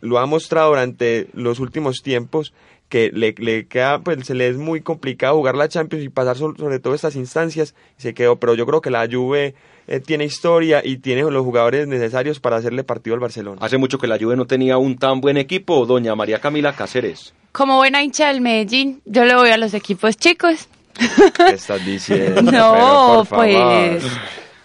lo 0.00 0.18
ha 0.18 0.26
mostrado 0.26 0.70
durante 0.70 1.28
los 1.34 1.58
últimos 1.60 2.02
tiempos 2.02 2.52
que 2.88 3.10
le, 3.12 3.34
le 3.38 3.66
queda, 3.66 4.00
pues 4.00 4.26
se 4.26 4.34
le 4.34 4.48
es 4.48 4.56
muy 4.56 4.80
complicado 4.80 5.36
jugar 5.36 5.54
la 5.56 5.68
Champions 5.68 6.04
y 6.04 6.08
pasar 6.08 6.36
so- 6.36 6.54
sobre 6.56 6.78
todo 6.78 6.94
estas 6.94 7.16
instancias 7.16 7.74
y 7.98 8.02
se 8.02 8.14
quedó, 8.14 8.36
pero 8.36 8.54
yo 8.54 8.64
creo 8.66 8.80
que 8.80 8.90
la 8.90 9.06
Juve 9.10 9.54
eh, 9.86 10.00
tiene 10.00 10.24
historia 10.24 10.80
y 10.84 10.96
tiene 10.98 11.22
los 11.22 11.44
jugadores 11.44 11.86
necesarios 11.86 12.40
para 12.40 12.56
hacerle 12.56 12.84
partido 12.84 13.14
al 13.14 13.20
Barcelona. 13.20 13.58
Hace 13.62 13.78
mucho 13.78 13.98
que 13.98 14.06
la 14.06 14.18
Juve 14.18 14.36
no 14.36 14.46
tenía 14.46 14.78
un 14.78 14.96
tan 14.98 15.20
buen 15.20 15.36
equipo, 15.36 15.84
doña 15.86 16.14
María 16.14 16.40
Camila 16.40 16.74
Cáceres. 16.74 17.34
Como 17.52 17.76
buena 17.76 18.02
hincha 18.02 18.28
del 18.28 18.40
Medellín, 18.40 19.00
yo 19.04 19.24
le 19.24 19.34
voy 19.34 19.50
a 19.50 19.56
los 19.58 19.74
equipos 19.74 20.16
chicos. 20.16 20.68
¿Qué 20.98 21.54
estás 21.54 21.84
diciendo? 21.84 22.34
Pero, 22.44 22.52
No, 22.52 23.14
por 23.18 23.26
favor. 23.26 23.98
pues. 23.98 24.04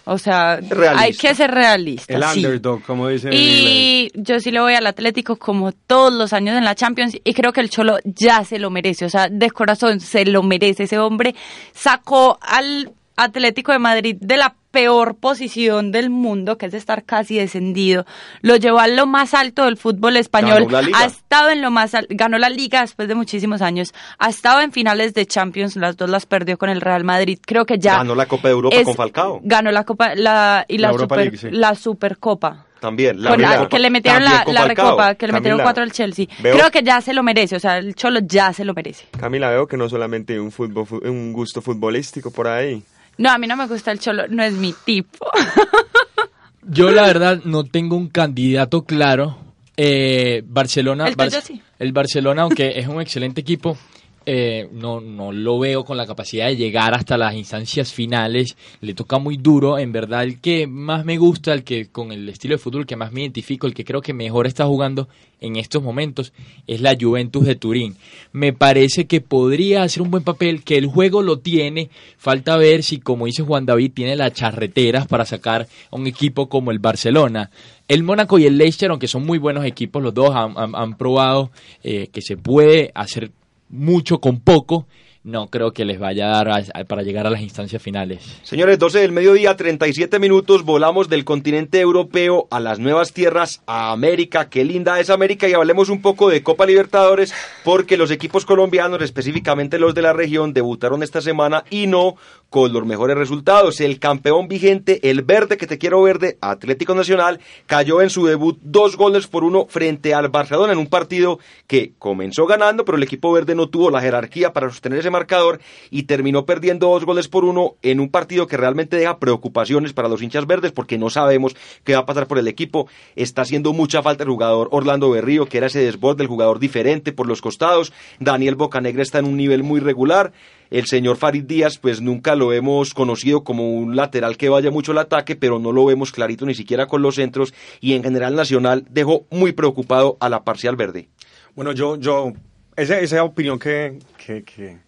O 0.06 0.18
sea, 0.18 0.56
Realista. 0.56 1.00
hay 1.00 1.12
que 1.14 1.34
ser 1.34 1.50
realista. 1.50 2.14
El 2.14 2.22
sí. 2.24 2.44
underdog, 2.44 2.82
como 2.82 3.08
dicen 3.08 3.32
en 3.32 3.38
Y 3.38 4.10
yo 4.14 4.38
sí 4.38 4.50
le 4.50 4.60
voy 4.60 4.74
al 4.74 4.86
Atlético 4.86 5.36
como 5.36 5.72
todos 5.72 6.12
los 6.12 6.32
años 6.32 6.56
en 6.56 6.64
la 6.64 6.74
Champions 6.74 7.16
y 7.22 7.32
creo 7.32 7.52
que 7.52 7.60
el 7.60 7.70
Cholo 7.70 7.98
ya 8.04 8.44
se 8.44 8.58
lo 8.58 8.70
merece, 8.70 9.06
o 9.06 9.08
sea, 9.08 9.28
de 9.30 9.50
corazón 9.50 10.00
se 10.00 10.26
lo 10.26 10.42
merece. 10.42 10.84
Ese 10.84 10.98
hombre 10.98 11.34
sacó 11.72 12.38
al 12.42 12.92
Atlético 13.16 13.72
de 13.72 13.78
Madrid 13.78 14.16
de 14.20 14.36
la 14.36 14.54
peor 14.70 15.14
posición 15.16 15.92
del 15.92 16.10
mundo, 16.10 16.58
que 16.58 16.66
es 16.66 16.74
estar 16.74 17.04
casi 17.04 17.38
descendido. 17.38 18.04
Lo 18.42 18.56
llevó 18.56 18.80
a 18.80 18.88
lo 18.88 19.06
más 19.06 19.32
alto 19.32 19.66
del 19.66 19.76
fútbol 19.76 20.16
español. 20.16 20.64
Ganó 20.64 20.70
la 20.70 20.82
Liga. 20.82 20.98
Ha 20.98 21.04
estado 21.04 21.50
en 21.50 21.62
lo 21.62 21.70
más 21.70 21.94
al- 21.94 22.08
ganó 22.10 22.38
la 22.38 22.48
liga 22.50 22.80
después 22.80 23.06
de 23.06 23.14
muchísimos 23.14 23.62
años. 23.62 23.94
Ha 24.18 24.30
estado 24.30 24.60
en 24.62 24.72
finales 24.72 25.14
de 25.14 25.26
Champions, 25.26 25.76
las 25.76 25.96
dos 25.96 26.10
las 26.10 26.26
perdió 26.26 26.58
con 26.58 26.70
el 26.70 26.80
Real 26.80 27.04
Madrid. 27.04 27.38
Creo 27.46 27.64
que 27.66 27.78
ya 27.78 27.98
Ganó 27.98 28.16
la 28.16 28.26
Copa 28.26 28.48
de 28.48 28.52
Europa 28.54 28.76
es- 28.76 28.84
con 28.84 28.94
Falcao. 28.96 29.40
Ganó 29.44 29.70
la 29.70 29.84
Copa 29.84 30.16
la, 30.16 30.64
y 30.66 30.78
la, 30.78 30.88
La 30.88 30.92
Europa 30.94 31.14
super, 31.14 31.24
League, 31.32 31.38
sí. 31.38 31.48
la 31.56 31.74
Supercopa. 31.76 32.66
También. 32.80 33.22
La 33.22 33.66
que 33.68 33.78
le 33.78 33.88
metieron 33.88 34.24
la, 34.24 34.44
recopa, 34.66 35.14
que 35.14 35.26
le 35.28 35.32
metieron 35.32 35.60
cuatro 35.62 35.82
al 35.82 35.92
Chelsea. 35.92 36.26
veo- 36.42 36.54
Creo 36.56 36.70
que 36.70 36.82
ya 36.82 37.00
se 37.00 37.14
lo 37.14 37.22
merece, 37.22 37.56
o 37.56 37.60
sea, 37.60 37.78
el 37.78 37.94
Cholo 37.94 38.20
ya 38.22 38.52
se 38.52 38.64
lo 38.64 38.74
merece. 38.74 39.06
Camila, 39.18 39.48
veo 39.50 39.66
que 39.66 39.76
no 39.78 39.88
solamente 39.88 40.38
un, 40.38 40.50
fútbol, 40.52 40.86
un 41.08 41.32
gusto 41.32 41.62
futbolístico 41.62 42.30
por 42.30 42.46
ahí. 42.48 42.82
No, 43.18 43.30
a 43.30 43.38
mí 43.38 43.46
no 43.46 43.56
me 43.56 43.66
gusta 43.66 43.92
el 43.92 43.98
Cholo, 44.00 44.26
no 44.28 44.42
es 44.42 44.52
mi 44.54 44.74
tipo. 44.84 45.26
Yo 46.62 46.90
la 46.90 47.02
verdad 47.02 47.40
no 47.44 47.64
tengo 47.64 47.96
un 47.96 48.08
candidato 48.08 48.84
claro. 48.84 49.38
Eh, 49.76 50.42
Barcelona, 50.46 51.08
El 51.08 51.16
tuyo 51.16 51.30
Bar- 51.30 51.42
sí. 51.42 51.60
el 51.78 51.92
Barcelona, 51.92 52.42
aunque 52.42 52.78
es 52.78 52.86
un 52.86 53.00
excelente 53.00 53.40
equipo, 53.40 53.76
eh, 54.26 54.68
no, 54.72 55.00
no 55.00 55.32
lo 55.32 55.58
veo 55.58 55.84
con 55.84 55.96
la 55.96 56.06
capacidad 56.06 56.46
de 56.46 56.56
llegar 56.56 56.94
hasta 56.94 57.18
las 57.18 57.34
instancias 57.34 57.92
finales. 57.92 58.56
Le 58.80 58.94
toca 58.94 59.18
muy 59.18 59.36
duro. 59.36 59.78
En 59.78 59.92
verdad, 59.92 60.22
el 60.22 60.40
que 60.40 60.66
más 60.66 61.04
me 61.04 61.18
gusta, 61.18 61.52
el 61.52 61.64
que 61.64 61.86
con 61.86 62.12
el 62.12 62.28
estilo 62.28 62.54
de 62.54 62.58
fútbol 62.58 62.86
que 62.86 62.96
más 62.96 63.12
me 63.12 63.22
identifico, 63.22 63.66
el 63.66 63.74
que 63.74 63.84
creo 63.84 64.00
que 64.00 64.14
mejor 64.14 64.46
está 64.46 64.64
jugando 64.66 65.08
en 65.40 65.56
estos 65.56 65.82
momentos, 65.82 66.32
es 66.66 66.80
la 66.80 66.96
Juventus 66.98 67.44
de 67.44 67.54
Turín. 67.54 67.96
Me 68.32 68.52
parece 68.52 69.06
que 69.06 69.20
podría 69.20 69.82
hacer 69.82 70.02
un 70.02 70.10
buen 70.10 70.24
papel, 70.24 70.64
que 70.64 70.78
el 70.78 70.86
juego 70.86 71.22
lo 71.22 71.40
tiene. 71.40 71.90
Falta 72.16 72.56
ver 72.56 72.82
si, 72.82 72.98
como 72.98 73.26
dice 73.26 73.42
Juan 73.42 73.66
David, 73.66 73.92
tiene 73.94 74.16
las 74.16 74.32
charreteras 74.32 75.06
para 75.06 75.26
sacar 75.26 75.68
a 75.90 75.96
un 75.96 76.06
equipo 76.06 76.48
como 76.48 76.70
el 76.70 76.78
Barcelona. 76.78 77.50
El 77.88 78.02
Mónaco 78.02 78.38
y 78.38 78.46
el 78.46 78.56
Leicester, 78.56 78.90
aunque 78.90 79.08
son 79.08 79.26
muy 79.26 79.36
buenos 79.36 79.66
equipos, 79.66 80.02
los 80.02 80.14
dos 80.14 80.30
han, 80.34 80.96
probado 80.96 81.50
eh, 81.82 82.08
que 82.10 82.22
se 82.22 82.38
puede 82.38 82.90
hacer 82.94 83.30
mucho 83.74 84.18
con 84.20 84.40
poco. 84.40 84.86
no 85.26 85.46
creo 85.48 85.72
que 85.72 85.86
les 85.86 85.98
vaya 85.98 86.26
a 86.26 86.44
dar 86.44 86.48
a- 86.50 86.80
a- 86.80 86.84
para 86.84 87.02
llegar 87.02 87.26
a 87.26 87.30
las 87.30 87.40
instancias 87.40 87.80
finales. 87.82 88.40
Señores, 88.42 88.78
12 88.78 88.98
del 88.98 89.10
mediodía, 89.10 89.56
37 89.56 90.18
minutos, 90.18 90.64
volamos 90.64 91.08
del 91.08 91.24
continente 91.24 91.80
europeo 91.80 92.46
a 92.50 92.60
las 92.60 92.78
nuevas 92.78 93.14
tierras, 93.14 93.62
a 93.66 93.90
América. 93.92 94.50
Qué 94.50 94.64
linda 94.66 95.00
es 95.00 95.08
América 95.08 95.48
y 95.48 95.54
hablemos 95.54 95.88
un 95.88 96.02
poco 96.02 96.28
de 96.28 96.42
Copa 96.42 96.66
Libertadores 96.66 97.32
porque 97.64 97.96
los 97.96 98.10
equipos 98.10 98.44
colombianos, 98.44 99.00
específicamente 99.00 99.78
los 99.78 99.94
de 99.94 100.02
la 100.02 100.12
región, 100.12 100.52
debutaron 100.52 101.02
esta 101.02 101.22
semana 101.22 101.64
y 101.70 101.86
no 101.86 102.16
con 102.54 102.72
los 102.72 102.86
mejores 102.86 103.18
resultados. 103.18 103.80
El 103.80 103.98
campeón 103.98 104.46
vigente, 104.46 105.10
el 105.10 105.22
verde 105.22 105.56
que 105.56 105.66
te 105.66 105.76
quiero 105.76 106.00
verde, 106.02 106.38
Atlético 106.40 106.94
Nacional, 106.94 107.40
cayó 107.66 108.00
en 108.00 108.10
su 108.10 108.26
debut 108.26 108.60
dos 108.62 108.96
goles 108.96 109.26
por 109.26 109.42
uno 109.42 109.66
frente 109.68 110.14
al 110.14 110.28
Barcelona 110.28 110.72
en 110.72 110.78
un 110.78 110.86
partido 110.86 111.40
que 111.66 111.94
comenzó 111.98 112.46
ganando, 112.46 112.84
pero 112.84 112.96
el 112.96 113.02
equipo 113.02 113.32
verde 113.32 113.56
no 113.56 113.70
tuvo 113.70 113.90
la 113.90 114.00
jerarquía 114.00 114.52
para 114.52 114.70
sostener 114.70 115.00
ese 115.00 115.10
marcador 115.10 115.60
y 115.90 116.04
terminó 116.04 116.46
perdiendo 116.46 116.90
dos 116.90 117.04
goles 117.04 117.26
por 117.26 117.44
uno 117.44 117.74
en 117.82 117.98
un 117.98 118.08
partido 118.08 118.46
que 118.46 118.56
realmente 118.56 118.96
deja 118.98 119.18
preocupaciones 119.18 119.92
para 119.92 120.06
los 120.08 120.22
hinchas 120.22 120.46
verdes 120.46 120.70
porque 120.70 120.96
no 120.96 121.10
sabemos 121.10 121.56
qué 121.82 121.94
va 121.94 122.02
a 122.02 122.06
pasar 122.06 122.28
por 122.28 122.38
el 122.38 122.46
equipo. 122.46 122.86
Está 123.16 123.42
haciendo 123.42 123.72
mucha 123.72 124.00
falta 124.00 124.22
el 124.22 124.30
jugador 124.30 124.68
Orlando 124.70 125.10
Berrío, 125.10 125.46
que 125.46 125.58
era 125.58 125.66
ese 125.66 125.80
desborde, 125.80 126.22
el 126.22 126.28
jugador 126.28 126.60
diferente 126.60 127.10
por 127.10 127.26
los 127.26 127.42
costados. 127.42 127.92
Daniel 128.20 128.54
Bocanegra 128.54 129.02
está 129.02 129.18
en 129.18 129.24
un 129.24 129.36
nivel 129.36 129.64
muy 129.64 129.80
regular. 129.80 130.32
El 130.70 130.86
señor 130.86 131.16
Farid 131.16 131.44
Díaz, 131.44 131.78
pues 131.78 132.00
nunca 132.00 132.34
lo 132.34 132.52
hemos 132.52 132.94
conocido 132.94 133.44
como 133.44 133.74
un 133.74 133.96
lateral 133.96 134.36
que 134.36 134.48
vaya 134.48 134.70
mucho 134.70 134.92
al 134.92 134.98
ataque, 134.98 135.36
pero 135.36 135.58
no 135.58 135.72
lo 135.72 135.84
vemos 135.84 136.12
clarito 136.12 136.46
ni 136.46 136.54
siquiera 136.54 136.86
con 136.86 137.02
los 137.02 137.16
centros. 137.16 137.54
Y 137.80 137.94
en 137.94 138.02
general 138.02 138.34
Nacional 138.34 138.84
dejó 138.90 139.26
muy 139.30 139.52
preocupado 139.52 140.16
a 140.20 140.28
la 140.28 140.44
parcial 140.44 140.76
verde. 140.76 141.08
Bueno, 141.54 141.72
yo, 141.72 141.96
yo, 141.96 142.32
esa, 142.76 142.98
esa 142.98 143.22
opinión 143.22 143.58
que, 143.58 143.98
que, 144.24 144.42
que, 144.42 144.78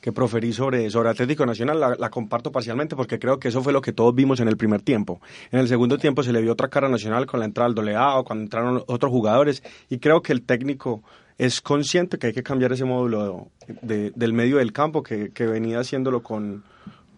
que 0.00 0.12
proferí 0.12 0.52
sobre, 0.52 0.88
sobre 0.90 1.10
Atlético 1.10 1.44
Nacional 1.44 1.80
la, 1.80 1.96
la 1.98 2.10
comparto 2.10 2.52
parcialmente 2.52 2.94
porque 2.94 3.18
creo 3.18 3.40
que 3.40 3.48
eso 3.48 3.60
fue 3.62 3.72
lo 3.72 3.80
que 3.80 3.92
todos 3.92 4.14
vimos 4.14 4.38
en 4.38 4.46
el 4.46 4.56
primer 4.56 4.82
tiempo. 4.82 5.20
En 5.50 5.58
el 5.58 5.66
segundo 5.66 5.98
tiempo 5.98 6.22
se 6.22 6.32
le 6.32 6.40
vio 6.40 6.52
otra 6.52 6.68
cara 6.68 6.88
Nacional 6.88 7.26
con 7.26 7.40
la 7.40 7.46
entrada 7.46 7.68
del 7.68 7.74
doleado, 7.74 8.22
cuando 8.22 8.44
entraron 8.44 8.84
otros 8.86 9.10
jugadores 9.10 9.64
y 9.90 9.98
creo 9.98 10.22
que 10.22 10.32
el 10.32 10.42
técnico 10.42 11.02
es 11.38 11.60
consciente 11.60 12.18
que 12.18 12.28
hay 12.28 12.32
que 12.32 12.42
cambiar 12.42 12.72
ese 12.72 12.84
módulo 12.84 13.48
de- 13.82 14.12
del 14.14 14.32
medio 14.32 14.56
del 14.58 14.72
campo 14.72 15.02
que, 15.02 15.30
que 15.30 15.46
venía 15.46 15.80
haciéndolo 15.80 16.22
con... 16.22 16.62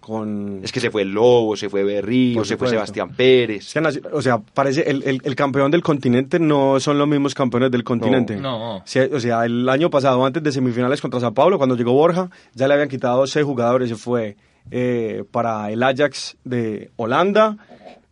con 0.00 0.60
Es 0.64 0.72
que 0.72 0.80
se 0.80 0.90
fue 0.90 1.02
el 1.02 1.12
Lobo, 1.12 1.56
se 1.56 1.68
fue 1.68 1.84
Berrío, 1.84 2.44
se 2.44 2.56
fue. 2.56 2.68
Sebastián 2.68 3.10
Pérez. 3.10 3.74
O 4.12 4.22
sea, 4.22 4.38
parece 4.38 4.88
el, 4.90 5.02
el, 5.04 5.20
el 5.22 5.34
campeón 5.36 5.70
del 5.70 5.82
continente 5.82 6.38
no 6.38 6.80
son 6.80 6.98
los 6.98 7.06
mismos 7.06 7.34
campeones 7.34 7.70
del 7.70 7.84
continente. 7.84 8.36
No. 8.36 8.76
O 8.78 8.82
sea, 8.84 9.06
o 9.12 9.20
sea, 9.20 9.44
el 9.44 9.68
año 9.68 9.90
pasado, 9.90 10.24
antes 10.24 10.42
de 10.42 10.50
semifinales 10.52 11.00
contra 11.00 11.20
Sao 11.20 11.34
Paulo, 11.34 11.58
cuando 11.58 11.76
llegó 11.76 11.92
Borja, 11.92 12.30
ya 12.54 12.66
le 12.66 12.74
habían 12.74 12.88
quitado 12.88 13.26
seis 13.26 13.44
jugadores. 13.44 13.88
Se 13.90 13.96
fue 13.96 14.36
eh, 14.70 15.24
para 15.30 15.70
el 15.70 15.82
Ajax 15.82 16.36
de 16.44 16.90
Holanda, 16.96 17.56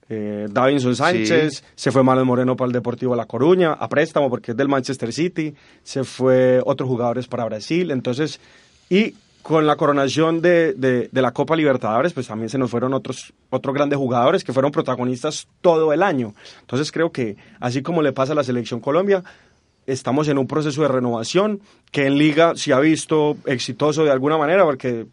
eh, 0.09 0.47
Davinson 0.51 0.95
Sánchez, 0.95 1.65
se 1.75 1.91
fue 1.91 2.03
Manuel 2.03 2.27
Moreno 2.27 2.57
para 2.57 2.67
el 2.67 2.73
Deportivo 2.73 3.17
La 3.17 3.27
Coruña, 3.27 3.73
a 3.73 3.89
préstamo 3.89 4.31
porque 4.31 4.53
es 4.53 4.57
del 4.57 4.69
Manchester 4.69 5.13
City, 5.13 5.55
se 5.83 6.05
fue 6.05 6.61
otros 6.65 6.89
jugadores 6.89 7.27
para 7.27 7.45
Brasil. 7.45 7.91
Entonces, 7.91 8.41
y 8.89 9.15
con 9.43 9.67
la 9.67 9.77
coronación 9.77 10.41
de, 10.41 10.75
de, 10.75 11.09
de 11.11 11.23
la 11.23 11.31
Copa 11.31 11.55
Libertadores, 11.55 12.13
pues 12.13 12.27
también 12.27 12.49
se 12.49 12.59
nos 12.59 12.71
fueron 12.71 12.95
otros, 12.95 13.33
otros 13.51 13.75
grandes 13.75 13.97
jugadores 13.97 14.43
que 14.43 14.53
fueron 14.53 14.73
protagonistas 14.73 15.47
todo 15.61 15.93
el 15.93 16.03
año. 16.03 16.35
Entonces 16.63 16.91
creo 16.91 17.13
que 17.13 17.37
así 17.61 17.83
como 17.83 18.03
le 18.03 18.13
pasa 18.13 18.33
a 18.33 18.35
la 18.37 18.43
selección 18.43 18.81
Colombia, 18.81 19.23
estamos 19.87 20.29
en 20.29 20.39
un 20.39 20.47
proceso 20.47 20.83
de 20.83 20.89
renovación 20.89 21.61
que 21.93 22.07
en 22.07 22.19
liga 22.19 22.55
se 22.57 22.73
ha 22.73 22.81
visto 22.81 23.37
exitoso 23.47 24.05
de 24.05 24.11
alguna 24.11 24.37
manera 24.37 24.65
porque 24.65 25.07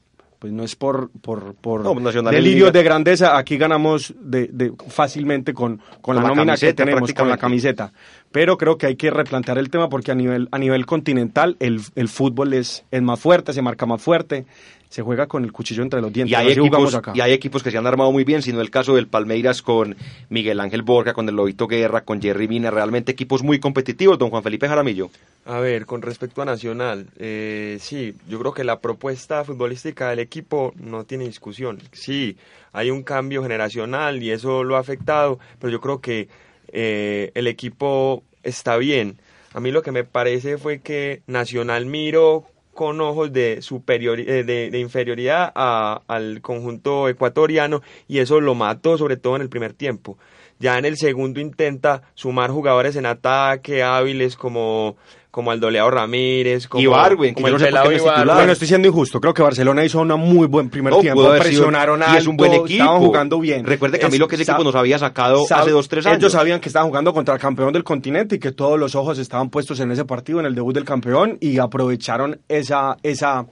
pues 0.43 0.51
no 0.51 0.65
es 0.65 0.75
por, 0.75 1.09
por, 1.21 1.55
por 1.55 1.85
No, 1.85 1.95
delirios 2.29 2.73
de 2.73 2.83
grandeza, 2.83 3.37
aquí 3.37 3.55
ganamos 3.55 4.13
de, 4.19 4.49
de- 4.51 4.73
fácilmente 4.89 5.53
con, 5.53 5.77
con, 5.77 5.87
Con 6.01 6.15
la, 6.17 6.21
la 6.23 6.27
nómina 6.27 6.57
que 6.57 6.73
tenemos, 6.73 7.13
con 7.13 7.29
la 7.29 7.37
camiseta. 7.37 7.93
Pero 8.33 8.57
creo 8.57 8.79
que 8.79 8.87
hay 8.87 8.95
que 8.95 9.11
replantear 9.11 9.59
el 9.59 9.69
tema 9.69 9.89
porque 9.89 10.11
a 10.11 10.15
nivel, 10.15 10.49
a 10.51 10.57
nivel 10.57 10.87
continental 10.87 11.55
el, 11.59 11.81
el 11.95 12.09
fútbol 12.09 12.53
es, 12.53 12.83
es 12.89 13.01
más 13.01 13.19
fuerte, 13.19 13.53
se 13.53 13.61
marca 13.61 13.85
más 13.85 14.01
fuerte, 14.01 14.47
se 14.89 15.03
juega 15.03 15.27
con 15.27 15.43
el 15.43 15.51
cuchillo 15.51 15.83
entre 15.83 16.01
los 16.01 16.11
dientes. 16.11 16.31
Y 16.31 16.35
hay, 16.35 16.51
equipos, 16.51 16.95
acá. 16.95 17.13
y 17.15 17.21
hay 17.21 17.31
equipos 17.31 17.61
que 17.61 17.69
se 17.69 17.77
han 17.77 17.85
armado 17.85 18.11
muy 18.11 18.23
bien, 18.23 18.41
sino 18.41 18.59
el 18.59 18.71
caso 18.71 18.95
del 18.95 19.07
Palmeiras 19.07 19.61
con 19.61 19.95
Miguel 20.29 20.59
Ángel 20.59 20.81
Borja, 20.81 21.13
con 21.13 21.29
el 21.29 21.35
Lobito 21.35 21.67
Guerra, 21.67 22.01
con 22.01 22.19
Jerry 22.19 22.47
Mina, 22.47 22.71
realmente 22.71 23.11
equipos 23.11 23.43
muy 23.43 23.59
competitivos, 23.59 24.17
don 24.17 24.31
Juan 24.31 24.41
Felipe 24.41 24.67
Jaramillo. 24.67 25.11
A 25.45 25.59
ver, 25.59 25.85
con 25.85 26.01
respecto 26.01 26.41
a 26.41 26.45
Nacional, 26.45 27.07
eh, 27.17 27.77
sí, 27.79 28.15
yo 28.27 28.39
creo 28.39 28.53
que 28.53 28.63
la 28.63 28.79
propuesta 28.79 29.43
futbolística 29.43 30.09
del 30.09 30.19
equipo 30.19 30.73
no 30.77 31.03
tiene 31.03 31.25
discusión. 31.25 31.79
Sí, 31.91 32.37
hay 32.71 32.89
un 32.89 33.03
cambio 33.03 33.43
generacional 33.43 34.23
y 34.23 34.31
eso 34.31 34.63
lo 34.63 34.77
ha 34.77 34.79
afectado, 34.79 35.37
pero 35.59 35.71
yo 35.71 35.81
creo 35.81 36.01
que 36.01 36.29
eh, 36.71 37.31
el 37.35 37.47
equipo 37.47 38.23
está 38.43 38.77
bien. 38.77 39.17
A 39.53 39.59
mí 39.59 39.71
lo 39.71 39.81
que 39.83 39.91
me 39.91 40.03
parece 40.03 40.57
fue 40.57 40.79
que 40.79 41.21
Nacional 41.27 41.85
miró 41.85 42.45
con 42.73 42.99
ojos 43.01 43.31
de, 43.31 43.61
superior, 43.61 44.19
eh, 44.19 44.43
de, 44.43 44.71
de 44.71 44.79
inferioridad 44.79 45.51
a- 45.55 46.01
al 46.07 46.41
conjunto 46.41 47.07
ecuatoriano 47.07 47.81
y 48.07 48.17
eso 48.19 48.41
lo 48.41 48.55
mató 48.55 48.97
sobre 48.97 49.15
todo 49.17 49.35
en 49.35 49.43
el 49.43 49.49
primer 49.49 49.73
tiempo. 49.73 50.17
Ya 50.59 50.77
en 50.79 50.85
el 50.85 50.97
segundo 50.97 51.39
intenta 51.39 52.01
sumar 52.15 52.49
jugadores 52.49 52.95
en 52.95 53.05
ataque 53.05 53.83
hábiles 53.83 54.35
como, 54.37 54.95
como 55.33 55.49
Aldoleado 55.49 55.89
Ramírez, 55.89 56.67
como, 56.67 56.83
Ibargüen, 56.83 57.33
que 57.33 57.41
como 57.41 57.47
el 57.47 57.53
no 57.53 57.59
sé 57.59 57.65
pelado. 57.65 57.89
Bueno, 58.35 58.51
estoy 58.51 58.67
siendo 58.67 58.87
injusto. 58.87 59.19
Creo 59.19 59.33
que 59.33 59.41
Barcelona 59.41 59.83
hizo 59.83 59.99
un 59.99 60.09
muy 60.09 60.45
buen 60.45 60.69
primer 60.69 60.93
No, 60.93 60.99
tiempo. 60.99 61.27
Presionaron 61.39 62.03
y 62.13 62.17
es 62.17 62.27
un 62.27 62.37
buen 62.37 62.51
alto, 62.51 62.65
equipo. 62.65 62.83
Estaban 62.83 63.01
jugando 63.01 63.39
bien. 63.39 63.65
Recuerde, 63.65 63.97
Camilo, 63.97 64.27
que 64.27 64.35
ese 64.35 64.43
Es- 64.43 64.49
equipo 64.49 64.63
nos 64.63 64.75
había 64.75 64.99
sacado 64.99 65.43
hace 65.49 65.71
dos, 65.71 65.89
tres 65.89 66.05
años. 66.05 66.19
Ellos 66.19 66.33
sabían 66.33 66.59
que 66.59 66.69
estaban 66.69 66.87
jugando 66.87 67.15
contra 67.15 67.33
el 67.33 67.41
campeón 67.41 67.73
del 67.73 67.83
continente 67.83 68.35
y 68.35 68.39
que 68.39 68.51
todos 68.51 68.79
los 68.79 68.93
ojos 68.93 69.17
estaban 69.17 69.49
puestos 69.49 69.79
en 69.79 69.89
ese 69.89 70.05
partido, 70.05 70.39
en 70.39 70.45
el 70.45 70.53
debut 70.53 70.75
del 70.75 70.85
campeón, 70.85 71.39
y 71.41 71.57
aprovecharon 71.57 72.39
esa, 72.47 72.97
esa 73.01 73.47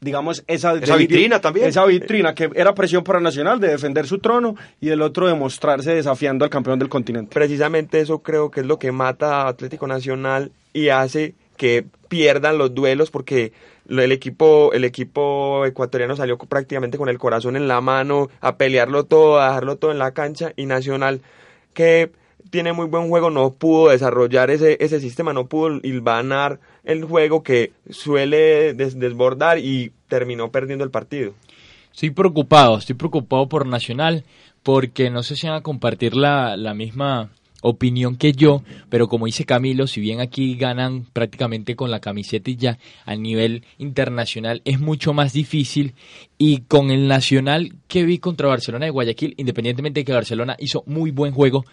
digamos, 0.00 0.44
esa, 0.46 0.74
Esa 0.74 0.96
vitrina 0.96 1.40
también. 1.40 1.68
Esa 1.68 1.84
vitrina 1.84 2.34
que 2.34 2.50
era 2.54 2.74
presión 2.74 3.04
para 3.04 3.20
Nacional 3.20 3.60
de 3.60 3.68
defender 3.68 4.06
su 4.06 4.18
trono 4.18 4.56
y 4.80 4.90
el 4.90 5.02
otro 5.02 5.26
de 5.26 5.34
mostrarse 5.34 5.92
desafiando 5.92 6.44
al 6.44 6.50
campeón 6.50 6.78
del 6.78 6.88
continente. 6.88 7.34
Precisamente 7.34 8.00
eso 8.00 8.20
creo 8.20 8.50
que 8.50 8.60
es 8.60 8.66
lo 8.66 8.78
que 8.78 8.92
mata 8.92 9.42
a 9.42 9.48
Atlético 9.48 9.86
Nacional 9.86 10.52
y 10.72 10.88
hace 10.90 11.34
que 11.56 11.84
pierdan 12.08 12.58
los 12.58 12.74
duelos 12.74 13.10
porque 13.10 13.52
el 13.88 14.12
equipo, 14.12 14.72
el 14.72 14.84
equipo 14.84 15.64
ecuatoriano 15.66 16.14
salió 16.14 16.38
prácticamente 16.38 16.98
con 16.98 17.08
el 17.08 17.18
corazón 17.18 17.56
en 17.56 17.66
la 17.66 17.80
mano 17.80 18.28
a 18.40 18.56
pelearlo 18.56 19.04
todo, 19.04 19.40
a 19.40 19.48
dejarlo 19.48 19.76
todo 19.76 19.90
en 19.90 19.98
la 19.98 20.12
cancha 20.12 20.52
y 20.56 20.66
Nacional 20.66 21.20
que 21.74 22.10
tiene 22.50 22.72
muy 22.72 22.86
buen 22.86 23.08
juego 23.08 23.30
no 23.30 23.52
pudo 23.52 23.90
desarrollar 23.90 24.50
ese, 24.50 24.76
ese 24.80 25.00
sistema, 25.00 25.32
no 25.32 25.46
pudo 25.46 25.80
hilvanar 25.82 26.60
el 26.84 27.04
juego 27.04 27.42
que 27.42 27.72
suele 27.90 28.74
des- 28.74 28.98
desbordar 28.98 29.58
y 29.58 29.92
terminó 30.08 30.50
perdiendo 30.50 30.84
el 30.84 30.90
partido. 30.90 31.34
Estoy 31.92 32.10
preocupado, 32.10 32.78
estoy 32.78 32.94
preocupado 32.94 33.48
por 33.48 33.66
Nacional 33.66 34.24
porque 34.62 35.10
no 35.10 35.22
sé 35.22 35.36
si 35.36 35.46
van 35.46 35.56
a 35.56 35.62
compartir 35.62 36.14
la, 36.14 36.56
la 36.56 36.74
misma 36.74 37.30
opinión 37.60 38.16
que 38.16 38.32
yo, 38.32 38.62
pero 38.88 39.08
como 39.08 39.26
dice 39.26 39.44
Camilo, 39.44 39.88
si 39.88 40.00
bien 40.00 40.20
aquí 40.20 40.54
ganan 40.54 41.06
prácticamente 41.12 41.74
con 41.74 41.90
la 41.90 41.98
camiseta 41.98 42.50
y 42.50 42.56
ya 42.56 42.78
a 43.04 43.16
nivel 43.16 43.64
internacional 43.78 44.62
es 44.64 44.78
mucho 44.78 45.12
más 45.12 45.32
difícil 45.32 45.94
y 46.38 46.60
con 46.62 46.92
el 46.92 47.08
Nacional 47.08 47.72
que 47.88 48.04
vi 48.04 48.18
contra 48.18 48.46
Barcelona 48.46 48.84
de 48.84 48.90
Guayaquil, 48.92 49.34
independientemente 49.38 50.00
de 50.00 50.04
que 50.04 50.12
Barcelona 50.12 50.54
hizo 50.60 50.84
muy 50.86 51.10
buen 51.10 51.32
juego, 51.32 51.64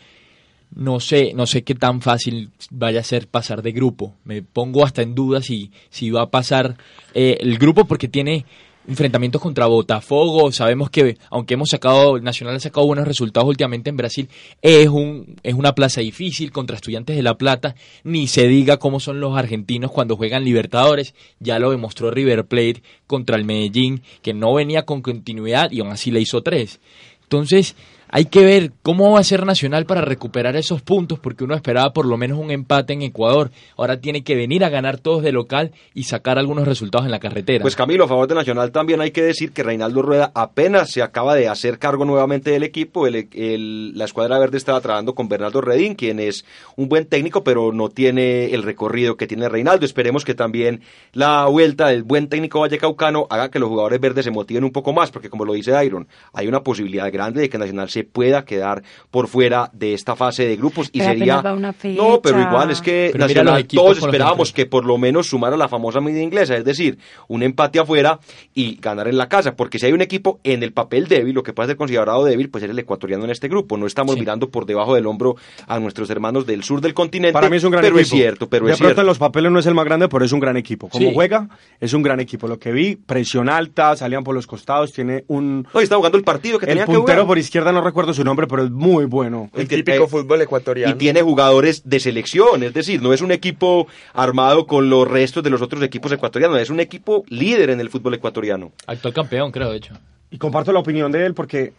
no 0.76 1.00
sé, 1.00 1.34
no 1.34 1.48
sé 1.48 1.64
qué 1.64 1.74
tan 1.74 2.02
fácil 2.02 2.52
vaya 2.70 3.00
a 3.00 3.04
ser 3.04 3.28
pasar 3.28 3.62
de 3.62 3.72
grupo. 3.72 4.14
Me 4.26 4.42
pongo 4.42 4.84
hasta 4.84 5.02
en 5.02 5.16
duda 5.16 5.42
si, 5.42 5.72
si 5.90 6.12
va 6.12 6.24
a 6.24 6.30
pasar 6.30 6.78
eh, 7.14 7.38
el 7.40 7.58
grupo 7.58 7.86
porque 7.86 8.08
tiene 8.08 8.46
enfrentamientos 8.88 9.42
contra 9.42 9.66
Botafogo. 9.68 10.52
Sabemos 10.52 10.90
que, 10.90 11.18
aunque 11.30 11.56
hemos 11.56 11.70
sacado, 11.70 12.20
Nacional 12.20 12.56
ha 12.56 12.60
sacado 12.60 12.86
buenos 12.86 13.08
resultados 13.08 13.48
últimamente 13.48 13.90
en 13.90 13.98
Brasil, 13.98 14.30
es, 14.62 14.88
un, 14.88 15.38
es 15.44 15.54
una 15.54 15.74
plaza 15.74 16.02
difícil 16.02 16.52
contra 16.52 16.76
Estudiantes 16.76 17.16
de 17.16 17.24
La 17.24 17.38
Plata. 17.38 17.76
Ni 18.04 18.28
se 18.28 18.48
diga 18.48 18.78
cómo 18.78 19.00
son 19.00 19.20
los 19.20 19.38
argentinos 19.38 19.92
cuando 19.92 20.18
juegan 20.18 20.44
Libertadores. 20.44 21.16
Ya 21.40 21.58
lo 21.58 21.72
demostró 21.72 22.12
River 22.12 22.46
Plate 22.46 22.84
contra 23.08 23.38
el 23.38 23.46
Medellín, 23.46 24.02
que 24.22 24.34
no 24.34 24.54
venía 24.54 24.84
con 24.84 25.02
continuidad 25.02 25.72
y 25.72 25.80
aún 25.80 25.92
así 25.92 26.12
le 26.12 26.22
hizo 26.22 26.44
tres. 26.44 26.80
Entonces, 27.24 27.76
hay 28.16 28.28
que 28.28 28.46
ver 28.46 28.72
cómo 28.82 29.12
va 29.12 29.20
a 29.20 29.26
ser 29.26 29.46
Nacional 29.46 29.86
para 29.86 30.00
recuperar 30.00 30.56
esos 30.56 30.82
puntos, 30.82 31.20
porque 31.20 31.44
uno 31.44 31.54
esperaba 31.54 31.92
por 31.92 32.06
lo 32.06 32.16
menos 32.16 32.40
un 32.40 32.50
empate 32.50 32.94
en 32.94 33.02
Ecuador. 33.02 33.52
Ahora 33.76 34.00
tiene 34.00 34.24
que 34.24 34.38
venir 34.38 34.64
a 34.64 34.70
ganar 34.70 35.00
todos 35.00 35.22
de 35.22 35.34
local 35.34 35.74
y 35.94 36.04
sacar 36.04 36.40
algunos 36.40 36.66
resultados 36.66 37.06
en 37.06 37.12
la 37.12 37.20
carretera. 37.20 37.62
Pues 37.62 37.76
Camilo, 37.76 38.06
a 38.06 38.08
favor 38.08 38.26
de 38.26 38.36
Nacional 38.36 38.72
también 38.72 39.02
hay 39.02 39.12
que 39.12 39.22
decir 39.22 39.52
que 39.52 39.64
Reinaldo 39.64 40.02
Rueda 40.02 40.32
apenas 40.34 40.92
se 40.92 41.02
acaba 41.02 41.36
de 41.36 41.50
hacer 41.50 41.78
cargo 41.78 42.06
nuevamente 42.06 42.52
del 42.52 42.64
equipo. 42.64 43.06
La 43.06 44.06
escuadra 44.06 44.40
verde 44.40 44.60
estaba 44.60 44.80
trabajando 44.80 45.14
con 45.14 45.28
Bernardo 45.28 45.60
Redín, 45.60 45.96
quien 45.96 46.22
es 46.22 46.46
un 46.78 46.88
buen 46.88 47.08
técnico, 47.08 47.44
pero 47.44 47.74
no 47.74 47.90
tiene 47.90 48.54
el 48.54 48.64
recorrido 48.64 49.18
que 49.18 49.28
tiene 49.28 49.50
Reinaldo. 49.50 49.86
Esperemos 49.86 50.24
que 50.24 50.36
también 50.36 50.80
la 51.12 51.48
vuelta 51.48 51.90
del 51.90 52.04
buen 52.04 52.30
técnico 52.30 52.62
vallecaucano 52.62 53.28
haga 53.30 53.52
que 53.52 53.60
los 53.60 53.68
jugadores 53.68 54.00
verdes 54.00 54.24
se 54.24 54.32
motiven 54.32 54.64
un 54.64 54.72
poco 54.72 54.94
más, 54.94 55.12
porque 55.12 55.30
como 55.30 55.44
lo 55.44 55.52
dice 55.52 55.74
Iron, 55.86 56.08
hay 56.32 56.48
una 56.48 56.64
posibilidad 56.64 57.12
grande 57.12 57.42
de 57.42 57.50
que 57.50 57.58
Nacional 57.58 57.90
se 57.90 58.05
pueda 58.06 58.46
quedar 58.46 58.84
por 59.12 59.28
fuera 59.28 59.70
de 59.74 59.94
esta 59.94 60.16
fase 60.16 60.46
de 60.48 60.56
grupos 60.56 60.90
y 60.94 61.00
Pero 61.00 61.12
sería 61.12 61.42
no 61.42 62.22
pero 62.22 62.40
igual 62.42 62.72
es 62.72 62.82
que 62.82 63.12
Nacional 63.16 63.60
equipos 63.60 63.84
todos 63.86 63.98
esperábamos 64.00 64.52
que 64.52 64.64
que 64.64 64.66
por 64.70 64.86
lo 64.86 64.98
menos 64.98 65.28
sumara 65.28 65.58
la 65.58 65.68
famosa 65.68 66.00
media 66.00 66.22
inglesa 66.22 66.56
es 66.56 66.64
decir 66.64 66.98
un 67.28 67.44
empate 67.44 67.80
afuera 67.80 68.20
y 68.54 68.76
ganar 68.78 69.08
en 69.08 69.18
la 69.18 69.28
casa 69.28 69.56
porque 69.56 69.80
si 69.80 69.86
hay 69.88 69.92
un 69.94 70.02
equipo 70.02 70.40
en 70.44 70.64
el 70.64 70.72
papel 70.72 71.08
débil 71.08 71.34
lo 71.36 71.44
que 71.44 71.52
puede 71.54 71.68
ser 71.68 71.78
considerado 71.78 72.24
débil 72.24 72.50
pues 72.50 72.64
es 72.64 72.70
el 72.70 72.80
ecuatoriano 72.80 73.26
en 73.26 73.32
este 73.32 73.48
grupo 73.48 73.78
no 73.78 73.86
estamos 73.86 74.14
Sí. 74.16 74.20
mirando 74.22 74.50
por 74.50 74.66
debajo 74.66 74.96
del 74.96 75.08
hombro 75.08 75.36
a 75.68 75.80
nuestros 75.80 76.10
hermanos 76.10 76.46
del 76.46 76.64
sur 76.64 76.80
del 76.82 76.94
continente 76.94 77.34
Para 77.34 77.50
mí 77.50 77.58
es 77.58 77.64
un 77.64 77.72
gran 77.72 77.84
pero 77.84 77.98
equipo. 78.00 78.16
es 78.16 78.22
cierto 78.22 78.50
pero 78.50 78.66
de 78.68 78.74
es 78.74 78.80
pronto 78.80 79.02
en 79.02 79.08
los 79.08 79.18
papeles 79.18 79.52
no 79.52 79.60
es 79.60 79.66
el 79.66 79.74
más 79.74 79.86
grande, 79.86 80.08
pero 80.08 80.24
es 80.24 80.32
un 80.32 80.40
gran 80.40 80.56
equipo. 80.58 80.88
Como 80.90 81.06
Sí. 81.08 81.12
juega, 81.14 81.50
es 81.80 81.94
un 81.94 82.02
gran 82.04 82.20
equipo. 82.20 82.48
Lo 82.48 82.58
que 82.60 82.72
vi, 82.72 82.96
presión 82.96 83.50
alta, 83.50 83.96
salían 83.96 84.24
por 84.24 84.36
los 84.36 84.48
costados, 84.48 84.92
tiene 84.94 85.24
un... 85.28 85.68
no, 85.74 85.80
está 85.82 85.96
jugando 85.98 86.18
el 86.18 86.24
partido 86.24 86.60
que 86.60 86.66
El 86.66 86.70
tenía 86.70 86.84
que 86.86 86.94
puntero 86.94 87.04
jugar 87.22 87.28
por 87.28 87.38
izquierda 87.38 87.72
no 87.72 87.82
recuerdo 87.86 88.14
su 88.14 88.24
nombre, 88.26 88.48
pero 88.48 88.66
es 88.66 88.72
muy 88.72 89.06
bueno. 89.06 89.50
El 89.54 89.68
típico 89.68 90.04
eh, 90.04 90.08
fútbol 90.08 90.42
ecuatoriano. 90.42 90.94
y 90.94 90.98
tiene 90.98 91.22
jugadores 91.22 91.88
de 91.88 92.00
selección, 92.02 92.64
es 92.64 92.74
decir, 92.74 93.02
no 93.02 93.14
es 93.14 93.22
un 93.22 93.32
equipo 93.32 93.88
armado 94.14 94.68
con 94.68 94.90
los 94.90 95.08
restos 95.08 95.44
de 95.44 95.50
los 95.50 95.62
otros 95.62 95.82
equipos 95.84 96.12
ecuatorianos, 96.12 96.60
es 96.60 96.70
un 96.70 96.80
equipo 96.82 97.24
líder 97.30 97.70
en 97.70 97.80
el 97.80 97.90
fútbol 97.90 98.14
ecuatoriano. 98.16 98.72
Actual 98.88 99.14
campeón, 99.14 99.52
creo, 99.52 99.72
de 99.72 99.78
hecho. 99.78 99.94
Y 100.32 100.38
comparto 100.38 100.72
la 100.74 100.80
opinión 100.80 101.12
de 101.12 101.26
él 101.26 101.34
porque, 101.34 101.72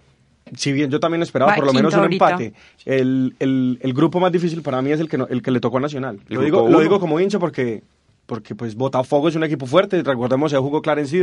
si 0.56 0.72
bien 0.72 0.90
yo 0.90 1.00
también 1.00 1.22
esperaba 1.22 1.50
Va 1.52 1.56
por 1.56 1.66
lo 1.66 1.72
menos 1.72 1.92
un 1.94 2.00
ahorita. 2.00 2.30
empate, 2.30 2.52
el, 2.84 3.34
el, 3.40 3.78
el 3.82 3.92
grupo 3.92 4.20
más 4.20 4.32
difícil 4.32 4.62
para 4.62 4.80
mí 4.80 4.92
es 4.92 5.00
el 5.00 5.08
que, 5.08 5.18
no- 5.18 5.26
el 5.28 5.42
que 5.42 5.50
le 5.50 5.60
tocó 5.60 5.78
a 5.78 5.80
Nacional. 5.80 6.20
¿El 6.28 6.36
Lo 6.36 6.42
digo, 6.42 6.62
uno? 6.62 6.70
lo 6.72 6.80
digo 6.80 7.00
como 7.00 7.18
hincha 7.20 7.38
porque, 7.38 7.82
porque 8.26 8.54
pues 8.54 8.74
Botafogo 8.74 9.28
es 9.28 9.36
un 9.36 9.44
equipo 9.44 9.66
fuerte, 9.66 10.02
recordemos 10.02 10.52
ya 10.52 10.58
jugó 10.58 10.82
Clarence 10.82 11.16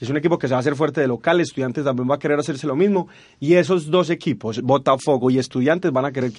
es 0.00 0.10
un 0.10 0.16
equipo 0.16 0.38
que 0.38 0.48
se 0.48 0.52
va 0.54 0.58
a 0.58 0.60
hacer 0.60 0.74
fuerte 0.74 1.00
de 1.00 1.06
local, 1.06 1.40
Estudiantes 1.40 1.84
también 1.84 2.10
va 2.10 2.16
a 2.16 2.18
querer 2.18 2.38
hacerse 2.38 2.66
lo 2.66 2.76
mismo, 2.76 3.08
y 3.40 3.54
esos 3.54 3.90
dos 3.90 4.10
equipos, 4.10 4.60
Botafogo 4.60 5.30
y 5.30 5.38
Estudiantes, 5.38 5.92
van 5.92 6.04
a 6.04 6.12
querer 6.12 6.32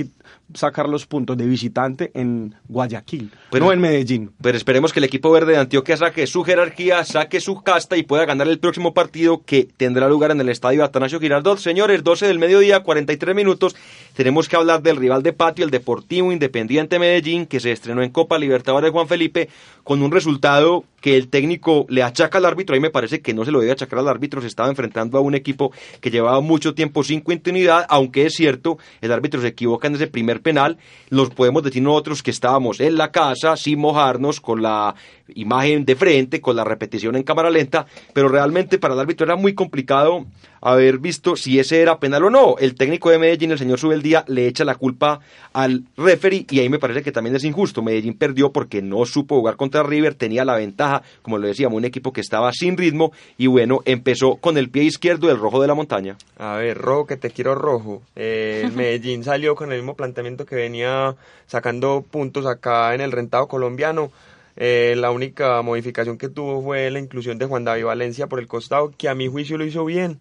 sacar 0.54 0.88
los 0.90 1.06
puntos 1.06 1.38
de 1.38 1.46
visitante 1.46 2.12
en 2.14 2.56
Guayaquil, 2.68 3.32
Pero- 3.50 3.66
no 3.66 3.72
en 3.72 3.80
Medellín. 3.80 4.32
Pero 4.42 4.58
esperemos 4.58 4.92
que 4.94 5.00
el 5.00 5.06
equipo 5.06 5.32
verde 5.32 5.54
de 5.54 5.58
Antioquia 5.60 5.98
saque 5.98 6.28
su 6.28 6.44
jerarquía, 6.44 7.04
saque 7.06 7.40
su 7.40 7.62
casta 7.62 7.98
y 7.98 8.04
pueda 8.04 8.26
ganar 8.26 8.48
el 8.48 8.60
próximo 8.60 8.94
partido 8.94 9.44
que 9.46 9.68
tendrá 9.78 10.08
lugar 10.10 10.32
en 10.32 10.42
el 10.42 10.50
estadio 10.50 10.84
Atanasio 10.84 11.20
Girardot. 11.20 11.58
Señores, 11.60 12.04
12 12.04 12.28
del 12.28 12.40
mediodía, 12.40 12.82
43 12.82 13.36
minutos. 13.36 13.76
Tenemos 14.16 14.50
que 14.50 14.56
hablar 14.56 14.82
del 14.84 14.98
rival 14.98 15.24
de 15.24 15.34
patio, 15.34 15.66
el 15.66 15.72
Deportivo 15.72 16.32
Independiente 16.32 17.00
Medellín, 17.00 17.46
que 17.46 17.60
se 17.60 17.72
estrenó 17.72 18.04
en 18.04 18.12
Copa 18.12 18.38
Libertadores 18.38 18.92
Juan 18.92 19.08
Felipe 19.08 19.50
con 19.84 20.02
un 20.02 20.12
resultado 20.12 20.86
que 21.02 21.18
el 21.18 21.28
técnico 21.28 21.86
le 21.90 22.02
achaca 22.02 22.38
al 22.38 22.46
árbitro. 22.46 22.74
Ahí 22.74 22.80
me 22.80 22.90
parece 22.90 23.22
que 23.22 23.34
no 23.34 23.44
se 23.44 23.52
lo 23.52 23.60
debe 23.60 23.74
achacar 23.74 24.00
al 24.00 24.08
árbitro. 24.08 24.40
Se 24.40 24.48
estaba 24.48 24.70
enfrentando 24.70 25.18
a 25.18 25.22
un 25.22 25.36
equipo 25.36 25.74
que 26.00 26.10
llevaba 26.10 26.40
mucho 26.40 26.74
tiempo 26.74 27.04
sin 27.04 27.20
continuidad, 27.20 27.86
aunque 27.90 28.26
es 28.26 28.34
cierto, 28.34 28.78
el 29.02 29.12
árbitro 29.12 29.42
se 29.42 29.48
equivoca 29.48 29.88
en 29.88 29.96
ese 29.96 30.08
primer 30.08 30.42
penal. 30.42 30.78
Los 31.10 31.30
podemos 31.32 31.64
decir 31.64 31.84
nosotros 31.84 32.24
que 32.24 32.32
estábamos 32.32 32.80
en 32.80 32.96
la 32.96 33.12
casa, 33.12 33.58
sin 33.58 33.80
mojarnos, 33.80 34.40
con 34.40 34.62
la 34.62 34.96
imagen 35.36 35.86
de 35.86 35.96
frente, 35.96 36.42
con 36.42 36.56
la 36.56 36.64
repetición 36.64 37.16
en 37.16 37.24
cámara 37.24 37.50
lenta, 37.50 37.86
pero 38.14 38.28
realmente 38.28 38.78
para 38.78 38.94
el 38.94 39.00
árbitro 39.00 39.26
era 39.26 39.36
muy 39.36 39.54
complicado 39.54 40.26
haber 40.64 40.98
visto 40.98 41.36
si 41.36 41.60
ese 41.60 41.82
era 41.82 42.00
penal 42.00 42.24
o 42.24 42.30
no. 42.30 42.56
El 42.58 42.76
técnico 42.76 43.10
de 43.10 43.20
Medellín, 43.20 43.52
el 43.52 43.58
señor 43.58 43.80
Subeldía, 43.80 44.24
le 44.28 44.48
echa 44.48 44.64
la 44.64 44.76
culpa 44.76 45.20
al 45.52 45.84
referee 45.98 46.46
y 46.50 46.60
ahí 46.60 46.70
me 46.70 46.80
parece 46.80 47.04
que 47.04 47.12
también 47.12 47.36
es 47.36 47.44
injusto. 47.44 47.82
Medellín 47.82 48.18
perdió 48.18 48.52
porque 48.52 48.82
no 48.82 49.06
supo 49.06 49.36
jugar 49.36 49.58
contra 49.58 49.84
River, 49.84 50.16
tenía 50.16 50.46
la 50.46 50.56
ventaja, 50.56 51.04
como 51.22 51.38
lo 51.38 51.48
decíamos, 51.48 51.78
un 51.78 51.86
equipo 51.86 52.14
que 52.14 52.22
estaba 52.22 52.52
sin 52.54 52.78
ritmo 52.78 53.12
y 53.38 53.48
bueno, 53.48 53.82
empezó 53.84 54.38
con 54.38 54.58
el 54.58 54.70
pie 54.70 54.84
izquierdo 54.84 55.28
del 55.28 55.38
rojo 55.38 55.62
de 55.62 55.68
la 55.68 55.76
montaña. 55.76 56.16
A 56.38 56.56
ver, 56.56 56.78
rojo, 56.78 57.08
que 57.08 57.18
te 57.18 57.30
quiero 57.30 57.56
rojo. 57.56 58.02
Eh, 58.16 58.62
el 58.64 58.72
Medellín 58.76 59.26
salió 59.26 59.56
con 59.56 59.72
el 59.72 59.80
mismo 59.80 59.96
planteamiento 59.96 60.46
que 60.46 60.56
venía 60.56 61.16
sacando 61.46 62.06
puntos 62.10 62.46
acá 62.46 62.96
en 62.96 63.02
el 63.02 63.12
rentado 63.12 63.48
colombiano. 63.48 64.12
Eh, 64.56 64.96
la 64.98 65.12
única 65.12 65.62
modificación 65.62 66.18
que 66.18 66.30
tuvo 66.30 66.62
fue 66.62 66.90
la 66.92 67.00
inclusión 67.00 67.38
de 67.38 67.46
Juan 67.46 67.64
David 67.64 67.86
Valencia 67.86 68.28
por 68.28 68.40
el 68.40 68.48
costado, 68.48 68.92
que 68.98 69.10
a 69.10 69.16
mi 69.16 69.28
juicio 69.28 69.58
lo 69.58 69.66
hizo 69.66 69.84
bien. 69.86 70.20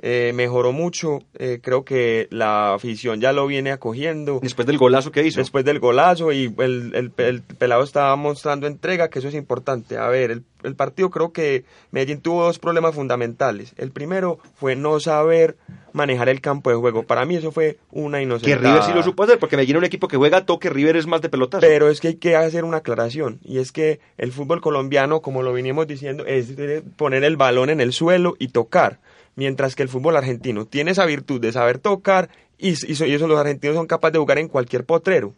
Eh, 0.00 0.30
mejoró 0.32 0.70
mucho. 0.70 1.18
Eh, 1.38 1.58
creo 1.60 1.84
que 1.84 2.28
la 2.30 2.74
afición 2.74 3.20
ya 3.20 3.32
lo 3.32 3.48
viene 3.48 3.72
acogiendo. 3.72 4.38
Después 4.40 4.64
del 4.66 4.78
golazo 4.78 5.10
que 5.10 5.26
hizo. 5.26 5.40
Después 5.40 5.64
del 5.64 5.80
golazo 5.80 6.30
y 6.32 6.54
el, 6.58 6.92
el- 6.94 7.12
el 7.16 7.42
pelado 7.42 7.82
estaba 7.82 8.14
mostrando 8.14 8.68
entrega, 8.68 9.10
que 9.10 9.18
eso 9.18 9.26
es 9.26 9.34
importante. 9.34 9.96
A 9.98 10.06
ver, 10.06 10.30
el, 10.30 10.44
el 10.62 10.76
partido 10.76 11.10
creo 11.10 11.32
que 11.32 11.64
Medellín 11.90 12.20
tuvo 12.20 12.44
dos 12.44 12.60
problemas 12.60 12.94
fundamentales. 12.94 13.74
El 13.76 13.90
primero 13.90 14.38
fue 14.54 14.76
no 14.76 15.00
saber 15.00 15.56
manejar 15.92 16.28
el 16.28 16.40
campo 16.40 16.70
de 16.70 16.76
juego. 16.76 17.02
Para 17.04 17.24
mí 17.24 17.36
eso 17.36 17.50
fue 17.52 17.78
una 17.92 18.18
que 18.18 18.24
inocencia. 18.24 18.56
River 18.56 18.82
sí 18.82 18.92
lo 18.92 19.02
supo 19.02 19.22
hacer, 19.24 19.38
porque 19.38 19.56
Medellín 19.56 19.76
es 19.76 19.80
un 19.80 19.84
equipo 19.86 20.08
que 20.08 20.16
juega 20.16 20.38
a 20.38 20.46
toque, 20.46 20.70
River 20.70 20.96
es 20.96 21.06
más 21.06 21.20
de 21.22 21.28
pelotas. 21.28 21.60
Pero 21.60 21.88
es 21.88 22.00
que 22.00 22.08
hay 22.08 22.14
que 22.16 22.36
hacer 22.36 22.64
una 22.64 22.78
aclaración, 22.78 23.40
y 23.44 23.58
es 23.58 23.72
que 23.72 24.00
el 24.18 24.32
fútbol 24.32 24.60
colombiano, 24.60 25.20
como 25.22 25.42
lo 25.42 25.52
venimos 25.52 25.86
diciendo, 25.86 26.24
es 26.26 26.52
poner 26.96 27.24
el 27.24 27.36
balón 27.36 27.70
en 27.70 27.80
el 27.80 27.92
suelo 27.92 28.36
y 28.38 28.48
tocar, 28.48 28.98
mientras 29.36 29.74
que 29.76 29.82
el 29.82 29.88
fútbol 29.88 30.16
argentino 30.16 30.66
tiene 30.66 30.90
esa 30.92 31.04
virtud 31.06 31.40
de 31.40 31.52
saber 31.52 31.78
tocar, 31.78 32.28
y, 32.58 32.70
y, 32.70 32.94
so- 32.94 33.06
y 33.06 33.14
eso 33.14 33.26
los 33.28 33.38
argentinos 33.38 33.76
son 33.76 33.86
capaces 33.86 34.14
de 34.14 34.18
jugar 34.18 34.38
en 34.38 34.48
cualquier 34.48 34.84
potrero. 34.84 35.34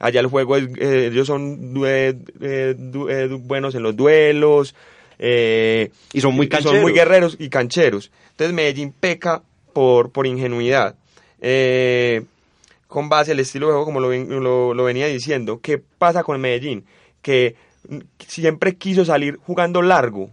Allá 0.00 0.20
el 0.20 0.26
juego, 0.26 0.56
es, 0.56 0.64
eh, 0.76 1.08
ellos 1.12 1.26
son 1.28 1.72
eh, 1.86 2.14
eh, 2.40 3.28
buenos 3.40 3.74
en 3.74 3.82
los 3.84 3.94
duelos, 3.94 4.74
eh, 5.18 5.90
Y 6.12 6.20
son 6.20 6.34
muy 6.34 6.46
son 6.46 6.50
cancheros. 6.62 6.82
muy 6.82 6.92
guerreros 6.92 7.36
y 7.38 7.48
cancheros. 7.48 8.10
Entonces 8.32 8.52
Medellín 8.54 8.92
peca 8.92 9.42
por, 9.74 10.10
por 10.10 10.26
ingenuidad. 10.26 10.94
Eh, 11.40 12.24
con 12.88 13.08
base 13.10 13.32
al 13.32 13.40
estilo 13.40 13.66
de 13.66 13.72
juego, 13.72 13.84
como 13.84 14.00
lo, 14.00 14.10
lo, 14.12 14.72
lo 14.72 14.84
venía 14.84 15.06
diciendo. 15.06 15.60
¿Qué 15.60 15.78
pasa 15.78 16.22
con 16.22 16.40
Medellín? 16.40 16.86
Que 17.20 17.56
siempre 18.18 18.76
quiso 18.76 19.04
salir 19.04 19.38
jugando 19.44 19.82
largo, 19.82 20.30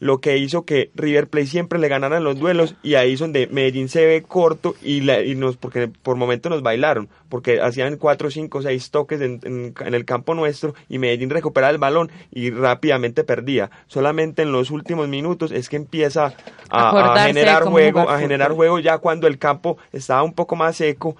lo 0.00 0.18
que 0.20 0.36
hizo 0.38 0.64
que 0.64 0.90
River 0.94 1.28
Plate 1.28 1.46
siempre 1.46 1.78
le 1.78 1.88
ganara 1.88 2.16
en 2.18 2.24
los 2.24 2.38
duelos 2.38 2.74
y 2.82 2.94
ahí 2.94 3.14
es 3.14 3.20
donde 3.20 3.46
Medellín 3.46 3.88
se 3.88 4.04
ve 4.04 4.22
corto 4.22 4.74
y, 4.82 5.00
la- 5.02 5.22
y 5.22 5.34
nos 5.34 5.56
porque 5.56 5.88
por 5.88 6.16
momentos 6.16 6.50
nos 6.50 6.62
bailaron, 6.62 7.08
porque 7.28 7.60
hacían 7.60 7.96
cuatro, 7.96 8.30
cinco, 8.30 8.60
seis 8.60 8.90
toques 8.90 9.20
en, 9.20 9.40
en- 9.44 9.74
en 9.84 9.94
el 9.94 10.04
campo 10.04 10.34
nuestro 10.34 10.74
y 10.88 10.98
Medellín 10.98 11.30
recuperaba 11.30 11.70
el 11.72 11.78
balón 11.78 12.10
y 12.32 12.50
rápidamente 12.50 13.24
perdía. 13.24 13.70
Solamente 13.86 14.42
en 14.42 14.52
los 14.52 14.70
últimos 14.70 15.08
minutos 15.08 15.52
es 15.52 15.68
que 15.68 15.76
empieza 15.76 16.34
a, 16.68 16.90
generar 17.28 17.62
juego, 17.72 18.00
a 18.10 18.18
generar 18.18 18.50
juego 18.52 18.78
ya 18.80 18.98
cuando 18.98 19.26
el 19.26 19.38
campo 19.38 19.78
estaba 19.92 20.22
un 20.22 20.34
poco 20.34 20.56
más 20.56 20.76
seco 20.76 21.16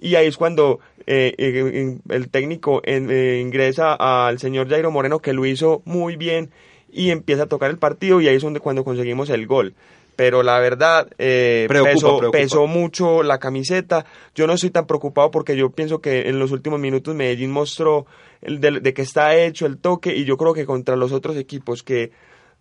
y 0.00 0.16
ahí 0.16 0.26
es 0.26 0.36
cuando 0.36 0.80
eh, 1.06 1.34
eh, 1.38 1.96
el 2.10 2.28
técnico 2.28 2.82
en- 2.84 3.08
eh, 3.10 3.38
ingresa 3.40 3.94
al 3.94 4.38
señor 4.40 4.68
Jairo 4.68 4.90
Moreno 4.90 5.20
que 5.20 5.32
lo 5.32 5.46
hizo 5.46 5.80
muy 5.84 6.16
bien 6.16 6.50
y 6.96 7.10
empieza 7.10 7.44
a 7.44 7.46
tocar 7.46 7.70
el 7.70 7.78
partido 7.78 8.20
y 8.20 8.28
ahí 8.28 8.36
es 8.36 8.42
donde 8.42 8.60
cuando 8.60 8.82
conseguimos 8.84 9.30
el 9.30 9.46
gol. 9.46 9.74
Pero 10.16 10.42
la 10.42 10.58
verdad, 10.58 11.08
eh, 11.18 11.66
Preocupa, 11.68 11.92
pesó, 11.92 12.18
preocupa. 12.18 12.38
pesó 12.38 12.66
mucho 12.66 13.22
la 13.22 13.38
camiseta. 13.38 14.06
Yo 14.34 14.46
no 14.46 14.54
estoy 14.54 14.70
tan 14.70 14.86
preocupado 14.86 15.30
porque 15.30 15.56
yo 15.56 15.68
pienso 15.70 16.00
que 16.00 16.28
en 16.30 16.38
los 16.38 16.52
últimos 16.52 16.80
minutos 16.80 17.14
Medellín 17.14 17.50
mostró 17.50 18.06
el 18.40 18.58
de, 18.60 18.80
de 18.80 18.94
que 18.94 19.02
está 19.02 19.36
hecho 19.36 19.66
el 19.66 19.76
toque 19.76 20.16
y 20.16 20.24
yo 20.24 20.38
creo 20.38 20.54
que 20.54 20.64
contra 20.64 20.96
los 20.96 21.12
otros 21.12 21.36
equipos 21.36 21.82
que 21.82 22.12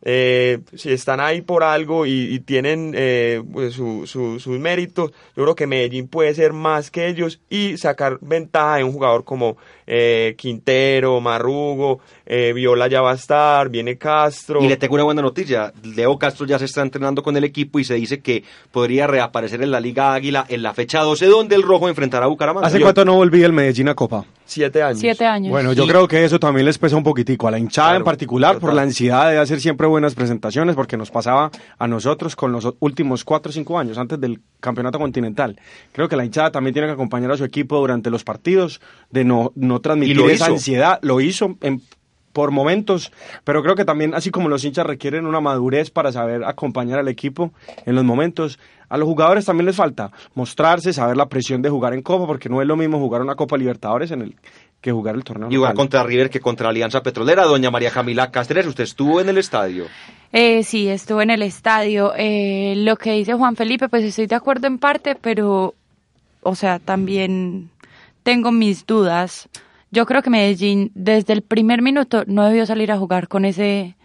eh, 0.07 0.59
si 0.75 0.91
están 0.91 1.19
ahí 1.21 1.41
por 1.41 1.63
algo 1.63 2.05
y, 2.05 2.11
y 2.35 2.39
tienen 2.41 2.91
eh, 2.95 3.41
pues, 3.51 3.73
su- 3.73 4.05
su- 4.05 4.39
sus 4.39 4.59
méritos, 4.59 5.11
yo 5.35 5.43
creo 5.43 5.55
que 5.55 5.65
Medellín 5.65 6.07
puede 6.09 6.33
ser 6.35 6.51
más 6.53 6.91
que 6.91 7.07
ellos 7.07 7.39
y 7.49 7.77
sacar 7.77 8.19
ventaja 8.21 8.75
de 8.77 8.83
un 8.83 8.91
jugador 8.91 9.23
como 9.23 9.55
eh, 9.87 10.35
Quintero, 10.37 11.21
Marrugo, 11.21 11.99
eh, 12.25 12.53
Viola 12.53 12.87
ya 12.87 13.01
va 13.01 13.11
a 13.11 13.15
estar, 13.15 13.69
viene 13.69 13.97
Castro. 13.97 14.63
Y 14.63 14.67
le 14.67 14.77
tengo 14.77 14.95
una 14.95 15.03
buena 15.03 15.21
noticia. 15.21 15.73
Leo 15.83 16.17
Castro 16.17 16.45
ya 16.45 16.59
se 16.59 16.65
está 16.65 16.81
entrenando 16.81 17.23
con 17.23 17.37
el 17.37 17.43
equipo 17.43 17.79
y 17.79 17.83
se 17.83 17.95
dice 17.95 18.19
que 18.19 18.43
podría 18.71 19.07
reaparecer 19.07 19.61
en 19.61 19.71
la 19.71 19.79
Liga 19.79 20.13
Águila 20.13 20.45
en 20.49 20.63
la 20.63 20.73
fecha 20.73 21.01
12, 21.01 21.25
donde 21.27 21.55
el 21.55 21.63
Rojo 21.63 21.89
enfrentará 21.89 22.25
a 22.25 22.29
Bucaramanga. 22.29 22.67
¿Hace 22.67 22.79
cuánto 22.79 23.05
no 23.05 23.15
volví 23.15 23.43
el 23.43 23.53
Medellín 23.53 23.89
a 23.89 23.95
Copa? 23.95 24.25
Siete 24.45 24.83
años. 24.83 24.99
Siete 24.99 25.25
años. 25.25 25.49
Bueno, 25.49 25.73
yo 25.73 25.87
creo 25.87 26.07
que 26.07 26.23
eso 26.23 26.39
también 26.39 26.65
les 26.65 26.77
pesa 26.77 26.95
un 26.95 27.03
poquitico, 27.03 27.47
a 27.47 27.51
la 27.51 27.57
hinchada 27.57 27.89
Claro, 27.89 27.97
en 27.97 28.03
particular, 28.05 28.59
por 28.59 28.73
la 28.73 28.83
ansiedad 28.83 29.31
de 29.31 29.39
hacer 29.39 29.59
siempre 29.59 29.87
buenas 29.87 30.13
presentaciones, 30.13 30.75
porque 30.75 30.97
nos 30.97 31.09
pasaba 31.09 31.49
a 31.79 31.87
nosotros 31.87 32.35
con 32.35 32.51
los 32.51 32.75
últimos 32.79 33.23
cuatro 33.23 33.49
o 33.49 33.53
cinco 33.53 33.79
años 33.79 33.97
antes 33.97 34.19
del 34.19 34.39
campeonato 34.59 34.99
continental. 34.99 35.59
Creo 35.91 36.07
que 36.07 36.15
la 36.15 36.25
hinchada 36.25 36.51
también 36.51 36.73
tiene 36.73 36.87
que 36.87 36.93
acompañar 36.93 37.31
a 37.31 37.37
su 37.37 37.43
equipo 37.43 37.77
durante 37.79 38.11
los 38.11 38.23
partidos, 38.23 38.81
de 39.09 39.23
no, 39.23 39.51
no 39.55 39.74
transmitir 39.81 40.17
lo 40.17 40.29
esa 40.29 40.45
hizo. 40.45 40.53
ansiedad. 40.53 40.99
Lo 41.01 41.21
hizo 41.21 41.55
en- 41.61 41.81
por 42.33 42.51
momentos, 42.51 43.13
pero 43.45 43.63
creo 43.63 43.75
que 43.75 43.85
también, 43.85 44.13
así 44.13 44.29
como 44.29 44.49
los 44.49 44.65
hinchas 44.65 44.85
requieren 44.85 45.25
una 45.25 45.39
madurez 45.39 45.89
para 45.89 46.11
saber 46.11 46.43
acompañar 46.43 46.99
al 46.99 47.07
equipo 47.07 47.53
en 47.85 47.95
los 47.95 48.03
momentos, 48.03 48.59
a 48.89 48.97
los 48.97 49.07
jugadores 49.07 49.45
también 49.45 49.67
les 49.67 49.77
falta 49.77 50.11
mostrarse, 50.33 50.91
saber 50.91 51.15
la 51.15 51.27
presión 51.29 51.61
de 51.61 51.69
jugar 51.69 51.93
en 51.93 52.01
Copa, 52.01 52.27
porque 52.27 52.49
no 52.49 52.61
es 52.61 52.67
lo 52.67 52.75
mismo 52.75 52.99
jugar 52.99 53.21
una 53.21 53.35
Copa 53.35 53.55
Libertadores 53.57 54.11
en 54.11 54.21
el 54.21 54.35
que 54.81 54.91
jugar 54.91 55.15
el 55.15 55.23
torneo. 55.23 55.47
Y 55.49 55.55
jugar 55.55 55.71
local. 55.71 55.77
contra 55.77 56.03
River 56.03 56.29
que 56.29 56.41
contra 56.41 56.67
Alianza 56.67 57.01
Petrolera. 57.01 57.45
Doña 57.45 57.71
María 57.71 57.89
Camila 57.89 58.29
Cáceres, 58.31 58.67
usted 58.67 58.83
estuvo 58.83 59.21
en 59.21 59.29
el 59.29 59.37
estadio. 59.37 59.85
Eh, 60.33 60.63
sí, 60.63 60.89
estuve 60.89 61.23
en 61.23 61.29
el 61.29 61.41
estadio. 61.41 62.11
Eh, 62.17 62.73
lo 62.75 62.97
que 62.97 63.13
dice 63.13 63.33
Juan 63.33 63.55
Felipe, 63.55 63.87
pues 63.87 64.03
estoy 64.03 64.27
de 64.27 64.35
acuerdo 64.35 64.67
en 64.67 64.77
parte, 64.77 65.15
pero, 65.15 65.73
o 66.43 66.53
sea, 66.55 66.79
también 66.79 67.69
tengo 68.25 68.51
mis 68.51 68.87
dudas. 68.87 69.47
Yo 69.91 70.05
creo 70.07 70.23
que 70.23 70.31
Medellín 70.31 70.91
desde 70.95 71.31
el 71.31 71.43
primer 71.43 71.81
minuto 71.83 72.23
no 72.25 72.43
debió 72.45 72.65
salir 72.65 72.91
a 72.91 72.97
jugar 72.97 73.27
con 73.27 73.45
ese, 73.45 73.95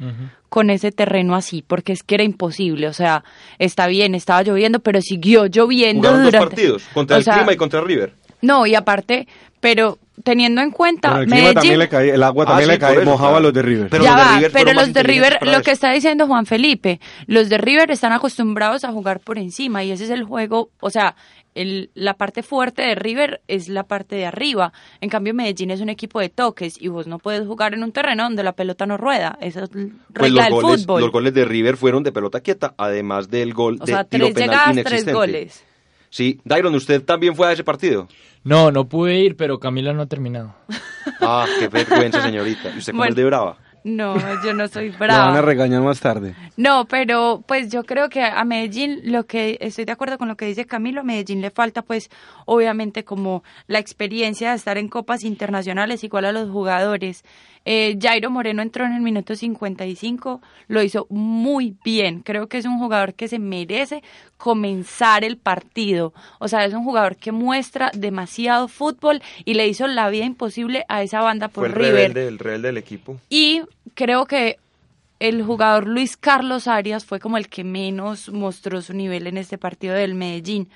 con 0.51 0.69
ese 0.69 0.93
terreno 0.93 1.35
así, 1.35 1.63
porque 1.67 1.93
es 1.93 2.03
que 2.03 2.17
era 2.17 2.23
imposible. 2.23 2.87
O 2.87 2.93
sea, 2.93 3.25
está 3.59 3.87
bien, 3.87 4.15
estaba 4.15 4.43
lloviendo, 4.43 4.81
pero 4.81 5.01
siguió 5.01 5.47
lloviendo 5.47 6.03
Jugaron 6.03 6.23
dos 6.23 6.33
durante. 6.33 6.49
partidos, 6.49 6.85
contra 6.93 7.17
o 7.17 7.19
el 7.19 7.25
sea, 7.25 7.35
clima 7.35 7.53
y 7.55 7.57
contra 7.57 7.81
River. 7.81 8.13
No, 8.43 8.67
y 8.67 8.75
aparte, 8.75 9.27
pero 9.61 9.99
teniendo 10.23 10.61
en 10.61 10.71
cuenta 10.71 11.09
Pero 11.11 11.21
el 11.23 11.27
clima 11.27 11.37
Medellín, 11.41 11.55
también 11.55 11.79
le 11.79 11.89
caía, 11.89 12.15
el 12.15 12.23
agua 12.23 12.45
Ah, 12.45 12.49
también 12.49 12.71
sí, 12.71 12.79
le 12.79 12.93
eso, 12.93 13.05
mojaba 13.11 13.31
claro. 13.31 13.37
a 13.37 13.41
los 13.41 13.53
de 13.55 13.63
River. 13.63 13.89
Pero 13.91 14.05
ya 14.05 14.11
los 14.11 14.19
de 14.19 14.25
va, 14.25 14.37
River 14.37 14.53
pero 14.53 14.73
los 14.75 14.93
de 14.93 15.53
lo 15.53 15.63
que 15.63 15.71
está 15.71 15.93
diciendo 15.93 16.27
Juan 16.27 16.47
Felipe, 16.47 17.01
los 17.27 17.49
de 17.49 17.59
River 17.59 17.91
están 17.91 18.13
acostumbrados 18.13 18.85
a 18.85 18.93
jugar 18.93 19.21
por 19.21 19.39
encima 19.39 19.83
y 19.83 19.91
ese 19.93 20.05
es 20.05 20.11
el 20.11 20.25
juego, 20.25 20.71
o 20.81 20.91
sea, 20.91 21.17
el, 21.55 21.91
la 21.95 22.15
parte 22.15 22.43
fuerte 22.43 22.83
de 22.83 22.95
River 22.95 23.41
es 23.49 23.69
la 23.69 23.85
parte 23.85 24.17
de 24.17 24.27
arriba. 24.27 24.73
En 25.01 25.09
cambio, 25.11 25.35
Medellín 25.35 25.71
es 25.71 25.81
un 25.81 25.89
equipo 25.89 26.21
de 26.21 26.29
toques 26.29 26.81
y 26.81 26.89
vos 26.89 27.07
no 27.07 27.19
puedes 27.19 27.47
jugar 27.47 27.75
en 27.75 27.83
un 27.83 27.93
terreno 27.93 28.23
donde 28.25 28.43
la 28.43 28.53
pelota 28.53 28.87
no 28.87 28.97
rueda. 28.97 29.37
Esa 29.41 29.65
es 29.65 29.71
Pues 29.71 30.31
los 30.33 30.45
del 30.45 30.53
goles, 30.53 30.83
fútbol. 30.83 31.01
los 31.03 31.11
goles 31.13 31.35
de 31.35 31.45
River 31.45 31.77
fueron 31.77 32.03
de 32.03 32.13
pelota 32.13 32.41
quieta, 32.41 32.75
además 32.77 33.31
del 33.31 33.53
gol 33.55 33.79
o 33.81 33.85
de 33.85 33.93
sea, 33.93 34.05
tiro 34.05 34.27
tres 34.27 34.35
penal 34.35 34.49
llegadas, 34.51 34.73
tres 34.73 34.77
inexistente. 34.85 35.13
goles. 35.13 35.65
Sí, 36.11 36.41
Dairon, 36.45 36.75
¿usted 36.75 37.03
también 37.05 37.37
fue 37.37 37.47
a 37.47 37.53
ese 37.53 37.63
partido? 37.63 38.09
No, 38.43 38.71
no 38.73 38.89
pude 38.89 39.19
ir, 39.21 39.37
pero 39.37 39.61
Camila 39.61 39.93
no 39.93 40.03
ha 40.03 40.07
terminado. 40.07 40.55
Ah, 41.21 41.47
qué 41.59 41.69
vergüenza, 41.69 42.23
señorita. 42.23 42.71
¿Y 42.75 42.79
usted 42.79 42.93
cómo 42.93 43.01
Bueno. 43.03 43.11
es 43.11 43.17
de 43.17 43.25
brava? 43.25 43.59
No, 43.85 44.17
yo 44.45 44.53
no 44.53 44.69
soy 44.69 44.91
Le 44.91 44.97
van 44.99 45.11
a 45.11 45.15
brava. 45.31 45.43
regañar 45.43 45.83
más 45.83 46.01
tarde. 46.01 46.35
No, 46.57 46.85
pero 46.87 47.43
pues 47.47 47.71
yo 47.71 47.85
creo 47.85 48.09
que 48.09 48.23
a 48.23 48.45
Medellín 48.45 49.01
lo 49.05 49.25
que 49.27 49.57
estoy 49.61 49.85
de 49.87 49.93
acuerdo 49.93 50.19
con 50.19 50.29
lo 50.29 50.37
que 50.37 50.45
dice 50.47 50.67
Camilo, 50.67 51.01
a 51.01 51.05
Medellín 51.05 51.41
le 51.41 51.51
falta 51.51 51.83
pues 51.83 52.11
obviamente 52.47 53.05
como 53.05 53.43
la 53.67 53.79
experiencia 53.79 54.51
de 54.51 54.57
estar 54.57 54.77
en 54.79 54.89
copas 54.89 55.25
internacionales 55.25 56.05
igual 56.05 56.25
a 56.27 56.33
los 56.33 56.51
jugadores. 56.51 57.25
Eh, 57.67 57.99
Jairo 58.01 58.31
Moreno 58.31 58.63
entró 58.63 58.87
en 58.87 58.93
el 58.95 59.03
minuto 59.03 59.37
55, 59.37 60.41
lo 60.69 60.83
hizo 60.83 61.07
muy 61.11 61.77
bien. 61.85 62.21
Creo 62.21 62.49
que 62.49 62.57
es 62.57 62.65
un 62.65 62.79
jugador 62.79 63.13
que 63.15 63.29
se 63.29 63.39
merece 63.39 64.03
comenzar 64.39 65.25
el 65.25 65.37
partido. 65.37 66.15
O 66.39 66.49
sea, 66.49 66.65
es 66.65 66.73
un 66.73 66.85
jugador 66.85 67.17
que 67.17 67.33
muestra 67.33 67.91
demasiado 67.95 68.67
fútbol 68.69 69.21
y 69.45 69.55
le 69.55 69.69
hizo 69.69 69.87
la 69.87 70.09
vida 70.09 70.25
imposible 70.25 70.85
a 70.89 71.03
esa 71.03 71.21
banda 71.21 71.49
por 71.49 71.61
Fue 71.61 71.69
el 71.69 71.75
River. 71.75 71.93
rebelde, 72.15 72.29
el 72.29 72.39
rebelde 72.39 72.69
del 72.69 72.77
equipo. 72.79 73.19
Y 73.29 73.63
creo 73.95 74.27
que 74.27 74.59
el 75.19 75.43
jugador 75.43 75.87
Luis 75.87 76.17
Carlos 76.17 76.67
Arias 76.67 77.05
fue 77.05 77.21
como 77.21 77.37
el 77.37 77.49
que 77.49 77.63
menos 77.63 78.31
mostró 78.31 78.81
su 78.81 78.95
nivel 78.95 79.27
en 79.27 79.37
este 79.37 79.59
partido 79.59 79.95
del 79.95 80.15
Medellín. 80.15 80.69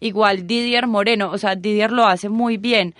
Igual 0.00 0.46
Didier 0.46 0.86
Moreno, 0.86 1.30
o 1.30 1.38
sea, 1.38 1.54
Didier 1.54 1.92
lo 1.92 2.04
hace 2.04 2.28
muy 2.28 2.56
bien, 2.56 2.94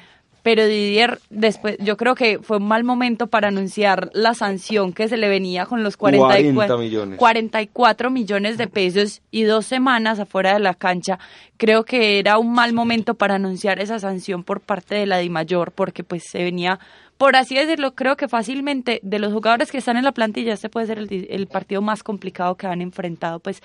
pero 0.44 0.66
Didier 0.66 1.20
después, 1.30 1.78
yo 1.80 1.96
creo 1.96 2.14
que 2.14 2.38
fue 2.38 2.58
un 2.58 2.68
mal 2.68 2.84
momento 2.84 3.26
para 3.28 3.48
anunciar 3.48 4.10
la 4.12 4.34
sanción 4.34 4.92
que 4.92 5.08
se 5.08 5.16
le 5.16 5.28
venía 5.28 5.64
con 5.64 5.82
los 5.82 5.96
44, 5.96 6.54
40 6.54 6.76
millones. 6.76 7.18
44 7.18 8.10
millones 8.10 8.58
de 8.58 8.66
pesos 8.66 9.22
y 9.30 9.44
dos 9.44 9.64
semanas 9.64 10.20
afuera 10.20 10.52
de 10.52 10.60
la 10.60 10.74
cancha. 10.74 11.18
Creo 11.56 11.84
que 11.84 12.18
era 12.18 12.36
un 12.38 12.52
mal 12.52 12.74
momento 12.74 13.14
para 13.14 13.36
anunciar 13.36 13.80
esa 13.80 13.98
sanción 13.98 14.44
por 14.44 14.60
parte 14.60 14.94
de 14.94 15.06
la 15.06 15.16
DIMAYOR, 15.16 15.72
porque 15.72 16.04
pues 16.04 16.24
se 16.30 16.44
venía, 16.44 16.78
por 17.16 17.36
así 17.36 17.54
decirlo, 17.54 17.94
creo 17.94 18.16
que 18.16 18.28
fácilmente 18.28 19.00
de 19.02 19.18
los 19.18 19.32
jugadores 19.32 19.70
que 19.70 19.78
están 19.78 19.96
en 19.96 20.04
la 20.04 20.12
plantilla, 20.12 20.52
este 20.52 20.68
puede 20.68 20.86
ser 20.86 20.98
el, 20.98 21.46
partido 21.46 21.80
más 21.80 22.02
complicado 22.02 22.56
que 22.56 22.66
han 22.66 22.80
enfrentado, 22.80 23.38
pues 23.38 23.62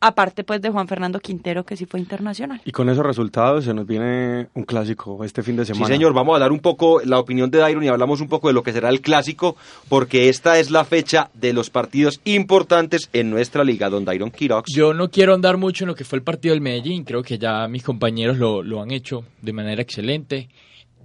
aparte 0.00 0.44
pues 0.44 0.60
de 0.60 0.70
Juan 0.70 0.86
Fernando 0.86 1.18
Quintero, 1.18 1.64
que 1.64 1.76
sí 1.76 1.86
fue 1.86 2.00
internacional. 2.00 2.60
Y 2.64 2.72
con 2.72 2.88
esos 2.90 3.04
resultados 3.04 3.64
se 3.64 3.72
nos 3.72 3.86
viene 3.86 4.48
un 4.54 4.64
clásico 4.64 5.24
este 5.24 5.42
fin 5.42 5.56
de 5.56 5.64
semana. 5.64 5.86
Sí, 5.86 5.92
señor, 5.92 6.12
vamos 6.12 6.36
a 6.36 6.40
dar 6.40 6.52
un 6.52 6.60
poco 6.60 7.00
la 7.02 7.18
opinión 7.18 7.50
de 7.50 7.58
Dairon 7.58 7.84
y 7.84 7.88
hablamos 7.88 8.20
un 8.20 8.28
poco 8.28 8.48
de 8.48 8.54
lo 8.54 8.62
que 8.62 8.72
será 8.72 8.90
el 8.90 9.00
clásico, 9.00 9.56
porque 9.88 10.28
esta 10.28 10.58
es 10.58 10.70
la 10.70 10.84
fecha 10.84 11.30
de 11.34 11.52
los 11.54 11.70
partidos 11.70 12.20
importantes 12.24 13.08
en 13.14 13.30
nuestra 13.30 13.64
liga, 13.64 13.88
don 13.88 14.04
Dairon 14.04 14.30
Quirox. 14.30 14.70
Yo 14.74 14.92
no 14.92 15.10
quiero 15.10 15.34
andar 15.34 15.56
mucho 15.56 15.84
en 15.84 15.88
lo 15.88 15.94
que 15.94 16.04
fue 16.04 16.18
el 16.18 16.22
partido 16.22 16.52
del 16.52 16.60
Medellín, 16.60 17.04
creo 17.04 17.22
que 17.22 17.38
ya 17.38 17.66
mis 17.66 17.82
compañeros 17.82 18.36
lo, 18.36 18.62
lo 18.62 18.82
han 18.82 18.90
hecho 18.90 19.24
de 19.40 19.52
manera 19.52 19.80
excelente. 19.80 20.48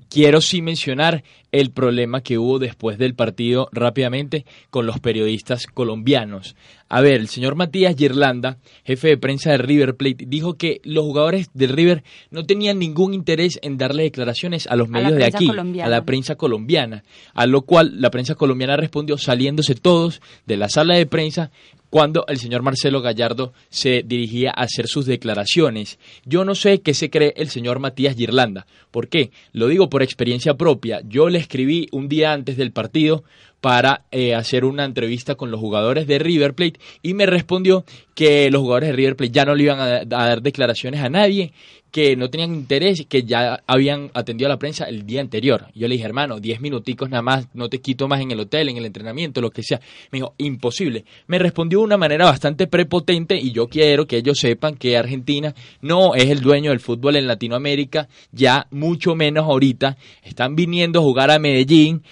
Quiero 0.09 0.39
sí 0.41 0.61
mencionar 0.61 1.23
el 1.51 1.71
problema 1.71 2.21
que 2.21 2.37
hubo 2.37 2.59
después 2.59 2.97
del 2.97 3.15
partido 3.15 3.69
rápidamente 3.71 4.45
con 4.69 4.85
los 4.85 4.99
periodistas 4.99 5.67
colombianos. 5.67 6.55
A 6.89 7.01
ver, 7.01 7.15
el 7.15 7.27
señor 7.27 7.55
Matías 7.55 7.95
Girlanda, 7.95 8.57
jefe 8.83 9.09
de 9.09 9.17
prensa 9.17 9.51
de 9.51 9.57
River 9.57 9.95
Plate, 9.95 10.25
dijo 10.27 10.55
que 10.55 10.79
los 10.83 11.03
jugadores 11.05 11.49
del 11.53 11.69
River 11.69 12.03
no 12.29 12.45
tenían 12.45 12.77
ningún 12.79 13.13
interés 13.13 13.59
en 13.61 13.77
darle 13.77 14.03
declaraciones 14.03 14.67
a 14.67 14.75
los 14.75 14.87
A 14.89 14.91
medios 14.91 15.15
de 15.15 15.25
aquí, 15.25 15.47
colombiana. 15.47 15.87
a 15.87 15.89
la 15.89 16.05
prensa 16.05 16.35
colombiana, 16.35 17.03
a 17.33 17.45
lo 17.47 17.63
cual 17.63 18.01
la 18.01 18.11
prensa 18.11 18.35
colombiana 18.35 18.77
respondió 18.77 19.17
saliéndose 19.17 19.75
todos 19.75 20.21
de 20.45 20.57
la 20.57 20.69
sala 20.69 20.95
de 20.97 21.05
prensa 21.05 21.51
cuando 21.95 22.25
el 22.27 22.39
señor 22.39 22.61
Marcelo 22.61 23.01
Gallardo 23.01 23.53
se 23.69 24.03
dirigía 24.05 24.49
a 24.49 24.63
hacer 24.63 24.89
sus 24.89 25.05
declaraciones. 25.05 25.97
Yo 26.25 26.43
no 26.43 26.53
sé 26.53 26.81
qué 26.81 26.93
se 26.93 27.09
cree 27.09 27.33
el 27.37 27.47
señor 27.47 27.79
Matías 27.79 28.17
Girlanda. 28.17 28.67
¿Por 28.91 29.07
qué? 29.07 29.31
Lo 29.53 29.69
digo 29.69 29.87
por 29.87 30.03
experiencia 30.03 30.55
propia. 30.55 30.99
Yo 31.07 31.29
le 31.29 31.39
escribí 31.39 31.87
un 31.93 32.09
día 32.09 32.33
antes 32.33 32.57
del 32.57 32.73
partido 32.73 33.23
para 33.61 34.03
eh, 34.11 34.35
hacer 34.35 34.65
una 34.65 34.83
entrevista 34.83 35.35
con 35.35 35.51
los 35.51 35.61
jugadores 35.61 36.05
de 36.05 36.19
River 36.19 36.53
Plate 36.53 36.81
y 37.01 37.13
me 37.13 37.25
respondió 37.25 37.85
que 38.13 38.51
los 38.51 38.61
jugadores 38.61 38.89
de 38.89 38.95
River 38.97 39.15
Plate 39.15 39.31
ya 39.31 39.45
no 39.45 39.55
le 39.55 39.63
iban 39.63 39.79
a, 39.79 39.95
a 40.01 40.05
dar 40.05 40.41
declaraciones 40.41 40.99
a 40.99 41.07
nadie, 41.07 41.53
que 41.95 42.17
no 42.17 42.29
tenían 42.29 42.53
interés, 42.53 43.05
que 43.07 43.23
ya 43.23 43.63
habían 43.65 44.11
atendido 44.13 44.47
a 44.47 44.49
la 44.49 44.59
prensa 44.59 44.83
el 44.83 45.05
día 45.05 45.21
anterior. 45.21 45.67
Yo 45.73 45.87
le 45.87 45.95
dije, 45.95 46.05
hermano, 46.05 46.41
10 46.41 46.59
minuticos 46.59 47.09
nada 47.09 47.21
más, 47.21 47.47
no 47.53 47.69
te 47.69 47.79
quito 47.79 48.09
más 48.09 48.19
en 48.19 48.31
el 48.31 48.39
hotel, 48.41 48.67
en 48.67 48.75
el 48.75 48.85
entrenamiento, 48.85 49.39
lo 49.39 49.49
que 49.49 49.63
sea. 49.63 49.79
Me 50.11 50.17
dijo, 50.19 50.33
imposible. 50.37 51.05
Me 51.27 51.39
respondió 51.39 51.79
de 51.79 51.85
una 51.85 51.95
manera 51.95 52.25
bastante 52.25 52.67
prepotente 52.67 53.37
y 53.37 53.53
yo 53.53 53.69
quiero 53.69 54.07
que 54.07 54.17
ellos 54.17 54.37
sepan 54.37 54.75
que 54.75 54.97
Argentina 54.97 55.55
no 55.79 56.15
es 56.15 56.25
el 56.25 56.41
dueño 56.41 56.71
del 56.71 56.81
fútbol 56.81 57.15
en 57.15 57.27
Latinoamérica, 57.27 58.09
ya 58.33 58.67
mucho 58.71 59.15
menos 59.15 59.45
ahorita. 59.45 59.95
Están 60.21 60.57
viniendo 60.57 60.99
a 60.99 61.03
jugar 61.03 61.31
a 61.31 61.39
Medellín, 61.39 62.03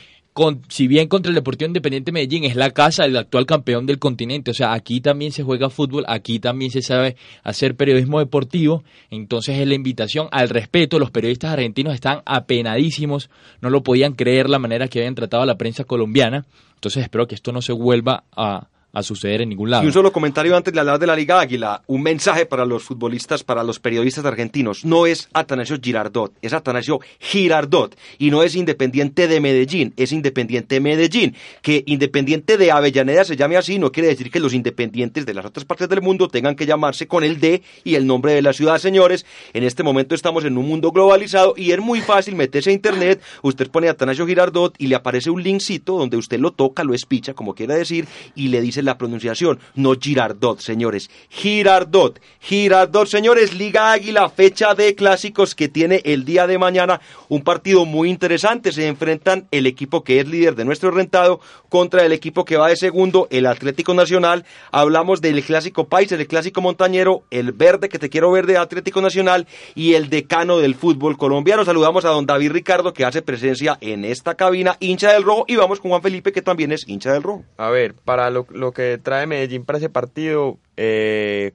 si 0.67 0.87
bien 0.87 1.07
contra 1.07 1.29
el 1.29 1.35
Deportivo 1.35 1.67
Independiente 1.67 2.11
Medellín 2.11 2.43
es 2.43 2.55
la 2.55 2.71
casa 2.71 3.03
del 3.03 3.17
actual 3.17 3.45
campeón 3.45 3.85
del 3.85 3.99
continente, 3.99 4.51
o 4.51 4.53
sea, 4.53 4.73
aquí 4.73 4.99
también 4.99 5.31
se 5.31 5.43
juega 5.43 5.69
fútbol, 5.69 6.05
aquí 6.07 6.39
también 6.39 6.71
se 6.71 6.81
sabe 6.81 7.15
hacer 7.43 7.75
periodismo 7.75 8.19
deportivo, 8.19 8.83
entonces 9.11 9.59
es 9.59 9.67
la 9.67 9.75
invitación 9.75 10.27
al 10.31 10.49
respeto, 10.49 10.97
los 10.97 11.11
periodistas 11.11 11.51
argentinos 11.51 11.93
están 11.93 12.21
apenadísimos, 12.25 13.29
no 13.61 13.69
lo 13.69 13.83
podían 13.83 14.13
creer 14.13 14.49
la 14.49 14.59
manera 14.59 14.87
que 14.87 14.99
habían 14.99 15.15
tratado 15.15 15.43
a 15.43 15.47
la 15.47 15.57
prensa 15.57 15.83
colombiana, 15.83 16.45
entonces 16.75 17.03
espero 17.03 17.27
que 17.27 17.35
esto 17.35 17.51
no 17.51 17.61
se 17.61 17.73
vuelva 17.73 18.23
a, 18.35 18.67
a 18.93 19.03
suceder 19.03 19.41
en 19.41 19.49
ningún 19.49 19.71
lado. 19.71 19.83
Y 19.83 19.87
un 19.87 19.93
solo 19.93 20.13
comentario 20.13 20.55
antes 20.55 20.73
de 20.73 20.79
hablar 20.79 20.99
de 20.99 21.07
la 21.07 21.15
Liga 21.15 21.39
Águila. 21.39 21.81
Un 21.87 22.03
mensaje 22.03 22.45
para 22.45 22.65
los 22.65 22.83
futbolistas, 22.83 23.43
para 23.43 23.63
los 23.63 23.79
periodistas 23.79 24.23
argentinos. 24.23 24.85
No 24.85 25.07
es 25.07 25.29
Atanasio 25.33 25.77
Girardot, 25.81 26.31
es 26.41 26.53
Atanasio 26.53 26.99
Girardot. 27.19 27.97
Y 28.19 28.29
no 28.29 28.43
es 28.43 28.55
Independiente 28.55 29.27
de 29.27 29.41
Medellín, 29.41 29.93
es 29.97 30.11
Independiente 30.11 30.79
Medellín. 30.79 31.35
Que 31.63 31.83
Independiente 31.87 32.57
de 32.57 32.71
Avellaneda 32.71 33.23
se 33.23 33.35
llame 33.35 33.57
así 33.57 33.79
no 33.79 33.91
quiere 33.91 34.09
decir 34.09 34.29
que 34.29 34.39
los 34.39 34.53
independientes 34.53 35.25
de 35.25 35.33
las 35.33 35.45
otras 35.45 35.65
partes 35.65 35.89
del 35.89 36.01
mundo 36.01 36.27
tengan 36.27 36.55
que 36.55 36.65
llamarse 36.65 37.07
con 37.07 37.23
el 37.23 37.39
D 37.39 37.63
y 37.83 37.95
el 37.95 38.05
nombre 38.05 38.33
de 38.33 38.41
la 38.41 38.53
ciudad, 38.53 38.77
señores. 38.77 39.25
En 39.53 39.63
este 39.63 39.81
momento 39.81 40.13
estamos 40.13 40.45
en 40.45 40.57
un 40.57 40.67
mundo 40.67 40.91
globalizado 40.91 41.55
y 41.57 41.71
es 41.71 41.79
muy 41.79 42.01
fácil 42.01 42.35
meterse 42.35 42.69
a 42.69 42.73
internet. 42.73 43.21
Usted 43.41 43.69
pone 43.71 43.89
Atanasio 43.89 44.27
Girardot 44.27 44.75
y 44.77 44.87
le 44.87 44.95
aparece 44.95 45.31
un 45.31 45.41
linkcito 45.41 45.97
donde 45.97 46.17
usted 46.17 46.39
lo 46.39 46.51
toca, 46.51 46.83
lo 46.83 46.93
espicha, 46.93 47.33
como 47.33 47.55
quiera 47.55 47.75
decir, 47.75 48.07
y 48.35 48.49
le 48.49 48.61
dice 48.61 48.82
la 48.83 48.97
pronunciación, 48.97 49.59
no 49.75 49.93
Girardot, 49.99 50.59
señores. 50.59 51.09
Girardot, 51.29 52.19
Girardot, 52.39 53.07
señores, 53.07 53.53
Liga 53.53 53.91
Águila, 53.91 54.29
fecha 54.29 54.75
de 54.75 54.95
clásicos 54.95 55.55
que 55.55 55.69
tiene 55.69 56.01
el 56.05 56.25
día 56.25 56.47
de 56.47 56.57
mañana, 56.57 57.01
un 57.29 57.41
partido 57.41 57.85
muy 57.85 58.09
interesante, 58.09 58.71
se 58.71 58.87
enfrentan 58.87 59.47
el 59.51 59.65
equipo 59.65 60.03
que 60.03 60.19
es 60.19 60.27
líder 60.27 60.55
de 60.55 60.65
nuestro 60.65 60.91
rentado 60.91 61.39
contra 61.69 62.05
el 62.05 62.11
equipo 62.11 62.45
que 62.45 62.57
va 62.57 62.69
de 62.69 62.75
segundo, 62.75 63.27
el 63.31 63.45
Atlético 63.45 63.93
Nacional. 63.93 64.45
Hablamos 64.71 65.21
del 65.21 65.43
clásico 65.43 65.87
país, 65.87 66.11
el 66.11 66.27
clásico 66.27 66.61
montañero, 66.61 67.23
el 67.31 67.51
verde 67.51 67.89
que 67.89 67.99
te 67.99 68.09
quiero 68.09 68.31
ver 68.31 68.45
de 68.45 68.57
Atlético 68.57 69.01
Nacional 69.01 69.47
y 69.75 69.93
el 69.93 70.09
decano 70.09 70.59
del 70.59 70.75
fútbol 70.75 71.17
colombiano. 71.17 71.65
Saludamos 71.65 72.05
a 72.05 72.09
don 72.09 72.25
David 72.25 72.51
Ricardo 72.51 72.93
que 72.93 73.05
hace 73.05 73.21
presencia 73.21 73.77
en 73.81 74.05
esta 74.05 74.35
cabina, 74.35 74.77
hincha 74.79 75.13
del 75.13 75.23
rojo, 75.23 75.45
y 75.47 75.55
vamos 75.55 75.79
con 75.79 75.91
Juan 75.91 76.01
Felipe 76.01 76.31
que 76.31 76.41
también 76.41 76.71
es 76.71 76.87
hincha 76.87 77.13
del 77.13 77.23
rojo. 77.23 77.43
A 77.57 77.69
ver, 77.69 77.95
para 77.95 78.29
lo, 78.29 78.45
lo 78.49 78.71
que 78.73 78.97
trae 78.97 79.27
Medellín 79.27 79.65
para 79.65 79.77
ese 79.77 79.89
partido, 79.89 80.59
eh, 80.77 81.53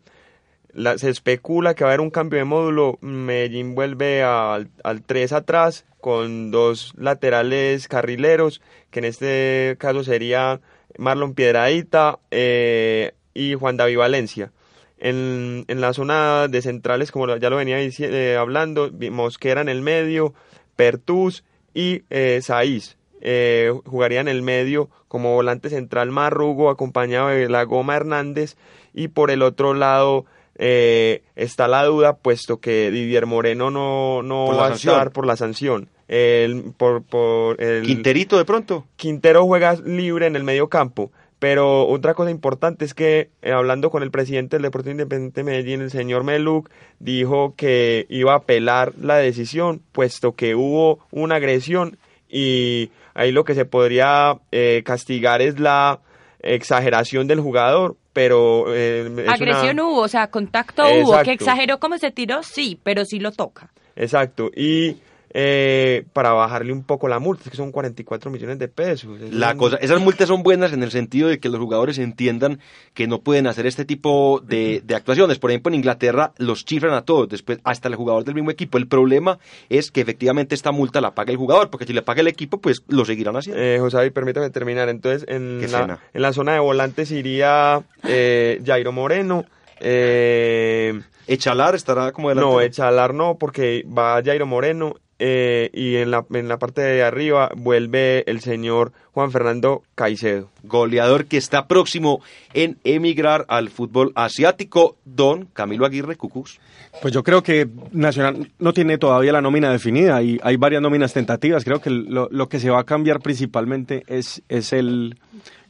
la- 0.72 0.98
se 0.98 1.10
especula 1.10 1.74
que 1.74 1.84
va 1.84 1.90
a 1.90 1.92
haber 1.94 2.00
un 2.00 2.10
cambio 2.10 2.38
de 2.38 2.44
módulo. 2.44 2.98
Medellín 3.00 3.74
vuelve 3.74 4.22
al, 4.22 4.68
al 4.84 5.02
3 5.02 5.32
atrás 5.32 5.84
con 6.00 6.50
dos 6.50 6.92
laterales 6.96 7.88
carrileros, 7.88 8.60
que 8.90 9.00
en 9.00 9.04
este 9.06 9.76
caso 9.78 10.04
sería 10.04 10.60
Marlon 10.98 11.34
Piedradita 11.34 12.18
eh, 12.30 13.12
y 13.34 13.54
Juan 13.54 13.76
David 13.76 13.98
Valencia. 13.98 14.52
En, 15.00 15.64
en 15.68 15.80
la 15.80 15.92
zona 15.92 16.48
de 16.48 16.60
centrales, 16.60 17.12
como 17.12 17.36
ya 17.36 17.50
lo 17.50 17.56
venía 17.56 17.78
eh, 17.80 18.36
hablando, 18.38 18.90
Mosquera 19.10 19.60
en 19.60 19.68
el 19.68 19.80
medio, 19.80 20.34
Pertus 20.76 21.44
y 21.72 22.02
eh, 22.10 22.40
Saiz. 22.42 22.97
Eh, 23.20 23.72
jugaría 23.84 24.20
en 24.20 24.28
el 24.28 24.42
medio 24.42 24.88
como 25.08 25.34
volante 25.34 25.70
central 25.70 26.10
Marrugo, 26.10 26.70
acompañado 26.70 27.28
de 27.28 27.48
la 27.48 27.64
Goma 27.64 27.96
Hernández. 27.96 28.56
Y 28.94 29.08
por 29.08 29.30
el 29.30 29.42
otro 29.42 29.74
lado 29.74 30.24
eh, 30.56 31.22
está 31.36 31.68
la 31.68 31.84
duda, 31.84 32.16
puesto 32.16 32.58
que 32.60 32.90
Didier 32.90 33.26
Moreno 33.26 33.70
no, 33.70 34.22
no 34.22 34.46
Por 34.46 34.56
va 34.56 34.66
a 34.66 34.68
sanción. 34.70 34.94
estar 34.94 35.12
por 35.12 35.26
la 35.26 35.36
sanción. 35.36 35.88
El, 36.08 36.72
por, 36.76 37.02
por 37.02 37.62
el, 37.62 37.84
Quinterito 37.84 38.38
de 38.38 38.44
pronto. 38.44 38.86
Quintero 38.96 39.44
juega 39.44 39.74
libre 39.84 40.26
en 40.26 40.36
el 40.36 40.44
medio 40.44 40.68
campo. 40.68 41.12
Pero 41.38 41.86
otra 41.86 42.14
cosa 42.14 42.32
importante 42.32 42.84
es 42.84 42.94
que, 42.94 43.30
eh, 43.42 43.52
hablando 43.52 43.90
con 43.90 44.02
el 44.02 44.10
presidente 44.10 44.56
del 44.56 44.64
Deportivo 44.64 44.92
Independiente 44.92 45.40
de 45.40 45.44
Medellín, 45.44 45.80
el 45.82 45.90
señor 45.92 46.24
Meluc, 46.24 46.68
dijo 46.98 47.54
que 47.56 48.06
iba 48.08 48.32
a 48.32 48.38
apelar 48.38 48.94
la 49.00 49.16
decisión, 49.18 49.80
puesto 49.92 50.32
que 50.32 50.56
hubo 50.56 50.98
una 51.12 51.36
agresión 51.36 51.96
y 52.28 52.90
ahí 53.18 53.32
lo 53.32 53.44
que 53.44 53.54
se 53.54 53.64
podría 53.64 54.38
eh, 54.52 54.82
castigar 54.84 55.42
es 55.42 55.58
la 55.58 56.00
exageración 56.40 57.26
del 57.26 57.40
jugador, 57.40 57.96
pero... 58.12 58.66
eh, 58.74 59.08
una- 59.10 59.32
Agresión 59.32 59.80
hubo, 59.80 60.00
o 60.02 60.08
sea, 60.08 60.28
contacto 60.30 60.82
hubo. 60.84 61.20
Que 61.22 61.32
exageró 61.32 61.78
cómo 61.78 61.98
se 61.98 62.10
tiró, 62.10 62.42
sí, 62.42 62.78
pero 62.82 63.04
sí 63.04 63.18
lo 63.18 63.32
toca. 63.32 63.70
Exacto, 63.96 64.50
y 64.54 64.96
eh, 65.30 66.04
para 66.12 66.32
bajarle 66.32 66.72
un 66.72 66.84
poco 66.84 67.08
la 67.08 67.18
multa, 67.18 67.44
es 67.44 67.50
que 67.50 67.56
son 67.56 67.72
44 67.72 68.30
millones 68.30 68.58
de 68.58 68.68
pesos. 68.68 69.20
Es 69.20 69.32
La 69.32 69.56
cosa, 69.56 69.76
esas 69.76 70.00
multas 70.00 70.28
son 70.28 70.42
buenas 70.42 70.72
en 70.72 70.82
el 70.82 70.90
sentido 70.90 71.28
de 71.28 71.38
que 71.38 71.48
los 71.48 71.60
jugadores 71.60 71.98
entiendan 71.98 72.60
que 72.94 73.06
no 73.06 73.20
pueden 73.20 73.46
hacer 73.46 73.66
este 73.66 73.84
tipo 73.84 74.42
de, 74.44 74.82
de 74.84 74.94
actuaciones. 74.94 75.38
Por 75.38 75.50
ejemplo, 75.50 75.70
en 75.70 75.76
Inglaterra 75.76 76.32
los 76.38 76.64
chifran 76.64 76.94
a 76.94 77.02
todos, 77.02 77.28
después 77.28 77.58
hasta 77.64 77.88
el 77.88 77.94
jugador 77.94 78.24
del 78.24 78.34
mismo 78.34 78.50
equipo. 78.50 78.78
El 78.78 78.88
problema 78.88 79.38
es 79.68 79.90
que 79.90 80.00
efectivamente 80.00 80.54
esta 80.54 80.72
multa 80.72 81.00
la 81.00 81.14
paga 81.14 81.30
el 81.30 81.36
jugador, 81.36 81.70
porque 81.70 81.86
si 81.86 81.92
le 81.92 82.02
paga 82.02 82.20
el 82.20 82.28
equipo, 82.28 82.60
pues 82.60 82.82
lo 82.88 83.04
seguirán 83.04 83.36
haciendo. 83.36 83.62
Eh, 83.62 83.78
José 83.78 83.98
David, 83.98 84.12
permítame 84.12 84.50
terminar. 84.50 84.88
Entonces, 84.88 85.26
en, 85.28 85.60
la, 85.70 85.80
pena. 85.80 85.98
en 86.12 86.22
la 86.22 86.32
zona 86.32 86.52
de 86.52 86.60
volantes 86.60 87.10
iría 87.10 87.82
eh, 88.04 88.60
Jairo 88.64 88.92
Moreno. 88.92 89.44
Eh, 89.80 91.00
Echalar 91.26 91.74
estará 91.74 92.12
como 92.12 92.30
delante. 92.30 92.50
no, 92.50 92.60
Echalar 92.60 93.14
no, 93.14 93.36
porque 93.38 93.84
va 93.86 94.22
Jairo 94.24 94.46
Moreno. 94.46 94.94
Eh, 95.18 95.70
y 95.72 95.96
en 95.96 96.10
la, 96.10 96.24
en 96.32 96.48
la 96.48 96.58
parte 96.58 96.80
de 96.80 97.02
arriba 97.02 97.50
vuelve 97.56 98.24
el 98.30 98.40
señor 98.40 98.92
Juan 99.12 99.30
Fernando 99.30 99.82
Caicedo. 99.94 100.48
Goleador 100.62 101.26
que 101.26 101.36
está 101.36 101.66
próximo 101.66 102.20
en 102.54 102.78
emigrar 102.84 103.44
al 103.48 103.68
fútbol 103.68 104.12
asiático, 104.14 104.96
don 105.04 105.46
Camilo 105.46 105.86
Aguirre 105.86 106.16
Cucús. 106.16 106.60
Pues 107.02 107.12
yo 107.12 107.22
creo 107.22 107.42
que 107.42 107.68
Nacional 107.92 108.50
no 108.58 108.72
tiene 108.72 108.98
todavía 108.98 109.32
la 109.32 109.40
nómina 109.40 109.70
definida 109.70 110.22
y 110.22 110.38
hay 110.42 110.56
varias 110.56 110.82
nóminas 110.82 111.12
tentativas. 111.12 111.64
Creo 111.64 111.80
que 111.80 111.90
lo, 111.90 112.28
lo 112.30 112.48
que 112.48 112.60
se 112.60 112.70
va 112.70 112.80
a 112.80 112.84
cambiar 112.84 113.20
principalmente 113.20 114.04
es, 114.06 114.42
es 114.48 114.72
el, 114.72 115.18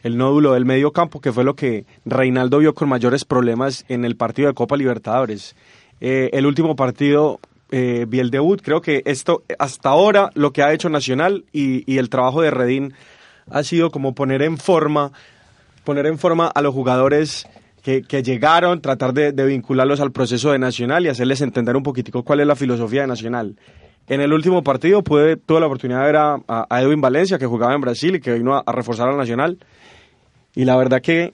el 0.03 0.17
nódulo 0.17 0.53
del 0.53 0.65
medio 0.65 0.93
campo, 0.93 1.21
que 1.21 1.33
fue 1.33 1.45
lo 1.45 1.55
que 1.55 1.85
Reinaldo 2.05 2.59
vio 2.59 2.75
con 2.75 2.89
mayores 2.89 3.25
problemas 3.25 3.85
en 3.89 4.05
el 4.05 4.17
partido 4.17 4.49
de 4.49 4.55
Copa 4.55 4.77
Libertadores. 4.77 5.57
Eh, 6.01 6.31
el 6.33 6.47
último 6.47 6.77
partido 6.77 7.41
eh, 7.71 8.07
vi 8.09 8.21
el 8.21 8.31
debut. 8.31 8.61
Creo 8.63 8.81
que 8.81 9.03
esto, 9.05 9.43
hasta 9.59 9.91
ahora, 9.91 10.31
lo 10.35 10.53
que 10.53 10.63
ha 10.63 10.73
hecho 10.73 10.89
Nacional 10.89 11.45
y, 11.53 11.99
el 11.99 12.09
trabajo 12.09 12.43
de 12.43 12.51
Redín 12.51 12.95
ha 13.51 13.63
sido 13.63 13.91
como 13.91 14.15
poner 14.15 14.43
en 14.43 14.59
forma 14.59 15.13
poner 15.85 16.07
en 16.07 16.19
forma 16.19 16.49
a 16.49 16.61
los 16.61 16.75
jugadores 16.75 17.47
que, 17.83 18.03
llegaron, 18.23 18.83
tratar 18.83 19.15
de, 19.15 19.33
vincularlos 19.33 20.01
al 20.01 20.13
proceso 20.13 20.53
de 20.53 20.59
Nacional 20.59 21.07
y 21.07 21.09
hacerles 21.09 21.41
entender 21.41 21.75
un 21.77 21.83
poquitico 21.83 22.23
cuál 22.23 22.41
es 22.41 22.47
la 22.47 22.57
filosofía 22.57 23.03
de 23.03 23.07
Nacional. 23.07 23.57
En 24.07 24.21
el 24.21 24.35
último 24.35 24.63
partido 24.63 25.03
pude, 25.03 25.37
tuve 25.37 25.61
la 25.61 25.67
oportunidad 25.67 26.01
de 26.01 26.07
ver 26.07 26.17
a 26.17 26.81
Edwin 26.83 27.01
Valencia, 27.01 27.39
que 27.39 27.47
jugaba 27.47 27.75
en 27.75 27.81
Brasil 27.81 28.17
y 28.17 28.21
que 28.21 28.35
vino 28.35 28.55
a, 28.55 28.63
a 28.67 28.73
reforzar 28.73 29.09
al 29.09 29.17
Nacional. 29.17 29.59
Y 30.55 30.67
la 30.67 30.77
verdad 30.77 31.01
que 31.01 31.33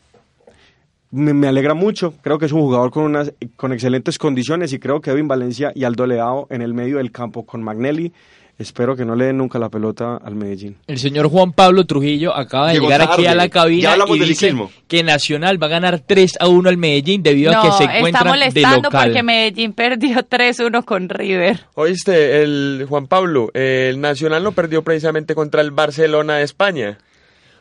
me, 1.14 1.32
me 1.32 1.46
alegra 1.46 1.74
mucho. 1.74 2.14
Creo 2.22 2.38
que 2.38 2.46
es 2.46 2.52
un 2.52 2.60
jugador 2.60 2.90
con, 2.90 3.04
unas, 3.04 3.32
con 3.56 3.72
excelentes 3.72 4.18
condiciones 4.18 4.72
y 4.72 4.78
creo 4.78 5.00
que 5.00 5.10
Edwin 5.10 5.28
Valencia 5.28 5.72
y 5.74 5.84
Aldo 5.84 6.06
Leao 6.06 6.46
en 6.50 6.60
el 6.60 6.74
medio 6.74 6.98
del 6.98 7.12
campo 7.12 7.46
con 7.46 7.62
Magnelli. 7.62 8.12
Espero 8.56 8.94
que 8.94 9.04
no 9.04 9.16
le 9.16 9.24
den 9.26 9.38
nunca 9.38 9.58
la 9.58 9.68
pelota 9.68 10.16
al 10.16 10.36
Medellín. 10.36 10.76
El 10.86 10.98
señor 10.98 11.28
Juan 11.28 11.52
Pablo 11.52 11.86
Trujillo 11.86 12.32
acaba 12.36 12.68
de 12.68 12.74
Llegó 12.74 12.86
llegar 12.86 13.02
aquí 13.02 13.26
a 13.26 13.34
la 13.34 13.46
Ya 13.46 13.50
cabina 13.50 13.92
hablamos 13.92 14.16
y 14.16 14.20
de 14.20 14.26
dice 14.26 14.54
que 14.86 15.02
Nacional 15.02 15.60
va 15.60 15.66
a 15.66 15.70
ganar 15.70 15.98
3 16.06 16.34
a 16.38 16.46
1 16.46 16.68
al 16.68 16.76
Medellín 16.76 17.24
debido 17.24 17.50
a 17.50 17.54
no, 17.56 17.62
que 17.62 17.72
se 17.72 17.82
está 17.82 17.96
encuentran 17.96 18.24
de 18.24 18.30
molestando 18.30 18.82
local. 18.82 19.08
porque 19.08 19.22
Medellín 19.24 19.72
perdió 19.72 20.18
3-1 20.30 20.84
con 20.84 21.08
River. 21.08 21.60
Oíste, 21.74 22.42
el 22.42 22.86
Juan 22.88 23.08
Pablo, 23.08 23.50
el 23.54 24.00
Nacional 24.00 24.44
no 24.44 24.52
perdió 24.52 24.82
precisamente 24.84 25.34
contra 25.34 25.60
el 25.60 25.72
Barcelona 25.72 26.36
de 26.36 26.44
España. 26.44 26.98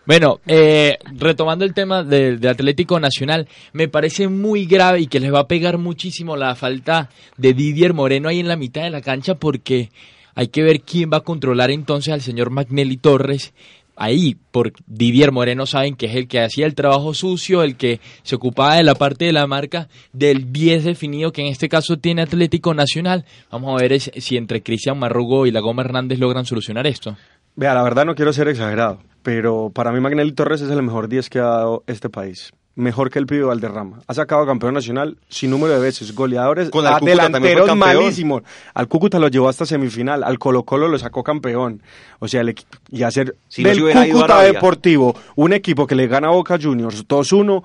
Bueno, 0.06 0.42
eh, 0.48 0.98
retomando 1.18 1.64
el 1.64 1.74
tema 1.74 2.04
del 2.04 2.42
de 2.42 2.50
Atlético 2.50 3.00
Nacional, 3.00 3.48
me 3.72 3.88
parece 3.88 4.28
muy 4.28 4.66
grave 4.66 5.00
y 5.00 5.08
que 5.08 5.22
les 5.22 5.34
va 5.34 5.40
a 5.40 5.48
pegar 5.48 5.78
muchísimo 5.78 6.36
la 6.36 6.56
falta 6.56 7.10
de 7.38 7.54
Didier 7.54 7.94
Moreno 7.94 8.28
ahí 8.28 8.42
en 8.42 8.50
la 8.50 8.58
mitad 8.58 8.84
de 8.84 8.90
la 8.90 9.02
cancha 9.02 9.36
porque 9.36 9.92
hay 10.36 10.50
que 10.50 10.62
ver 10.62 10.82
quién 10.82 11.10
va 11.12 11.18
a 11.18 11.24
controlar 11.24 11.72
entonces 11.72 12.14
al 12.14 12.22
señor 12.22 12.50
Magnelli 12.50 12.98
Torres. 12.98 13.54
Ahí, 13.96 14.36
por 14.52 14.74
Didier 14.88 15.32
Moreno 15.32 15.68
saben 15.68 15.96
que 15.96 16.08
es 16.08 16.16
el 16.16 16.28
que 16.28 16.42
hacía 16.42 16.66
el 16.66 16.76
trabajo 16.76 17.14
sucio, 17.14 17.64
el 17.64 17.78
que 17.78 18.02
se 18.24 18.36
ocupaba 18.36 18.76
de 18.76 18.84
la 18.84 18.96
parte 18.96 19.26
de 19.26 19.34
la 19.34 19.48
marca 19.48 19.88
del 20.12 20.52
10 20.52 20.84
definido 20.84 21.32
que 21.32 21.44
en 21.44 21.48
este 21.48 21.70
caso 21.70 21.98
tiene 21.98 22.24
Atlético 22.24 22.74
Nacional. 22.74 23.24
Vamos 23.52 23.80
a 23.80 23.82
ver 23.82 24.00
si 24.02 24.36
entre 24.36 24.64
Cristian 24.64 25.00
Marrugo 25.00 25.46
y 25.46 25.52
la 25.52 25.62
Goma 25.62 25.84
Hernández 25.84 26.20
logran 26.20 26.46
solucionar 26.46 26.88
esto. 26.88 27.16
Vea, 27.56 27.74
la 27.74 27.84
verdad 27.84 28.06
no 28.06 28.16
quiero 28.16 28.34
ser 28.34 28.48
exagerado, 28.48 29.00
pero 29.22 29.72
para 29.74 29.92
mí 29.92 30.00
Magnelli 30.00 30.32
Torres 30.32 30.62
es 30.62 30.70
el 30.72 30.82
mejor 30.82 31.08
10 31.08 31.30
que 31.30 31.40
ha 31.40 31.44
dado 31.44 31.84
este 31.88 32.10
país. 32.10 32.52
Mejor 32.76 33.12
que 33.12 33.20
el 33.20 33.28
pibe 33.28 33.44
Valderrama. 33.44 34.00
Ha 34.08 34.14
sacado 34.16 34.48
campeón 34.48 34.74
nacional 34.74 35.18
sin 35.30 35.52
número 35.52 35.76
de 35.76 35.80
veces. 35.80 36.16
Goleadores, 36.16 36.72
Con 36.72 36.84
el 36.88 36.92
a 36.92 36.98
Cúcuta 36.98 37.12
también 37.18 37.20
fue 37.20 37.28
delanteros 37.52 37.68
campeón. 37.68 37.98
malísimos. 38.04 38.42
Al 38.74 38.88
Cúcuta 38.88 39.20
lo 39.20 39.28
llevó 39.28 39.48
hasta 39.48 39.68
semifinal. 39.68 40.24
Al 40.24 40.40
Colo 40.40 40.64
Colo 40.64 40.88
lo 40.88 40.98
sacó 40.98 41.24
campeón. 41.24 41.84
O 42.18 42.28
sea, 42.28 42.42
el 42.42 42.50
equi- 42.56 42.66
y 42.90 43.04
hacer 43.04 43.36
Si 43.48 43.62
no 43.62 43.70
del 43.70 43.78
se 43.78 43.84
hubiera 43.84 44.08
ido 44.08 44.18
a 44.18 44.22
Cúcuta 44.22 44.34
Arabia. 44.40 44.54
Deportivo 44.54 45.16
un 45.36 45.54
equipo 45.54 45.86
que 45.86 45.94
le 45.94 46.08
gana 46.08 46.30
a 46.30 46.32
Boca 46.32 46.58
Juniors 46.60 47.08
2-1 47.08 47.62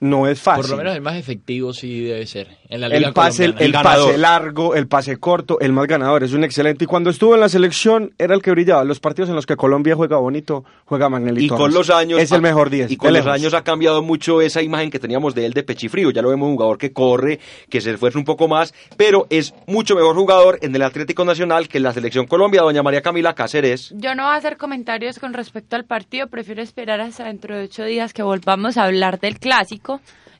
no 0.00 0.26
es 0.26 0.40
fácil. 0.40 0.62
Por 0.62 0.70
lo 0.70 0.76
menos 0.78 0.94
el 0.94 1.02
más 1.02 1.16
efectivo 1.16 1.72
sí 1.72 2.04
debe 2.04 2.26
ser 2.26 2.48
en 2.68 2.80
la 2.80 2.88
Liga 2.88 3.08
el 3.08 3.14
pase, 3.14 3.44
el, 3.44 3.72
pase 3.72 4.18
largo, 4.18 4.74
el 4.74 4.88
pase 4.88 5.16
corto, 5.16 5.58
el 5.60 5.72
más 5.72 5.86
ganador, 5.86 6.24
es 6.24 6.32
un 6.32 6.44
excelente. 6.44 6.84
Y 6.84 6.86
cuando 6.86 7.10
estuvo 7.10 7.34
en 7.34 7.40
la 7.40 7.48
selección, 7.48 8.12
era 8.18 8.34
el 8.34 8.42
que 8.42 8.50
brillaba. 8.50 8.84
Los 8.84 9.00
partidos 9.00 9.30
en 9.30 9.36
los 9.36 9.46
que 9.46 9.56
Colombia 9.56 9.94
juega 9.94 10.18
bonito, 10.18 10.64
juega 10.84 11.08
Magnelli 11.08 11.46
Y 11.46 11.48
con 11.48 11.72
los 11.72 11.90
años 11.90 12.20
Es 12.20 12.32
el 12.32 12.42
mejor 12.42 12.70
10. 12.70 12.90
Y 12.90 12.96
con 12.96 13.12
los 13.12 13.26
años 13.26 13.54
ha 13.54 13.62
cambiado 13.62 14.02
mucho 14.02 14.40
esa 14.40 14.62
imagen 14.62 14.90
que 14.90 14.98
teníamos 14.98 15.34
de 15.34 15.46
él 15.46 15.52
de 15.52 15.62
pechifrío. 15.62 16.10
Ya 16.10 16.22
lo 16.22 16.30
vemos 16.30 16.48
un 16.48 16.54
jugador 16.54 16.78
que 16.78 16.92
corre, 16.92 17.40
que 17.70 17.80
se 17.80 17.92
esfuerza 17.92 18.18
un 18.18 18.24
poco 18.24 18.48
más, 18.48 18.74
pero 18.96 19.26
es 19.30 19.54
mucho 19.66 19.94
mejor 19.94 20.16
jugador 20.16 20.58
en 20.62 20.74
el 20.74 20.82
Atlético 20.82 21.24
Nacional 21.24 21.68
que 21.68 21.78
en 21.78 21.84
la 21.84 21.92
selección 21.92 22.26
Colombia, 22.26 22.62
doña 22.62 22.82
María 22.82 23.02
Camila 23.02 23.34
Cáceres. 23.34 23.94
Yo 23.96 24.14
no 24.14 24.24
voy 24.24 24.32
a 24.32 24.36
hacer 24.36 24.56
comentarios 24.56 25.18
con 25.18 25.32
respecto 25.32 25.76
al 25.76 25.84
partido, 25.84 26.26
prefiero 26.26 26.62
esperar 26.62 27.00
hasta 27.00 27.24
dentro 27.24 27.56
de 27.56 27.64
ocho 27.64 27.84
días 27.84 28.12
que 28.12 28.22
volvamos 28.22 28.76
a 28.76 28.84
hablar 28.84 29.20
del 29.20 29.38
clásico, 29.38 29.85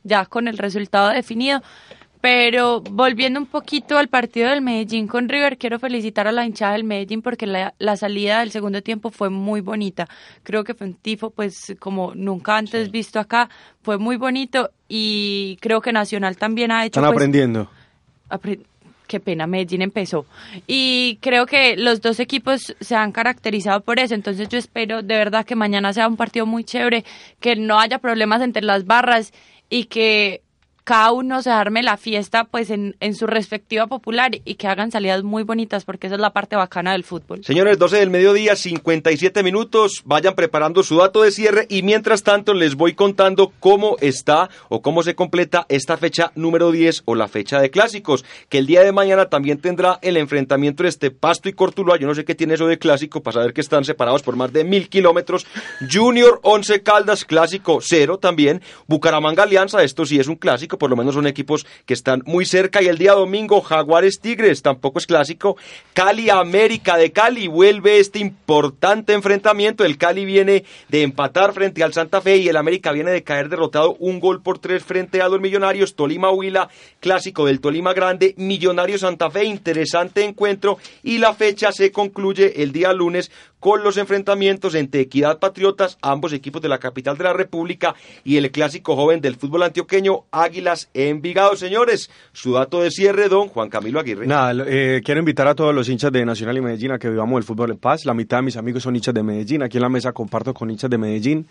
ya 0.04 0.26
con 0.26 0.48
el 0.48 0.58
resultado 0.58 1.10
definido. 1.10 1.62
Pero 2.20 2.80
volviendo 2.80 3.38
un 3.38 3.46
poquito 3.46 3.98
al 3.98 4.08
partido 4.08 4.48
del 4.48 4.60
Medellín 4.60 5.06
con 5.06 5.28
River, 5.28 5.58
quiero 5.58 5.78
felicitar 5.78 6.26
a 6.26 6.32
la 6.32 6.44
hinchada 6.44 6.72
del 6.72 6.82
Medellín 6.82 7.22
porque 7.22 7.46
la, 7.46 7.74
la 7.78 7.96
salida 7.96 8.40
del 8.40 8.50
segundo 8.50 8.82
tiempo 8.82 9.10
fue 9.10 9.30
muy 9.30 9.60
bonita. 9.60 10.08
Creo 10.42 10.64
que 10.64 10.74
fue 10.74 10.88
un 10.88 10.94
tifo, 10.94 11.30
pues 11.30 11.76
como 11.78 12.14
nunca 12.16 12.56
antes 12.56 12.90
visto 12.90 13.20
acá, 13.20 13.48
fue 13.82 13.98
muy 13.98 14.16
bonito 14.16 14.70
y 14.88 15.56
creo 15.60 15.80
que 15.80 15.92
Nacional 15.92 16.36
también 16.36 16.72
ha 16.72 16.84
hecho... 16.84 16.98
Están 16.98 17.04
pues, 17.04 17.16
aprendiendo. 17.16 17.70
apre- 18.28 18.64
Qué 19.06 19.20
pena, 19.20 19.46
Medellín 19.46 19.82
empezó. 19.82 20.26
Y 20.66 21.18
creo 21.20 21.46
que 21.46 21.76
los 21.76 22.00
dos 22.00 22.18
equipos 22.18 22.74
se 22.80 22.94
han 22.96 23.12
caracterizado 23.12 23.80
por 23.80 24.00
eso. 24.00 24.14
Entonces 24.14 24.48
yo 24.48 24.58
espero 24.58 25.02
de 25.02 25.16
verdad 25.16 25.46
que 25.46 25.54
mañana 25.54 25.92
sea 25.92 26.08
un 26.08 26.16
partido 26.16 26.46
muy 26.46 26.64
chévere, 26.64 27.04
que 27.38 27.56
no 27.56 27.78
haya 27.78 27.98
problemas 27.98 28.42
entre 28.42 28.62
las 28.62 28.84
barras 28.84 29.32
y 29.68 29.84
que 29.84 30.42
cada 30.86 31.10
uno 31.10 31.42
se 31.42 31.50
arme 31.50 31.82
la 31.82 31.96
fiesta 31.96 32.44
pues 32.44 32.70
en, 32.70 32.94
en 33.00 33.16
su 33.16 33.26
respectiva 33.26 33.88
popular 33.88 34.30
y 34.44 34.54
que 34.54 34.68
hagan 34.68 34.92
salidas 34.92 35.24
muy 35.24 35.42
bonitas 35.42 35.84
porque 35.84 36.06
esa 36.06 36.14
es 36.14 36.20
la 36.20 36.30
parte 36.30 36.54
bacana 36.54 36.92
del 36.92 37.02
fútbol. 37.02 37.44
Señores, 37.44 37.76
12 37.76 37.96
del 37.96 38.10
mediodía, 38.10 38.54
57 38.54 39.42
minutos. 39.42 40.02
Vayan 40.04 40.36
preparando 40.36 40.84
su 40.84 40.98
dato 40.98 41.22
de 41.22 41.32
cierre 41.32 41.66
y 41.68 41.82
mientras 41.82 42.22
tanto 42.22 42.54
les 42.54 42.76
voy 42.76 42.94
contando 42.94 43.52
cómo 43.58 43.96
está 44.00 44.48
o 44.68 44.80
cómo 44.80 45.02
se 45.02 45.16
completa 45.16 45.66
esta 45.68 45.96
fecha 45.96 46.30
número 46.36 46.70
10 46.70 47.02
o 47.04 47.16
la 47.16 47.26
fecha 47.26 47.60
de 47.60 47.72
clásicos, 47.72 48.24
que 48.48 48.58
el 48.58 48.66
día 48.66 48.82
de 48.82 48.92
mañana 48.92 49.28
también 49.28 49.58
tendrá 49.58 49.98
el 50.02 50.16
enfrentamiento 50.16 50.84
este 50.84 51.10
Pasto 51.10 51.48
y 51.48 51.52
Cortuluá. 51.52 51.96
Yo 51.98 52.06
no 52.06 52.14
sé 52.14 52.24
qué 52.24 52.36
tiene 52.36 52.54
eso 52.54 52.68
de 52.68 52.78
clásico 52.78 53.24
para 53.24 53.40
saber 53.40 53.54
que 53.54 53.60
están 53.60 53.84
separados 53.84 54.22
por 54.22 54.36
más 54.36 54.52
de 54.52 54.62
mil 54.62 54.88
kilómetros. 54.88 55.48
Junior 55.92 56.38
11 56.44 56.84
Caldas, 56.84 57.24
clásico 57.24 57.80
cero 57.82 58.18
también. 58.18 58.62
Bucaramanga 58.86 59.42
Alianza, 59.42 59.82
esto 59.82 60.06
sí 60.06 60.20
es 60.20 60.28
un 60.28 60.36
clásico, 60.36 60.75
por 60.78 60.90
lo 60.90 60.96
menos 60.96 61.14
son 61.14 61.26
equipos 61.26 61.66
que 61.84 61.94
están 61.94 62.22
muy 62.26 62.44
cerca. 62.44 62.82
Y 62.82 62.86
el 62.86 62.98
día 62.98 63.12
domingo, 63.12 63.60
Jaguares 63.60 64.20
Tigres, 64.20 64.62
tampoco 64.62 64.98
es 64.98 65.06
clásico. 65.06 65.56
Cali 65.94 66.30
América 66.30 66.96
de 66.96 67.12
Cali, 67.12 67.48
vuelve 67.48 67.98
este 67.98 68.18
importante 68.18 69.12
enfrentamiento. 69.12 69.84
El 69.84 69.98
Cali 69.98 70.24
viene 70.24 70.64
de 70.88 71.02
empatar 71.02 71.52
frente 71.52 71.82
al 71.82 71.92
Santa 71.92 72.20
Fe 72.20 72.36
y 72.38 72.48
el 72.48 72.56
América 72.56 72.92
viene 72.92 73.10
de 73.10 73.22
caer 73.22 73.48
derrotado 73.48 73.96
un 73.98 74.20
gol 74.20 74.42
por 74.42 74.58
tres 74.58 74.84
frente 74.84 75.22
a 75.22 75.28
los 75.28 75.40
Millonarios. 75.40 75.94
Tolima 75.94 76.30
Huila, 76.30 76.68
clásico 77.00 77.46
del 77.46 77.60
Tolima 77.60 77.92
Grande, 77.92 78.34
Millonario 78.36 78.98
Santa 78.98 79.30
Fe, 79.30 79.44
interesante 79.44 80.24
encuentro. 80.24 80.78
Y 81.02 81.18
la 81.18 81.34
fecha 81.34 81.72
se 81.72 81.92
concluye 81.92 82.62
el 82.62 82.72
día 82.72 82.92
lunes 82.92 83.30
con 83.60 83.82
los 83.82 83.96
enfrentamientos 83.96 84.74
entre 84.74 85.00
Equidad 85.00 85.38
Patriotas, 85.38 85.98
ambos 86.00 86.32
equipos 86.32 86.62
de 86.62 86.68
la 86.68 86.78
capital 86.78 87.16
de 87.18 87.24
la 87.24 87.32
República, 87.32 87.94
y 88.22 88.36
el 88.36 88.50
clásico 88.52 88.94
joven 88.94 89.20
del 89.20 89.36
fútbol 89.36 89.64
antioqueño, 89.64 90.24
Águilas 90.66 90.88
Envigado. 90.94 91.54
Señores, 91.56 92.10
su 92.32 92.52
dato 92.54 92.80
de 92.82 92.90
cierre, 92.90 93.28
don 93.28 93.48
Juan 93.48 93.68
Camilo 93.68 94.00
Aguirre. 94.00 94.26
Nada, 94.26 94.64
eh, 94.66 95.00
quiero 95.04 95.20
invitar 95.20 95.46
a 95.46 95.54
todos 95.54 95.72
los 95.74 95.88
hinchas 95.88 96.10
de 96.10 96.24
Nacional 96.24 96.56
y 96.56 96.60
Medellín 96.60 96.90
a 96.92 96.98
que 96.98 97.08
vivamos 97.08 97.38
el 97.38 97.44
fútbol 97.44 97.70
en 97.70 97.78
paz. 97.78 98.04
La 98.04 98.14
mitad 98.14 98.38
de 98.38 98.42
mis 98.42 98.56
amigos 98.56 98.82
son 98.82 98.96
hinchas 98.96 99.14
de 99.14 99.22
Medellín. 99.22 99.62
Aquí 99.62 99.76
en 99.78 99.82
la 99.82 99.88
mesa 99.88 100.12
comparto 100.12 100.52
con 100.52 100.68
hinchas 100.70 100.90
de 100.90 100.98
Medellín. 100.98 101.46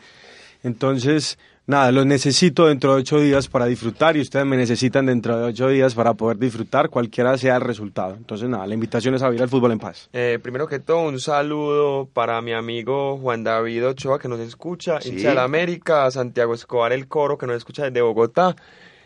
Entonces, 0.63 1.37
nada, 1.67 1.91
los 1.91 2.05
necesito 2.07 2.65
dentro 2.67 2.95
de 2.95 3.01
ocho 3.01 3.19
días 3.19 3.47
para 3.47 3.67
disfrutar 3.67 4.17
y 4.17 4.21
ustedes 4.21 4.45
me 4.47 4.57
necesitan 4.57 5.05
dentro 5.05 5.37
de 5.37 5.43
ocho 5.45 5.67
días 5.69 5.93
para 5.93 6.15
poder 6.15 6.37
disfrutar 6.37 6.89
cualquiera 6.89 7.37
sea 7.37 7.55
el 7.57 7.61
resultado. 7.61 8.15
Entonces, 8.17 8.49
nada, 8.49 8.65
la 8.65 8.73
invitación 8.73 9.13
es 9.15 9.21
a 9.21 9.29
vivir 9.29 9.43
el 9.43 9.49
fútbol 9.49 9.71
en 9.73 9.79
paz. 9.79 10.09
Eh, 10.11 10.39
primero 10.41 10.67
que 10.67 10.79
todo, 10.79 11.03
un 11.07 11.19
saludo 11.19 12.09
para 12.11 12.41
mi 12.41 12.53
amigo 12.53 13.17
Juan 13.19 13.43
David 13.43 13.87
Ochoa, 13.87 14.17
que 14.19 14.27
nos 14.27 14.39
escucha, 14.39 14.99
Sí. 15.01 15.09
hincha 15.09 15.29
de 15.29 15.35
la 15.35 15.43
América, 15.43 16.09
Santiago 16.09 16.53
Escobar 16.55 16.91
El 16.93 17.07
Coro, 17.07 17.37
que 17.37 17.45
nos 17.45 17.57
escucha 17.57 17.83
desde 17.83 18.01
Bogotá, 18.01 18.55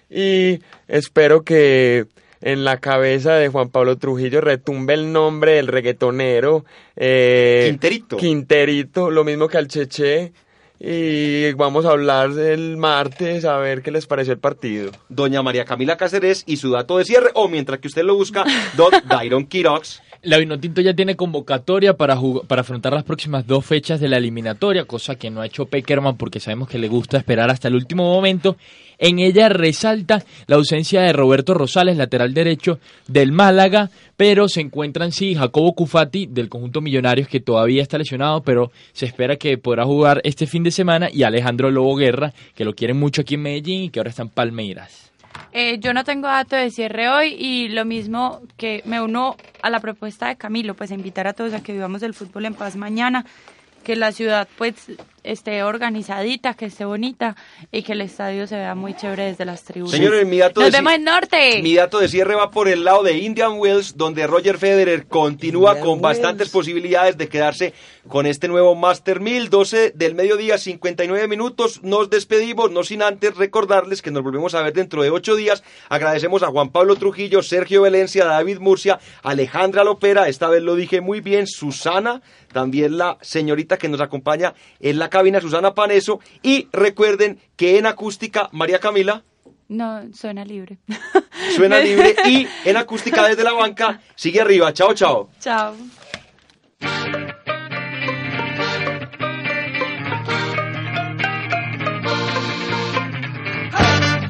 y 0.10 0.60
espero 0.88 1.44
que 1.44 2.06
en 2.42 2.64
la 2.64 2.78
cabeza 2.78 3.36
de 3.36 3.50
Juan 3.50 3.70
Pablo 3.70 3.98
Trujillo 3.98 4.42
retumbe 4.42 4.94
el 4.94 5.12
nombre 5.12 5.54
del 5.54 5.68
reggaetonero. 5.68 6.66
eh, 6.96 7.66
Quinterito. 7.70 8.18
Quinterito, 8.18 9.12
lo 9.12 9.24
mismo 9.24 9.48
que 9.48 9.58
al 9.58 9.68
Cheche. 9.68 10.32
Y 10.82 11.52
vamos 11.54 11.86
a 11.86 11.90
hablar 11.90 12.30
el 12.40 12.78
martes 12.78 13.44
a 13.44 13.58
ver 13.58 13.82
qué 13.82 13.92
les 13.92 14.08
pareció 14.08 14.32
el 14.32 14.40
partido. 14.40 14.92
Doña 15.10 15.44
María 15.44 15.66
Camila 15.66 15.98
Cáceres 15.98 16.44
y 16.46 16.56
su 16.56 16.72
dato 16.72 16.98
de 16.98 17.04
cierre, 17.04 17.32
o 17.34 17.50
mientras 17.50 17.80
que 17.80 17.90
usted 17.90 18.04
lo 18.04 18.16
busca, 18.16 18.46
Don 18.78 18.92
Dairon 19.10 19.46
Quirox. 19.46 20.02
La 20.22 20.38
Vinotinto 20.38 20.82
ya 20.82 20.94
tiene 20.94 21.16
convocatoria 21.16 21.96
para, 21.96 22.18
para 22.46 22.62
afrontar 22.62 22.92
las 22.92 23.06
próximas 23.06 23.48
dos 23.48 23.66
fechas 23.66 24.02
de 24.02 24.10
la 24.10 24.18
eliminatoria, 24.18 24.84
cosa 24.84 25.16
que 25.16 25.30
no 25.30 25.40
ha 25.40 25.46
hecho 25.46 25.68
Peckerman 25.68 26.18
porque 26.18 26.42
sabemos 26.42 26.68
que 26.68 26.78
le 26.78 26.90
gusta 26.90 27.18
esperar 27.18 27.50
hasta 27.50 27.70
el 27.70 27.76
último 27.76 28.04
momento. 28.04 28.58
En 28.98 29.20
ella 29.20 29.48
resalta 29.48 30.22
la 30.48 30.58
ausencia 30.58 31.04
de 31.04 31.14
Roberto 31.14 31.54
Rosales, 31.54 31.96
lateral 31.96 32.34
derecho 32.34 32.80
del 33.08 33.32
Málaga, 33.32 33.92
pero 34.18 34.50
se 34.50 34.60
encuentran 34.60 35.14
sí 35.14 35.36
Jacobo 35.36 35.74
Cufati 35.74 36.26
del 36.26 36.50
conjunto 36.50 36.82
Millonarios 36.82 37.30
que 37.30 37.40
todavía 37.40 37.82
está 37.82 37.98
lesionado, 37.98 38.44
pero 38.44 38.74
se 38.92 39.06
espera 39.06 39.38
que 39.38 39.58
podrá 39.58 39.86
jugar 39.86 40.20
este 40.26 40.48
fin 40.48 40.64
de 40.64 40.72
semana 40.72 41.08
y 41.10 41.24
Alejandro 41.24 41.72
Lobo 41.72 41.96
Guerra, 41.96 42.34
que 42.56 42.66
lo 42.66 42.76
quieren 42.76 43.00
mucho 43.00 43.22
aquí 43.22 43.36
en 43.36 43.44
Medellín 43.44 43.84
y 43.84 43.90
que 43.90 44.02
ahora 44.02 44.10
está 44.10 44.24
en 44.24 44.30
Palmeiras. 44.30 45.09
Eh, 45.52 45.80
yo 45.80 45.94
no 45.94 46.04
tengo 46.04 46.28
dato 46.28 46.56
de 46.56 46.72
cierre 46.72 47.10
hoy 47.10 47.36
y 47.38 47.70
lo 47.70 47.86
mismo 47.86 48.42
que 48.58 48.82
me 48.86 49.02
uno 49.02 49.36
a 49.62 49.70
la 49.70 49.80
propuesta 49.80 50.28
de 50.28 50.36
Camilo, 50.36 50.76
pues 50.76 50.92
invitar 50.92 51.28
a 51.28 51.34
todos 51.34 51.54
a 51.54 51.62
que 51.62 51.74
vivamos 51.74 52.04
el 52.04 52.14
fútbol 52.14 52.46
en 52.46 52.54
paz 52.54 52.76
mañana, 52.76 53.26
que 53.84 53.96
la 53.96 54.12
ciudad 54.12 54.48
pues 54.58 54.76
esté 55.32 55.64
organizadita, 55.64 56.54
que 56.54 56.66
esté 56.66 56.86
bonita 56.86 57.36
y 57.72 57.84
que 57.84 57.94
el 57.94 58.02
estadio 58.02 58.48
se 58.48 58.56
vea 58.56 58.76
muy 58.76 58.94
chévere 58.96 59.26
desde 59.26 59.46
las 59.46 59.64
tribunas. 59.64 59.96
Señores, 59.96 60.26
mi 60.26 60.38
dato 60.38 60.62
Nos 60.62 60.72
de 60.72 60.78
vemos 60.78 60.94
en 60.94 61.04
Norte. 61.04 61.62
Mi 61.62 61.76
dato 61.76 62.00
de 62.00 62.08
cierre 62.08 62.36
va 62.36 62.52
por 62.52 62.68
el 62.68 62.84
lado 62.84 63.04
de 63.04 63.18
Indian 63.18 63.54
Wells, 63.58 63.98
donde 63.98 64.26
Roger 64.28 64.58
Federer 64.58 65.08
continúa 65.08 65.80
con 65.80 66.02
bastantes 66.02 66.50
posibilidades 66.50 67.18
de 67.18 67.28
quedarse 67.28 67.74
con 68.08 68.26
este 68.26 68.48
nuevo 68.48 68.76
Master 68.76 69.20
1000. 69.20 69.50
12 69.50 69.92
del 69.96 70.16
mediodía, 70.16 70.58
59 70.58 71.28
minutos. 71.28 71.82
Nos 71.84 72.10
despedimos, 72.10 72.72
no 72.72 72.84
sin 72.84 73.02
antes 73.02 73.36
recordarles 73.36 74.02
que 74.02 74.12
nos 74.12 74.24
volvemos 74.24 74.54
a 74.54 74.62
ver 74.62 74.74
dentro 74.74 75.02
de 75.02 75.10
ocho 75.10 75.36
días. 75.36 75.64
Agradecemos 75.90 76.44
a 76.44 76.48
Juan 76.48 76.70
Pablo 76.70 76.96
Trujillo, 76.96 77.42
Sergio 77.42 77.82
Valencia, 77.82 78.26
David 78.26 78.60
Murcia, 78.60 79.00
Alejandra 79.24 79.84
Lopera, 79.84 80.28
esta 80.28 80.50
vez 80.50 80.62
lo 80.62 80.76
dije 80.76 81.02
muy 81.02 81.22
bien, 81.22 81.48
Susana, 81.48 82.22
también 82.52 82.98
la 82.98 83.18
señorita 83.22 83.78
que 83.78 83.90
nos 83.90 84.02
acompaña 84.02 84.54
en 84.80 85.00
la 85.00 85.10
cabina, 85.20 85.42
Susana 85.42 85.74
Paneso. 85.74 86.20
Y 86.42 86.68
recuerden 86.72 87.40
que 87.56 87.78
en 87.78 87.86
acústica, 87.86 88.50
María 88.54 88.80
Camila. 88.80 89.24
No, 89.68 90.02
suena 90.14 90.44
libre. 90.46 90.80
Suena 91.56 91.80
libre 91.80 92.16
y 92.26 92.48
en 92.66 92.78
acústica 92.78 93.28
desde 93.28 93.44
la 93.44 93.54
banca 93.54 94.02
sigue 94.16 94.42
arriba. 94.42 94.74
Chao, 94.74 94.94
chao. 94.94 95.30
Chao. 95.40 95.76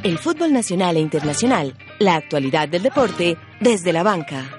El 0.04 0.18
fútbol 0.18 0.54
nacional 0.54 0.98
e 0.98 1.00
internacional, 1.00 1.76
la 2.00 2.16
actualidad 2.16 2.68
del 2.68 2.84
deporte 2.84 3.38
desde 3.62 3.94
la 3.94 4.04
banca. 4.04 4.59